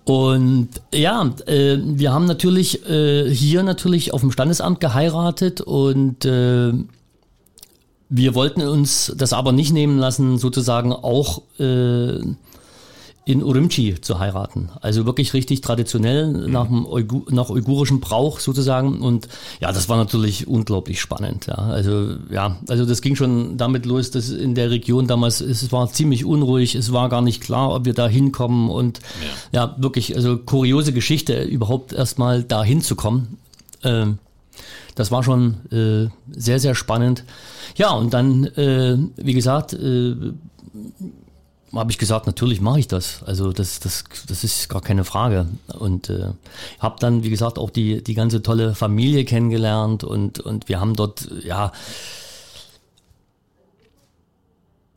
Und 0.06 0.70
ja, 0.94 1.32
äh, 1.48 1.78
wir 1.82 2.14
haben 2.14 2.26
natürlich 2.26 2.88
äh, 2.88 3.28
hier 3.30 3.64
natürlich 3.64 4.14
auf 4.14 4.22
dem 4.22 4.32
Standesamt 4.32 4.80
geheiratet 4.80 5.62
und 5.62 6.26
äh, 6.26 6.74
wir 8.18 8.36
wollten 8.36 8.62
uns 8.62 9.14
das 9.18 9.34
aber 9.34 9.52
nicht 9.52 9.74
nehmen 9.74 9.98
lassen, 9.98 10.38
sozusagen 10.38 10.94
auch 10.94 11.42
äh, 11.60 12.20
in 13.26 13.44
Urumqi 13.44 14.00
zu 14.00 14.20
heiraten. 14.20 14.70
Also 14.82 15.06
wirklich 15.08 15.34
richtig 15.34 15.62
traditionell 15.62 16.32
nach, 16.48 16.68
dem 16.68 16.86
Uygu 16.86 17.24
nach 17.32 17.50
uigurischem 17.50 18.00
Brauch 18.00 18.40
sozusagen. 18.40 19.02
Und 19.02 19.28
ja, 19.60 19.72
das 19.72 19.90
war 19.90 19.98
natürlich 19.98 20.48
unglaublich 20.48 21.02
spannend. 21.02 21.48
Ja. 21.48 21.56
Also 21.56 22.18
ja, 22.32 22.58
also 22.70 22.86
das 22.86 23.02
ging 23.02 23.16
schon 23.16 23.58
damit 23.58 23.88
los, 23.88 24.12
dass 24.12 24.30
in 24.30 24.54
der 24.54 24.70
Region 24.70 25.08
damals 25.08 25.42
es 25.42 25.72
war 25.72 25.92
ziemlich 25.92 26.24
unruhig. 26.24 26.76
Es 26.76 26.94
war 26.94 27.10
gar 27.10 27.24
nicht 27.24 27.42
klar, 27.42 27.74
ob 27.74 27.86
wir 27.86 27.96
da 27.96 28.08
hinkommen. 28.08 28.70
Und 28.70 29.00
ja, 29.52 29.66
ja 29.66 29.76
wirklich, 29.80 30.16
also 30.16 30.38
kuriose 30.38 30.94
Geschichte, 30.94 31.42
überhaupt 31.42 31.94
erstmal 31.94 32.44
da 32.44 32.64
hinzukommen. 32.64 33.40
Ähm, 33.84 34.20
das 34.96 35.12
war 35.12 35.24
schon 35.24 35.58
äh, 35.72 36.10
sehr, 36.32 36.60
sehr 36.60 36.76
spannend. 36.76 37.24
Ja, 37.76 37.92
und 37.92 38.14
dann, 38.14 38.46
äh, 38.46 38.98
wie 39.18 39.34
gesagt, 39.34 39.74
äh, 39.74 40.16
habe 41.74 41.92
ich 41.92 41.98
gesagt, 41.98 42.26
natürlich 42.26 42.62
mache 42.62 42.80
ich 42.80 42.88
das. 42.88 43.22
Also 43.26 43.52
das, 43.52 43.80
das, 43.80 44.06
das 44.28 44.44
ist 44.44 44.70
gar 44.70 44.82
keine 44.82 45.04
Frage. 45.04 45.48
Und 45.78 46.10
äh, 46.10 46.30
habe 46.80 46.96
dann, 47.00 47.24
wie 47.24 47.30
gesagt, 47.30 47.60
auch 47.60 47.70
die, 47.70 48.04
die 48.04 48.14
ganze 48.14 48.42
tolle 48.42 48.76
Familie 48.76 49.26
kennengelernt 49.26 50.04
und, 50.04 50.40
und 50.40 50.70
wir 50.70 50.80
haben 50.80 50.96
dort, 50.96 51.28
ja, 51.44 51.72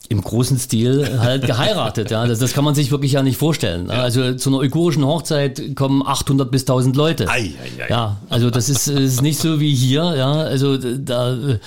im 0.09 0.23
großen 0.23 0.59
Stil 0.59 1.21
halt 1.21 1.47
geheiratet. 1.47 2.11
ja, 2.11 2.27
das, 2.27 2.39
das 2.39 2.53
kann 2.53 2.65
man 2.65 2.75
sich 2.75 2.91
wirklich 2.91 3.13
ja 3.13 3.23
nicht 3.23 3.37
vorstellen. 3.37 3.89
Ja. 3.89 3.95
Also 3.95 4.35
zu 4.35 4.51
einer 4.51 4.59
uigurischen 4.59 5.05
Hochzeit 5.05 5.77
kommen 5.77 6.03
800 6.05 6.51
bis 6.51 6.63
1000 6.63 6.97
Leute. 6.97 7.29
Ei, 7.29 7.53
ei, 7.63 7.83
ei. 7.85 7.91
Ja, 7.91 8.17
also 8.29 8.51
das 8.51 8.69
ist, 8.69 8.89
ist 8.89 9.23
nicht 9.23 9.39
so 9.39 9.61
wie 9.61 9.75
hier. 9.75 10.15
Ja, 10.17 10.33
also 10.33 10.77
da 10.79 11.59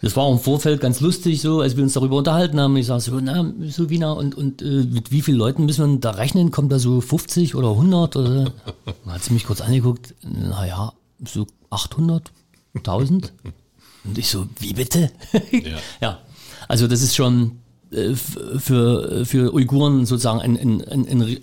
das 0.00 0.14
war 0.14 0.24
auch 0.24 0.32
im 0.32 0.38
Vorfeld 0.38 0.80
ganz 0.80 1.00
lustig 1.00 1.40
so, 1.40 1.60
als 1.60 1.76
wir 1.76 1.82
uns 1.82 1.94
darüber 1.94 2.16
unterhalten 2.16 2.60
haben. 2.60 2.76
Ich 2.76 2.86
sage 2.86 3.00
so, 3.00 3.18
na, 3.20 3.52
so 3.68 3.90
Wiener 3.90 4.16
und, 4.16 4.36
und 4.36 4.62
äh, 4.62 4.84
mit 4.84 5.10
wie 5.10 5.22
vielen 5.22 5.38
Leuten 5.38 5.64
müssen 5.66 5.90
wir 5.90 5.98
da 5.98 6.10
rechnen? 6.12 6.52
Kommt 6.52 6.70
da 6.70 6.78
so 6.78 7.00
50 7.00 7.56
oder 7.56 7.70
100? 7.70 8.14
Oder? 8.16 8.52
Dann 8.84 9.12
hat 9.12 9.24
sie 9.24 9.32
mich 9.32 9.44
kurz 9.44 9.60
angeguckt, 9.60 10.14
naja, 10.22 10.92
so 11.24 11.46
800, 11.70 12.30
1000? 12.76 13.32
Und 14.04 14.18
ich 14.18 14.30
so, 14.30 14.46
wie 14.60 14.72
bitte? 14.72 15.10
ja. 15.50 15.78
ja, 16.00 16.18
also 16.68 16.86
das 16.86 17.02
ist 17.02 17.16
schon 17.16 17.58
für, 17.90 19.24
für 19.24 19.54
Uiguren 19.54 20.06
sozusagen 20.06 20.40
ein, 20.40 20.56
ein, 20.58 20.84
ein, 20.84 21.08
ein, 21.08 21.38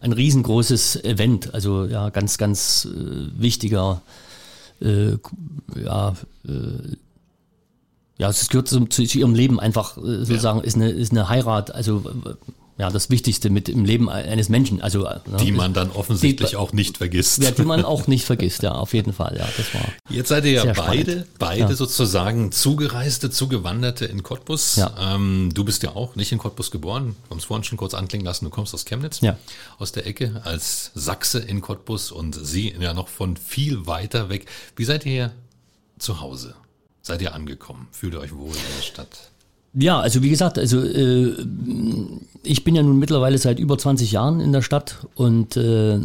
ein 0.00 0.12
riesengroßes 0.12 1.04
Event. 1.04 1.54
Also 1.54 1.84
ja, 1.86 2.10
ganz, 2.10 2.38
ganz 2.38 2.86
äh, 2.86 3.40
wichtiger 3.40 4.02
äh, 4.80 5.16
ja, 5.82 6.14
äh, 6.46 6.96
ja, 8.18 8.28
es 8.28 8.48
gehört 8.48 8.68
zu, 8.68 8.84
zu, 8.86 9.02
ihrem 9.02 9.34
Leben 9.34 9.60
einfach 9.60 9.96
äh, 9.96 10.24
sozusagen, 10.24 10.58
ja. 10.58 10.64
ist, 10.64 10.76
eine, 10.76 10.90
ist 10.90 11.12
eine 11.12 11.28
Heirat, 11.28 11.74
also 11.74 12.04
ja, 12.78 12.90
das 12.90 13.10
Wichtigste 13.10 13.50
mit 13.50 13.68
im 13.68 13.84
Leben 13.84 14.08
eines 14.08 14.48
Menschen. 14.48 14.80
Also, 14.80 15.02
ne, 15.02 15.22
die 15.40 15.52
man 15.52 15.74
dann 15.74 15.90
offensichtlich 15.90 16.50
die, 16.50 16.56
auch 16.56 16.72
nicht 16.72 16.98
vergisst. 16.98 17.42
Ja, 17.42 17.50
die 17.50 17.62
man 17.62 17.84
auch 17.84 18.06
nicht 18.06 18.24
vergisst, 18.24 18.62
ja, 18.62 18.72
auf 18.72 18.94
jeden 18.94 19.12
Fall. 19.12 19.36
Ja, 19.36 19.48
das 19.56 19.74
war 19.74 19.82
Jetzt 20.08 20.28
seid 20.28 20.44
ihr 20.44 20.52
ja 20.52 20.72
beide, 20.72 21.10
spannend. 21.10 21.26
beide 21.38 21.60
ja. 21.60 21.74
sozusagen 21.74 22.52
Zugereiste, 22.52 23.30
Zugewanderte 23.30 24.06
in 24.06 24.22
Cottbus. 24.22 24.76
Ja. 24.76 24.94
Ähm, 24.98 25.50
du 25.52 25.64
bist 25.64 25.82
ja 25.82 25.94
auch 25.96 26.16
nicht 26.16 26.32
in 26.32 26.38
Cottbus 26.38 26.70
geboren, 26.70 27.16
du 27.28 27.36
hast 27.36 27.44
vorhin 27.44 27.64
schon 27.64 27.78
kurz 27.78 27.94
anklingen 27.94 28.24
lassen, 28.24 28.44
du 28.44 28.50
kommst 28.50 28.72
aus 28.74 28.84
Chemnitz, 28.84 29.20
ja. 29.20 29.36
aus 29.78 29.92
der 29.92 30.06
Ecke, 30.06 30.40
als 30.44 30.92
Sachse 30.94 31.40
in 31.40 31.60
Cottbus 31.60 32.12
und 32.12 32.34
sie 32.34 32.74
ja 32.78 32.94
noch 32.94 33.08
von 33.08 33.36
viel 33.36 33.86
weiter 33.86 34.28
weg. 34.28 34.46
Wie 34.76 34.84
seid 34.84 35.04
ihr 35.04 35.32
zu 35.98 36.20
Hause? 36.20 36.54
seid 37.08 37.22
ihr 37.22 37.34
angekommen? 37.34 37.88
Fühlt 37.90 38.14
ihr 38.14 38.20
euch 38.20 38.34
wohl 38.36 38.54
in 38.54 38.62
der 38.76 38.82
Stadt? 38.82 39.30
Ja, 39.74 40.00
also 40.00 40.22
wie 40.22 40.30
gesagt, 40.30 40.58
also 40.58 40.82
äh, 40.82 41.34
ich 42.42 42.64
bin 42.64 42.74
ja 42.74 42.82
nun 42.82 42.98
mittlerweile 42.98 43.38
seit 43.38 43.58
über 43.58 43.78
20 43.78 44.12
Jahren 44.12 44.40
in 44.40 44.52
der 44.52 44.62
Stadt 44.62 45.06
und 45.14 45.56
äh, 45.56 46.00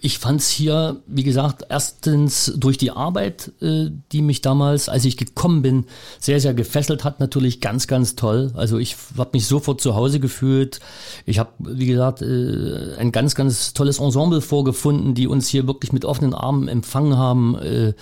ich 0.00 0.18
fand 0.18 0.40
es 0.40 0.50
hier, 0.50 1.00
wie 1.06 1.22
gesagt, 1.22 1.64
erstens 1.70 2.52
durch 2.56 2.76
die 2.76 2.90
Arbeit, 2.90 3.52
äh, 3.62 3.86
die 4.12 4.20
mich 4.20 4.42
damals, 4.42 4.90
als 4.90 5.06
ich 5.06 5.16
gekommen 5.16 5.62
bin, 5.62 5.86
sehr, 6.20 6.40
sehr 6.40 6.52
gefesselt 6.52 7.04
hat, 7.04 7.20
natürlich 7.20 7.62
ganz, 7.62 7.86
ganz 7.86 8.14
toll. 8.14 8.52
Also 8.54 8.78
ich 8.78 8.96
habe 9.16 9.30
mich 9.32 9.46
sofort 9.46 9.80
zu 9.80 9.94
Hause 9.94 10.20
gefühlt. 10.20 10.80
Ich 11.24 11.38
habe, 11.38 11.52
wie 11.58 11.86
gesagt, 11.86 12.20
äh, 12.20 12.96
ein 12.98 13.12
ganz, 13.12 13.34
ganz 13.34 13.72
tolles 13.72 13.98
Ensemble 13.98 14.42
vorgefunden, 14.42 15.14
die 15.14 15.26
uns 15.26 15.48
hier 15.48 15.66
wirklich 15.66 15.92
mit 15.94 16.04
offenen 16.04 16.34
Armen 16.34 16.68
empfangen 16.68 17.16
haben. 17.16 17.56
Äh, 17.56 17.94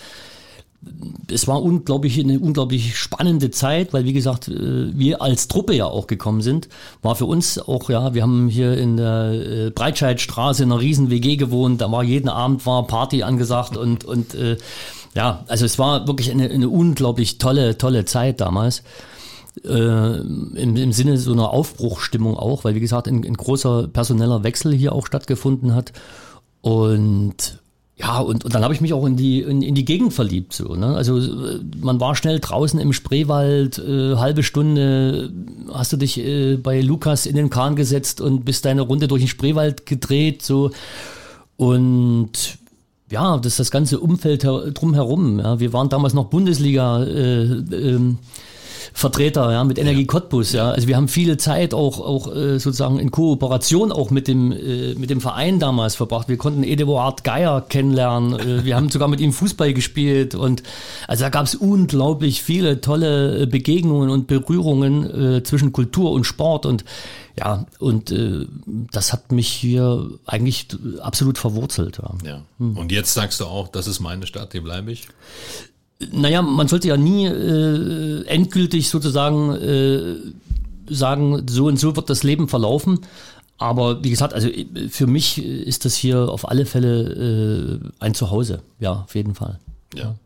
es 1.30 1.46
war 1.46 1.62
unglaublich, 1.62 2.18
eine 2.20 2.38
unglaublich 2.38 2.96
spannende 2.96 3.50
Zeit, 3.50 3.92
weil 3.92 4.04
wie 4.04 4.12
gesagt, 4.12 4.48
äh, 4.48 4.96
wir 4.96 5.22
als 5.22 5.48
Truppe 5.48 5.74
ja 5.74 5.86
auch 5.86 6.06
gekommen 6.06 6.42
sind. 6.42 6.68
War 7.02 7.16
für 7.16 7.26
uns 7.26 7.58
auch, 7.58 7.88
ja, 7.88 8.14
wir 8.14 8.22
haben 8.22 8.48
hier 8.48 8.76
in 8.76 8.96
der 8.96 9.32
äh, 9.32 9.70
Breitscheidstraße 9.70 10.64
in 10.64 10.72
einer 10.72 10.80
riesen 10.80 11.10
WG 11.10 11.36
gewohnt, 11.36 11.80
da 11.80 11.90
war 11.90 12.02
jeden 12.02 12.28
Abend 12.28 12.66
war 12.66 12.86
Party 12.86 13.22
angesagt 13.22 13.76
und, 13.76 14.04
und 14.04 14.34
äh, 14.34 14.56
ja, 15.14 15.44
also 15.46 15.64
es 15.64 15.78
war 15.78 16.06
wirklich 16.06 16.30
eine, 16.30 16.50
eine 16.50 16.68
unglaublich 16.68 17.38
tolle, 17.38 17.76
tolle 17.78 18.04
Zeit 18.04 18.40
damals. 18.40 18.82
Äh, 19.64 19.68
im, 20.16 20.76
im 20.76 20.92
Sinne 20.92 21.18
so 21.18 21.32
einer 21.32 21.50
Aufbruchstimmung 21.50 22.38
auch, 22.38 22.64
weil 22.64 22.74
wie 22.74 22.80
gesagt, 22.80 23.06
ein, 23.06 23.22
ein 23.22 23.34
großer 23.34 23.88
personeller 23.88 24.42
Wechsel 24.42 24.72
hier 24.72 24.94
auch 24.94 25.06
stattgefunden 25.06 25.74
hat. 25.74 25.92
Und 26.62 27.61
ja, 27.96 28.18
und, 28.20 28.44
und 28.44 28.54
dann 28.54 28.64
habe 28.64 28.72
ich 28.72 28.80
mich 28.80 28.94
auch 28.94 29.04
in 29.04 29.16
die, 29.16 29.40
in, 29.40 29.60
in 29.60 29.74
die 29.74 29.84
Gegend 29.84 30.14
verliebt. 30.14 30.54
So, 30.54 30.74
ne? 30.74 30.96
Also 30.96 31.18
äh, 31.18 31.60
man 31.80 32.00
war 32.00 32.16
schnell 32.16 32.40
draußen 32.40 32.80
im 32.80 32.92
Spreewald, 32.92 33.78
äh, 33.78 34.16
halbe 34.16 34.42
Stunde 34.42 35.30
hast 35.72 35.92
du 35.92 35.98
dich 35.98 36.18
äh, 36.18 36.56
bei 36.56 36.80
Lukas 36.80 37.26
in 37.26 37.36
den 37.36 37.50
Kahn 37.50 37.76
gesetzt 37.76 38.20
und 38.20 38.44
bist 38.44 38.64
deine 38.64 38.82
Runde 38.82 39.08
durch 39.08 39.22
den 39.22 39.28
Spreewald 39.28 39.84
gedreht. 39.84 40.42
So. 40.42 40.70
Und 41.56 42.58
ja, 43.10 43.36
das 43.36 43.52
ist 43.52 43.60
das 43.60 43.70
ganze 43.70 44.00
Umfeld 44.00 44.42
drumherum. 44.42 45.38
Ja. 45.38 45.60
Wir 45.60 45.74
waren 45.74 45.90
damals 45.90 46.14
noch 46.14 46.26
Bundesliga. 46.26 47.04
Äh, 47.04 47.42
ähm, 47.42 48.18
Vertreter, 48.92 49.50
ja, 49.52 49.64
mit 49.64 49.78
Energie. 49.78 50.06
Cottbus, 50.06 50.52
ja. 50.52 50.70
Also 50.70 50.88
wir 50.88 50.96
haben 50.96 51.08
viele 51.08 51.36
Zeit 51.36 51.74
auch, 51.74 52.00
auch 52.00 52.34
äh, 52.34 52.58
sozusagen 52.58 52.98
in 52.98 53.10
Kooperation 53.10 53.92
auch 53.92 54.10
mit 54.10 54.28
dem, 54.28 54.52
äh, 54.52 54.94
mit 54.94 55.10
dem 55.10 55.20
Verein 55.20 55.58
damals 55.58 55.94
verbracht. 55.94 56.28
Wir 56.28 56.36
konnten 56.36 56.62
Eduard 56.62 57.24
Geier 57.24 57.60
kennenlernen. 57.60 58.38
Äh, 58.38 58.64
wir 58.64 58.76
haben 58.76 58.90
sogar 58.90 59.08
mit 59.08 59.20
ihm 59.20 59.32
Fußball 59.32 59.72
gespielt 59.72 60.34
und 60.34 60.62
also 61.08 61.24
da 61.24 61.30
gab 61.30 61.46
es 61.46 61.54
unglaublich 61.54 62.42
viele 62.42 62.80
tolle 62.80 63.46
Begegnungen 63.46 64.10
und 64.10 64.26
Berührungen 64.26 65.36
äh, 65.36 65.42
zwischen 65.42 65.72
Kultur 65.72 66.12
und 66.12 66.24
Sport 66.24 66.66
und 66.66 66.84
ja, 67.38 67.66
und 67.78 68.10
äh, 68.10 68.46
das 68.66 69.12
hat 69.12 69.32
mich 69.32 69.48
hier 69.48 70.10
eigentlich 70.26 70.68
absolut 71.00 71.38
verwurzelt. 71.38 71.98
Ja. 71.98 72.14
ja. 72.24 72.42
Hm. 72.58 72.76
Und 72.76 72.92
jetzt 72.92 73.14
sagst 73.14 73.40
du 73.40 73.46
auch, 73.46 73.68
das 73.68 73.86
ist 73.86 74.00
meine 74.00 74.26
Stadt, 74.26 74.52
hier 74.52 74.62
bleibe 74.62 74.92
ich? 74.92 75.08
Naja, 76.10 76.42
man 76.42 76.68
sollte 76.68 76.88
ja 76.88 76.96
nie 76.96 77.26
äh, 77.26 78.24
endgültig 78.26 78.88
sozusagen 78.88 79.54
äh, 79.54 80.16
sagen, 80.88 81.46
so 81.48 81.66
und 81.66 81.78
so 81.78 81.94
wird 81.96 82.10
das 82.10 82.22
Leben 82.22 82.48
verlaufen. 82.48 83.00
Aber 83.58 84.02
wie 84.02 84.10
gesagt, 84.10 84.34
also 84.34 84.48
für 84.88 85.06
mich 85.06 85.42
ist 85.42 85.84
das 85.84 85.94
hier 85.94 86.28
auf 86.28 86.48
alle 86.48 86.66
Fälle 86.66 87.80
äh, 87.80 87.88
ein 88.00 88.14
Zuhause. 88.14 88.60
Ja, 88.80 89.04
auf 89.04 89.14
jeden 89.14 89.34
Fall. 89.34 89.60
Ja. 89.94 90.16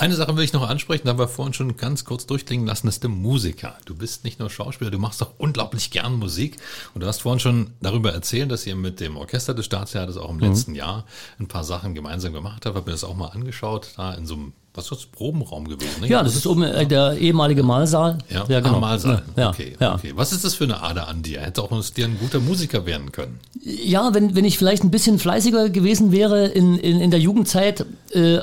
Eine 0.00 0.14
Sache 0.14 0.34
will 0.34 0.44
ich 0.44 0.54
noch 0.54 0.66
ansprechen, 0.66 1.02
da 1.04 1.10
haben 1.10 1.18
wir 1.18 1.28
vorhin 1.28 1.52
schon 1.52 1.76
ganz 1.76 2.06
kurz 2.06 2.24
durchklingen 2.24 2.66
lassen, 2.66 2.86
das 2.86 2.96
ist 2.96 3.02
der 3.02 3.10
Musiker. 3.10 3.76
Du 3.84 3.94
bist 3.94 4.24
nicht 4.24 4.40
nur 4.40 4.48
Schauspieler, 4.48 4.90
du 4.90 4.98
machst 4.98 5.20
doch 5.20 5.34
unglaublich 5.36 5.90
gern 5.90 6.14
Musik. 6.14 6.56
Und 6.94 7.02
du 7.02 7.06
hast 7.06 7.20
vorhin 7.20 7.38
schon 7.38 7.72
darüber 7.82 8.10
erzählt, 8.10 8.50
dass 8.50 8.66
ihr 8.66 8.76
mit 8.76 8.98
dem 8.98 9.18
Orchester 9.18 9.52
des 9.52 9.66
Staatstheaters 9.66 10.16
auch 10.16 10.30
im 10.30 10.36
mhm. 10.36 10.44
letzten 10.44 10.74
Jahr 10.74 11.04
ein 11.38 11.48
paar 11.48 11.64
Sachen 11.64 11.94
gemeinsam 11.94 12.32
gemacht 12.32 12.64
habt. 12.64 12.76
Hab 12.76 12.86
mir 12.86 12.92
das 12.92 13.04
auch 13.04 13.14
mal 13.14 13.28
angeschaut, 13.28 13.88
da 13.98 14.14
in 14.14 14.24
so 14.24 14.34
einem 14.34 14.52
was 14.72 14.84
ist 14.84 14.92
das? 14.92 15.06
Probenraum 15.06 15.66
gewesen? 15.66 16.00
Nicht? 16.00 16.10
Ja, 16.10 16.22
das 16.22 16.36
ist 16.36 16.46
oben 16.46 16.62
äh, 16.62 16.86
der 16.86 17.18
ehemalige 17.18 17.64
Malsaal. 17.64 18.18
Ja, 18.28 18.44
ja 18.48 18.60
genau. 18.60 18.76
Ah, 18.76 18.80
Malsaal. 18.80 19.22
Ja, 19.36 19.48
okay, 19.50 19.76
ja. 19.80 19.94
okay. 19.94 20.12
Was 20.14 20.32
ist 20.32 20.44
das 20.44 20.54
für 20.54 20.64
eine 20.64 20.80
Ader 20.80 21.08
an 21.08 21.22
dir? 21.22 21.40
Hätte 21.40 21.62
auch 21.62 21.84
dir 21.90 22.04
ein 22.04 22.16
guter 22.20 22.38
Musiker 22.38 22.86
werden 22.86 23.10
können. 23.10 23.40
Ja, 23.62 24.14
wenn, 24.14 24.36
wenn 24.36 24.44
ich 24.44 24.58
vielleicht 24.58 24.84
ein 24.84 24.92
bisschen 24.92 25.18
fleißiger 25.18 25.70
gewesen 25.70 26.12
wäre 26.12 26.46
in, 26.46 26.78
in, 26.78 27.00
in 27.00 27.10
der 27.10 27.18
Jugendzeit, 27.18 27.84
äh, 28.12 28.38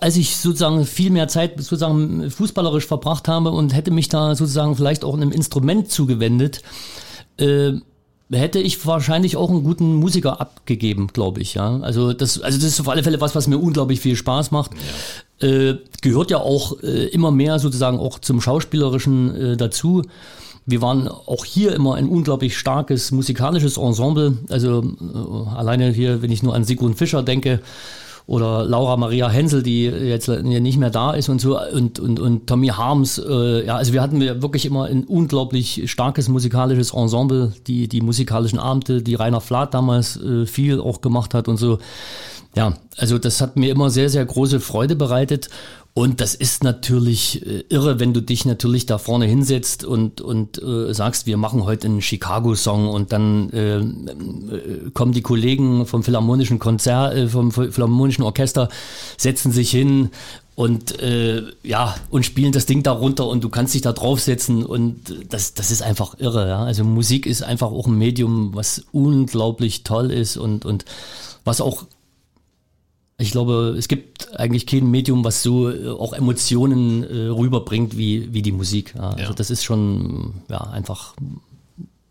als 0.00 0.16
ich 0.16 0.36
sozusagen 0.36 0.84
viel 0.84 1.10
mehr 1.10 1.28
Zeit 1.28 1.54
sozusagen 1.56 2.30
fußballerisch 2.30 2.86
verbracht 2.86 3.28
habe 3.28 3.50
und 3.50 3.74
hätte 3.74 3.90
mich 3.90 4.08
da 4.08 4.34
sozusagen 4.34 4.76
vielleicht 4.76 5.04
auch 5.04 5.14
einem 5.14 5.32
Instrument 5.32 5.90
zugewendet, 5.90 6.62
äh, 7.38 7.72
hätte 8.30 8.58
ich 8.58 8.84
wahrscheinlich 8.86 9.36
auch 9.36 9.50
einen 9.50 9.62
guten 9.62 9.94
Musiker 9.94 10.40
abgegeben, 10.40 11.08
glaube 11.08 11.40
ich. 11.40 11.54
Ja, 11.54 11.80
also 11.80 12.12
das, 12.12 12.40
also 12.40 12.58
das 12.58 12.66
ist 12.66 12.80
auf 12.80 12.88
alle 12.88 13.02
Fälle 13.02 13.20
was, 13.20 13.34
was 13.34 13.46
mir 13.46 13.58
unglaublich 13.58 14.00
viel 14.00 14.16
Spaß 14.16 14.50
macht. 14.50 14.72
Ja. 15.40 15.48
Äh, 15.48 15.78
gehört 16.00 16.30
ja 16.30 16.38
auch 16.38 16.82
äh, 16.82 17.06
immer 17.06 17.30
mehr 17.30 17.58
sozusagen 17.58 17.98
auch 17.98 18.18
zum 18.18 18.40
schauspielerischen 18.40 19.34
äh, 19.34 19.56
dazu. 19.56 20.02
Wir 20.64 20.80
waren 20.80 21.08
auch 21.08 21.44
hier 21.44 21.74
immer 21.74 21.96
ein 21.96 22.08
unglaublich 22.08 22.56
starkes 22.56 23.10
musikalisches 23.10 23.76
Ensemble. 23.76 24.38
Also 24.48 24.82
äh, 24.82 25.50
alleine 25.56 25.90
hier, 25.90 26.22
wenn 26.22 26.30
ich 26.30 26.42
nur 26.42 26.54
an 26.54 26.64
Sigrun 26.64 26.94
Fischer 26.94 27.22
denke, 27.22 27.60
oder 28.26 28.64
Laura 28.64 28.96
Maria 28.96 29.28
Hensel, 29.28 29.62
die 29.62 29.84
jetzt 29.84 30.28
nicht 30.28 30.78
mehr 30.78 30.90
da 30.90 31.12
ist 31.12 31.28
und 31.28 31.40
so 31.40 31.58
und 31.60 31.98
und, 31.98 32.20
und 32.20 32.46
Tommy 32.46 32.68
Harms. 32.68 33.18
Äh, 33.18 33.66
ja, 33.66 33.76
also 33.76 33.92
wir 33.92 34.02
hatten 34.02 34.20
wirklich 34.20 34.64
immer 34.64 34.84
ein 34.84 35.04
unglaublich 35.04 35.90
starkes 35.90 36.28
musikalisches 36.28 36.92
Ensemble, 36.92 37.52
die 37.66 37.88
die 37.88 38.00
musikalischen 38.00 38.58
Abende, 38.58 39.02
die 39.02 39.14
Rainer 39.14 39.40
Flath 39.40 39.74
damals 39.74 40.16
äh, 40.16 40.46
viel 40.46 40.80
auch 40.80 41.00
gemacht 41.00 41.34
hat 41.34 41.48
und 41.48 41.56
so. 41.56 41.78
Ja, 42.54 42.74
also 42.98 43.18
das 43.18 43.40
hat 43.40 43.56
mir 43.56 43.70
immer 43.70 43.88
sehr 43.90 44.10
sehr 44.10 44.24
große 44.24 44.60
Freude 44.60 44.96
bereitet. 44.96 45.48
Und 45.94 46.22
das 46.22 46.34
ist 46.34 46.64
natürlich 46.64 47.46
äh, 47.46 47.64
irre, 47.68 48.00
wenn 48.00 48.14
du 48.14 48.22
dich 48.22 48.46
natürlich 48.46 48.86
da 48.86 48.96
vorne 48.96 49.26
hinsetzt 49.26 49.84
und, 49.84 50.22
und 50.22 50.62
äh, 50.62 50.94
sagst, 50.94 51.26
wir 51.26 51.36
machen 51.36 51.64
heute 51.64 51.86
einen 51.86 52.00
Chicago-Song 52.00 52.88
und 52.88 53.12
dann 53.12 53.50
äh, 53.50 53.76
äh, 53.76 54.90
kommen 54.94 55.12
die 55.12 55.20
Kollegen 55.20 55.84
vom 55.84 56.02
Philharmonischen 56.02 56.58
Konzert, 56.58 57.14
äh, 57.14 57.28
vom 57.28 57.52
Philharmonischen 57.52 58.24
Orchester, 58.24 58.70
setzen 59.18 59.52
sich 59.52 59.70
hin 59.70 60.08
und 60.54 60.98
äh, 61.00 61.42
ja 61.62 61.94
und 62.08 62.24
spielen 62.24 62.52
das 62.52 62.64
Ding 62.64 62.82
darunter 62.82 63.26
und 63.26 63.44
du 63.44 63.50
kannst 63.50 63.74
dich 63.74 63.82
da 63.82 63.92
draufsetzen 63.92 64.64
und 64.64 65.14
das 65.30 65.52
das 65.54 65.70
ist 65.70 65.82
einfach 65.82 66.18
irre 66.18 66.48
ja. 66.48 66.62
Also 66.62 66.84
Musik 66.84 67.26
ist 67.26 67.42
einfach 67.42 67.70
auch 67.70 67.86
ein 67.86 67.96
Medium 67.96 68.54
was 68.54 68.84
unglaublich 68.92 69.82
toll 69.82 70.10
ist 70.10 70.36
und 70.36 70.64
und 70.66 70.84
was 71.44 71.60
auch 71.60 71.84
ich 73.22 73.30
glaube, 73.30 73.76
es 73.78 73.86
gibt 73.86 74.38
eigentlich 74.38 74.66
kein 74.66 74.90
Medium, 74.90 75.24
was 75.24 75.42
so 75.42 75.70
äh, 75.70 75.88
auch 75.88 76.12
Emotionen 76.12 77.04
äh, 77.04 77.28
rüberbringt 77.28 77.96
wie, 77.96 78.32
wie 78.34 78.42
die 78.42 78.52
Musik. 78.52 78.94
Also 78.96 79.18
ja. 79.18 79.32
das 79.32 79.50
ist 79.50 79.62
schon 79.64 80.34
ja, 80.50 80.58
einfach 80.58 81.14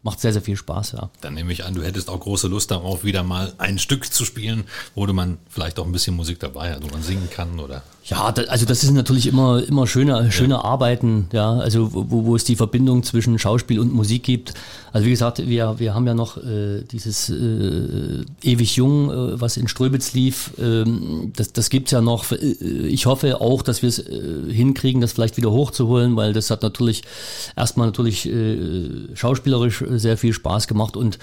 macht 0.04 0.20
sehr, 0.20 0.34
sehr 0.34 0.42
viel 0.42 0.56
Spaß, 0.56 0.94
ja. 0.94 1.10
Dann 1.22 1.36
nehme 1.36 1.54
ich 1.54 1.64
an, 1.64 1.76
du 1.76 1.84
hättest 1.84 2.10
auch 2.10 2.20
große 2.20 2.48
Lust 2.48 2.72
darauf, 2.72 3.04
wieder 3.04 3.24
mal 3.24 3.54
ein 3.58 3.78
Stück 3.78 4.12
zu 4.12 4.26
spielen, 4.26 4.64
wo 4.96 5.06
du 5.06 5.14
man 5.14 5.38
vielleicht 5.50 5.80
auch 5.80 5.86
ein 5.86 5.92
bisschen 5.92 6.16
Musik 6.16 6.40
dabei 6.40 6.74
hat, 6.74 6.84
wo 6.84 6.88
man 6.88 7.04
singen 7.04 7.30
kann 7.30 7.60
oder. 7.60 7.84
Ja, 8.04 8.32
da, 8.32 8.42
also 8.44 8.66
das 8.66 8.84
ist 8.84 8.92
natürlich 8.92 9.28
immer, 9.28 9.64
immer 9.64 9.86
schöne, 9.86 10.32
schöne 10.32 10.56
ja. 10.56 10.62
Arbeiten, 10.62 11.28
ja, 11.34 11.54
also 11.54 11.94
wo, 11.94 12.26
wo 12.26 12.36
es 12.36 12.44
die 12.44 12.56
Verbindung 12.56 13.04
zwischen 13.04 13.38
Schauspiel 13.38 13.80
und 13.80 13.94
Musik 13.94 14.24
gibt. 14.24 14.56
Also 14.92 15.06
wie 15.06 15.12
gesagt, 15.12 15.48
wir, 15.48 15.80
wir 15.80 15.94
haben 15.94 16.08
ja 16.08 16.16
noch 16.16 16.38
äh, 16.38 16.82
dieses 16.82 17.30
äh, 17.30 18.26
Ewig 18.42 18.76
Jung, 18.76 19.12
äh, 19.12 19.40
was 19.40 19.56
in 19.56 19.68
Ströbitz 19.68 20.14
lief, 20.14 20.52
ähm, 20.60 21.32
das, 21.36 21.54
das 21.54 21.70
gibt's 21.70 21.92
ja 21.92 22.02
noch. 22.02 22.32
Äh, 22.32 22.38
ich 22.38 23.06
hoffe 23.06 23.40
auch, 23.40 23.62
dass 23.62 23.84
wir 23.84 23.90
es 23.90 24.00
äh, 24.00 24.52
hinkriegen, 24.52 25.00
das 25.00 25.14
vielleicht 25.14 25.38
wieder 25.38 25.52
hochzuholen, 25.52 26.16
weil 26.16 26.34
das 26.34 26.50
hat 26.50 26.64
natürlich 26.64 27.04
erstmal 27.56 27.88
natürlich 27.88 28.28
äh, 28.28 29.16
schauspielerisch 29.16 29.84
sehr 30.00 30.18
viel 30.18 30.34
Spaß 30.34 30.68
gemacht 30.68 30.96
und 30.98 31.20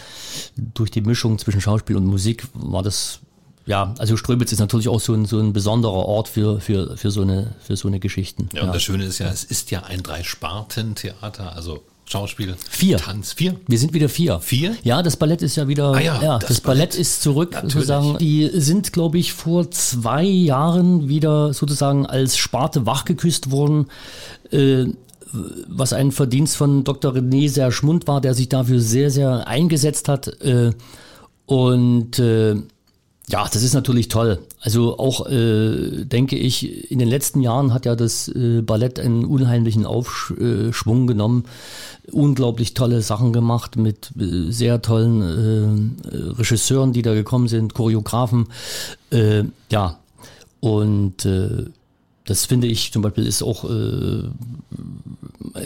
durch 0.57 0.91
die 0.91 1.01
Mischung 1.01 1.39
zwischen 1.39 1.61
Schauspiel 1.61 1.97
und 1.97 2.07
Musik 2.07 2.47
war 2.55 2.83
das 2.83 3.21
ja, 3.67 3.95
also 3.99 4.17
Ströbitz 4.17 4.51
ist 4.51 4.61
natürlich 4.61 4.89
auch 4.89 4.99
so 4.99 5.13
ein, 5.13 5.27
so 5.27 5.39
ein 5.39 5.53
besonderer 5.53 5.93
Ort 5.93 6.29
für, 6.29 6.59
für, 6.59 6.97
für, 6.97 7.11
so 7.11 7.21
eine, 7.21 7.55
für 7.61 7.77
so 7.77 7.87
eine 7.87 8.01
Geschichten. 8.01 8.49
Ja, 8.55 8.63
und 8.63 8.75
das 8.75 8.83
Schöne 8.83 9.05
ist 9.05 9.19
ja, 9.19 9.29
es 9.29 9.45
ist 9.45 9.71
ja 9.71 9.83
ein 9.83 10.03
Drei-Sparten-Theater, 10.03 11.55
also 11.55 11.83
Schauspiel, 12.11 12.57
vier. 12.71 12.97
Tanz, 12.97 13.35
vier. 13.35 13.57
Wir 13.67 13.79
sind 13.79 13.93
wieder 13.93 14.09
vier. 14.09 14.41
Vier? 14.41 14.75
Ja, 14.83 15.03
das 15.03 15.17
Ballett 15.17 15.43
ist 15.43 15.57
ja 15.57 15.69
wieder. 15.69 15.93
Ah 15.93 16.01
ja, 16.01 16.23
ja 16.23 16.39
das, 16.39 16.49
das 16.49 16.61
Ballett, 16.63 16.91
Ballett, 16.91 16.95
ist 16.95 17.21
zurück 17.21 17.53
Natürlich. 17.53 17.75
sozusagen. 17.75 18.17
Die 18.17 18.49
sind, 18.55 18.95
glaube 18.95 19.19
ich, 19.19 19.35
vor 19.35 19.71
zwei 19.71 20.25
Jahren 20.25 21.11
wieder 21.11 21.53
sozusagen 21.53 22.07
als 22.07 22.39
Sparte 22.39 22.87
wachgeküsst 22.87 23.51
worden. 23.51 23.89
Äh, 24.51 24.87
was 25.33 25.93
ein 25.93 26.13
Verdienst 26.13 26.57
von 26.57 26.85
Dr. 26.85 27.13
René 27.15 27.49
Serschmund 27.49 28.07
war, 28.07 28.21
der 28.21 28.35
sich 28.35 28.49
dafür 28.49 28.81
sehr, 28.81 29.11
sehr 29.11 29.47
eingesetzt 29.47 30.09
hat. 30.09 30.29
Äh, 30.43 30.73
und 31.47 32.19
äh, 32.19 32.57
ja, 33.31 33.47
das 33.53 33.63
ist 33.63 33.75
natürlich 33.75 34.09
toll. 34.09 34.39
Also 34.61 34.99
auch, 34.99 35.27
äh, 35.27 36.05
denke 36.05 36.37
ich, 36.37 36.91
in 36.91 36.99
den 36.99 37.09
letzten 37.09 37.43
Jahren 37.43 37.75
hat 37.75 37.85
ja 37.85 37.95
das 37.95 38.29
äh, 38.29 38.63
Ballett 38.63 38.99
einen 38.99 39.27
unheimlichen 39.27 39.85
Aufschwung 39.85 41.07
genommen. 41.07 41.45
Unglaublich 42.11 42.73
tolle 42.73 43.03
Sachen 43.03 43.35
gemacht 43.35 43.77
mit 43.77 44.13
äh, 44.19 44.51
sehr 44.51 44.81
tollen 44.81 45.99
äh, 46.05 46.17
Regisseuren, 46.39 46.95
die 46.95 47.03
da 47.03 47.13
gekommen 47.13 47.49
sind, 47.49 47.75
Choreografen. 47.75 48.47
Äh, 49.11 49.45
ja, 49.71 49.99
und 50.61 51.27
äh, 51.27 51.67
das 52.29 52.45
finde 52.45 52.67
ich 52.67 52.93
zum 52.93 53.01
Beispiel 53.01 53.27
ist 53.27 53.43
auch 53.43 53.65
äh, 53.65 54.25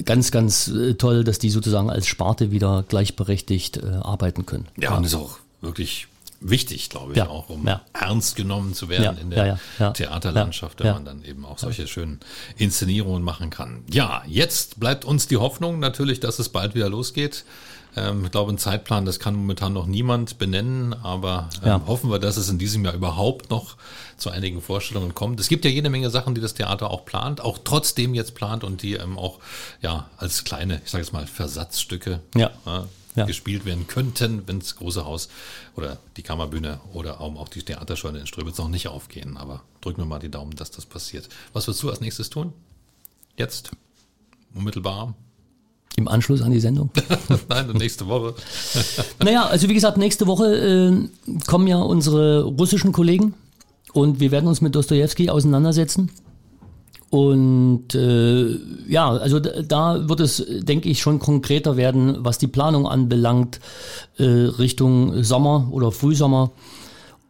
ganz, 0.05 0.31
ganz 0.31 0.69
äh, 0.69 0.95
toll, 0.95 1.25
dass 1.25 1.41
die 1.41 1.51
sozusagen 1.51 1.91
als 1.91 2.07
Sparte 2.07 2.53
wieder 2.53 2.85
gleichberechtigt 2.87 3.79
äh, 3.79 3.87
arbeiten 4.01 4.47
können. 4.47 4.69
Ja, 4.77 4.91
ja, 4.91 4.97
und 4.97 5.05
ist 5.05 5.15
auch 5.15 5.39
wirklich 5.61 6.07
wichtig, 6.43 6.91
glaube 6.91 7.13
ich, 7.13 7.19
ja, 7.19 7.29
auch 7.29 7.49
um 7.49 7.67
ja. 7.67 7.83
ernst 7.93 8.37
genommen 8.37 8.75
zu 8.75 8.89
werden 8.89 9.19
in 9.19 9.31
der 9.31 9.59
Theaterlandschaft, 9.95 10.83
wenn 10.83 10.93
man 10.93 11.05
dann 11.05 11.25
eben 11.25 11.45
auch 11.45 11.59
solche 11.59 11.87
schönen 11.87 12.21
Inszenierungen 12.57 13.23
machen 13.23 13.51
kann. 13.51 13.85
Ja, 13.91 14.23
jetzt 14.27 14.81
bleibt 14.81 15.05
uns 15.05 15.27
die 15.27 15.37
Hoffnung 15.37 15.79
natürlich, 15.79 16.21
dass 16.21 16.39
es 16.39 16.49
bald 16.49 16.75
wieder 16.75 16.89
losgeht. 16.89 17.45
Ähm, 17.97 18.25
ich 18.25 18.31
glaube, 18.31 18.49
einen 18.49 18.59
Zeitplan, 18.59 19.05
das 19.05 19.19
kann 19.19 19.35
momentan 19.35 19.73
noch 19.73 19.87
niemand 19.87 20.39
benennen, 20.39 20.95
aber 20.95 21.51
ähm, 21.63 21.69
ja. 21.69 21.83
hoffen 21.87 22.11
wir, 22.11 22.19
dass 22.19 22.37
es 22.37 22.49
in 22.49 22.59
diesem 22.59 22.85
Jahr 22.85 22.95
überhaupt 22.95 23.51
noch 23.51 23.77
zu 24.17 24.31
einigen 24.31 24.63
Vorstellungen 24.63 25.15
kommt. 25.15 25.41
Es 25.41 25.49
gibt 25.49 25.65
ja 25.65 25.71
jede 25.71 25.91
Menge 25.91 26.11
Sachen, 26.11 26.35
die 26.35 26.41
das 26.41 26.55
Theater 26.55 26.91
auch 26.91 27.05
plant, 27.05 27.41
auch 27.41 27.59
trotzdem 27.63 28.15
jetzt 28.15 28.35
plant 28.35 28.65
und 28.65 28.83
die 28.83 28.95
ähm, 28.95 29.19
auch 29.19 29.41
ja 29.83 30.09
als 30.17 30.45
kleine, 30.45 30.81
ich 30.85 30.91
sage 30.91 31.05
jetzt 31.05 31.13
mal, 31.13 31.27
Versatzstücke 31.27 32.21
ja. 32.35 32.51
Ja. 33.15 33.27
gespielt 33.27 33.67
werden 33.67 33.87
könnten, 33.87 34.43
wenn 34.47 34.61
das 34.61 34.77
große 34.77 35.05
Haus 35.05 35.29
oder 35.77 35.99
die 36.17 36.23
Kammerbühne 36.23 36.81
oder 36.95 37.21
auch 37.21 37.49
die 37.49 37.63
Theaterscheune 37.63 38.21
in 38.21 38.27
Ströbitz 38.27 38.57
noch 38.57 38.69
nicht 38.69 38.89
aufgehen. 38.89 39.37
Aber 39.37 39.63
drücken 39.83 40.01
wir 40.01 40.07
mal 40.07 40.19
die 40.19 40.31
Daumen, 40.31 40.57
dass 40.57 40.71
das 40.71 40.87
passiert. 40.87 41.29
Was 41.53 41.69
wirst 41.69 41.83
du 41.83 41.91
als 41.91 42.01
nächstes 42.01 42.31
tun? 42.31 42.55
Jetzt? 43.37 43.71
Unmittelbar? 44.55 45.15
Im 45.97 46.09
Anschluss 46.09 46.41
an 46.41 46.53
die 46.53 46.61
Sendung? 46.61 46.91
Nein, 47.49 47.69
nächste 47.73 48.07
Woche. 48.09 48.35
naja, 49.23 49.45
also 49.45 49.69
wie 49.69 49.75
gesagt, 49.75 49.99
nächste 49.99 50.27
Woche 50.27 50.47
äh, 50.57 51.09
kommen 51.47 51.67
ja 51.67 51.79
unsere 51.79 52.45
russischen 52.45 52.93
Kollegen 52.93 53.35
und 53.93 54.21
wir 54.21 54.31
werden 54.31 54.47
uns 54.47 54.63
mit 54.63 54.75
Dostoevsky 54.75 55.29
auseinandersetzen. 55.29 56.11
Und 57.13 57.95
äh, 57.95 58.57
ja, 58.89 59.11
also 59.11 59.39
da 59.39 60.09
wird 60.09 60.21
es, 60.21 60.43
denke 60.61 60.89
ich, 60.89 61.03
schon 61.03 61.19
konkreter 61.19 61.77
werden, 61.77 62.17
was 62.21 62.39
die 62.39 62.47
Planung 62.47 62.89
anbelangt, 62.89 63.61
äh, 64.17 64.25
Richtung 64.25 65.23
Sommer 65.23 65.69
oder 65.73 65.93
Frühsommer. 65.93 66.53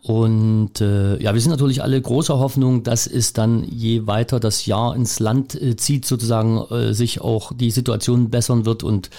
Und 0.00 0.80
äh, 0.80 1.20
ja, 1.20 1.34
wir 1.34 1.40
sind 1.40 1.50
natürlich 1.50 1.82
alle 1.82 2.00
großer 2.00 2.38
Hoffnung, 2.38 2.84
dass 2.84 3.08
es 3.08 3.32
dann, 3.32 3.64
je 3.64 4.06
weiter 4.06 4.38
das 4.38 4.66
Jahr 4.66 4.94
ins 4.94 5.18
Land 5.18 5.60
äh, 5.60 5.74
zieht, 5.74 6.06
sozusagen 6.06 6.58
äh, 6.70 6.94
sich 6.94 7.20
auch 7.20 7.52
die 7.52 7.72
Situation 7.72 8.30
bessern 8.30 8.64
wird 8.64 8.84
und 8.84 9.10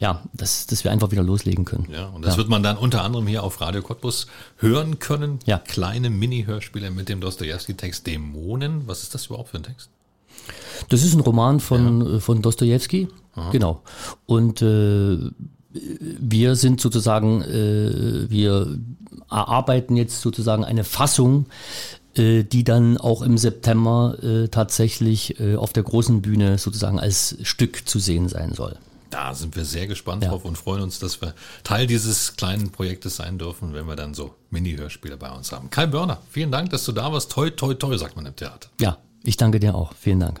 ja, 0.00 0.22
dass, 0.32 0.66
dass 0.66 0.84
wir 0.84 0.90
einfach 0.92 1.10
wieder 1.10 1.22
loslegen 1.22 1.64
können. 1.64 1.88
Ja, 1.90 2.06
und 2.06 2.24
das 2.24 2.34
ja. 2.34 2.38
wird 2.38 2.48
man 2.48 2.62
dann 2.62 2.76
unter 2.76 3.02
anderem 3.02 3.26
hier 3.26 3.42
auf 3.42 3.60
Radio 3.60 3.82
Cottbus 3.82 4.26
hören 4.58 4.98
können. 4.98 5.38
Ja. 5.46 5.58
Kleine 5.58 6.10
Mini-Hörspiele 6.10 6.90
mit 6.90 7.08
dem 7.08 7.20
Dostoevsky-Text 7.20 8.06
Dämonen. 8.06 8.82
Was 8.86 9.02
ist 9.02 9.14
das 9.14 9.26
überhaupt 9.26 9.50
für 9.50 9.58
ein 9.58 9.62
Text? 9.62 9.88
Das 10.88 11.02
ist 11.02 11.14
ein 11.14 11.20
Roman 11.20 11.60
von, 11.60 12.00
ja. 12.00 12.16
Äh, 12.16 12.20
von 12.20 12.42
Dostoevsky. 12.42 13.08
Genau. 13.52 13.82
Und 14.24 14.62
äh, 14.62 15.18
wir 15.72 16.56
sind 16.56 16.80
sozusagen, 16.80 17.42
äh, 17.42 18.30
wir 18.30 18.78
erarbeiten 19.30 19.96
jetzt 19.96 20.22
sozusagen 20.22 20.64
eine 20.64 20.84
Fassung, 20.84 21.46
äh, 22.14 22.44
die 22.44 22.64
dann 22.64 22.96
auch 22.96 23.22
im 23.22 23.36
September 23.36 24.16
äh, 24.22 24.48
tatsächlich 24.48 25.38
äh, 25.38 25.56
auf 25.56 25.72
der 25.72 25.82
großen 25.82 26.22
Bühne 26.22 26.56
sozusagen 26.58 26.98
als 26.98 27.36
Stück 27.42 27.86
zu 27.86 27.98
sehen 27.98 28.28
sein 28.28 28.54
soll. 28.54 28.76
Da 29.10 29.34
sind 29.34 29.56
wir 29.56 29.64
sehr 29.64 29.86
gespannt 29.86 30.22
ja. 30.22 30.30
drauf 30.30 30.44
und 30.44 30.56
freuen 30.56 30.82
uns, 30.82 30.98
dass 30.98 31.20
wir 31.20 31.34
Teil 31.64 31.86
dieses 31.86 32.36
kleinen 32.36 32.70
Projektes 32.70 33.16
sein 33.16 33.38
dürfen, 33.38 33.74
wenn 33.74 33.86
wir 33.86 33.96
dann 33.96 34.14
so 34.14 34.34
Mini-Hörspiele 34.50 35.16
bei 35.16 35.30
uns 35.30 35.52
haben. 35.52 35.70
Kai 35.70 35.86
Börner, 35.86 36.20
vielen 36.30 36.50
Dank, 36.50 36.70
dass 36.70 36.84
du 36.84 36.92
da 36.92 37.12
warst. 37.12 37.30
Toi, 37.30 37.50
toi, 37.50 37.74
toi, 37.74 37.96
sagt 37.96 38.16
man 38.16 38.26
im 38.26 38.36
Theater. 38.36 38.68
Ja, 38.80 38.98
ich 39.22 39.36
danke 39.36 39.60
dir 39.60 39.74
auch. 39.74 39.92
Vielen 39.94 40.20
Dank. 40.20 40.40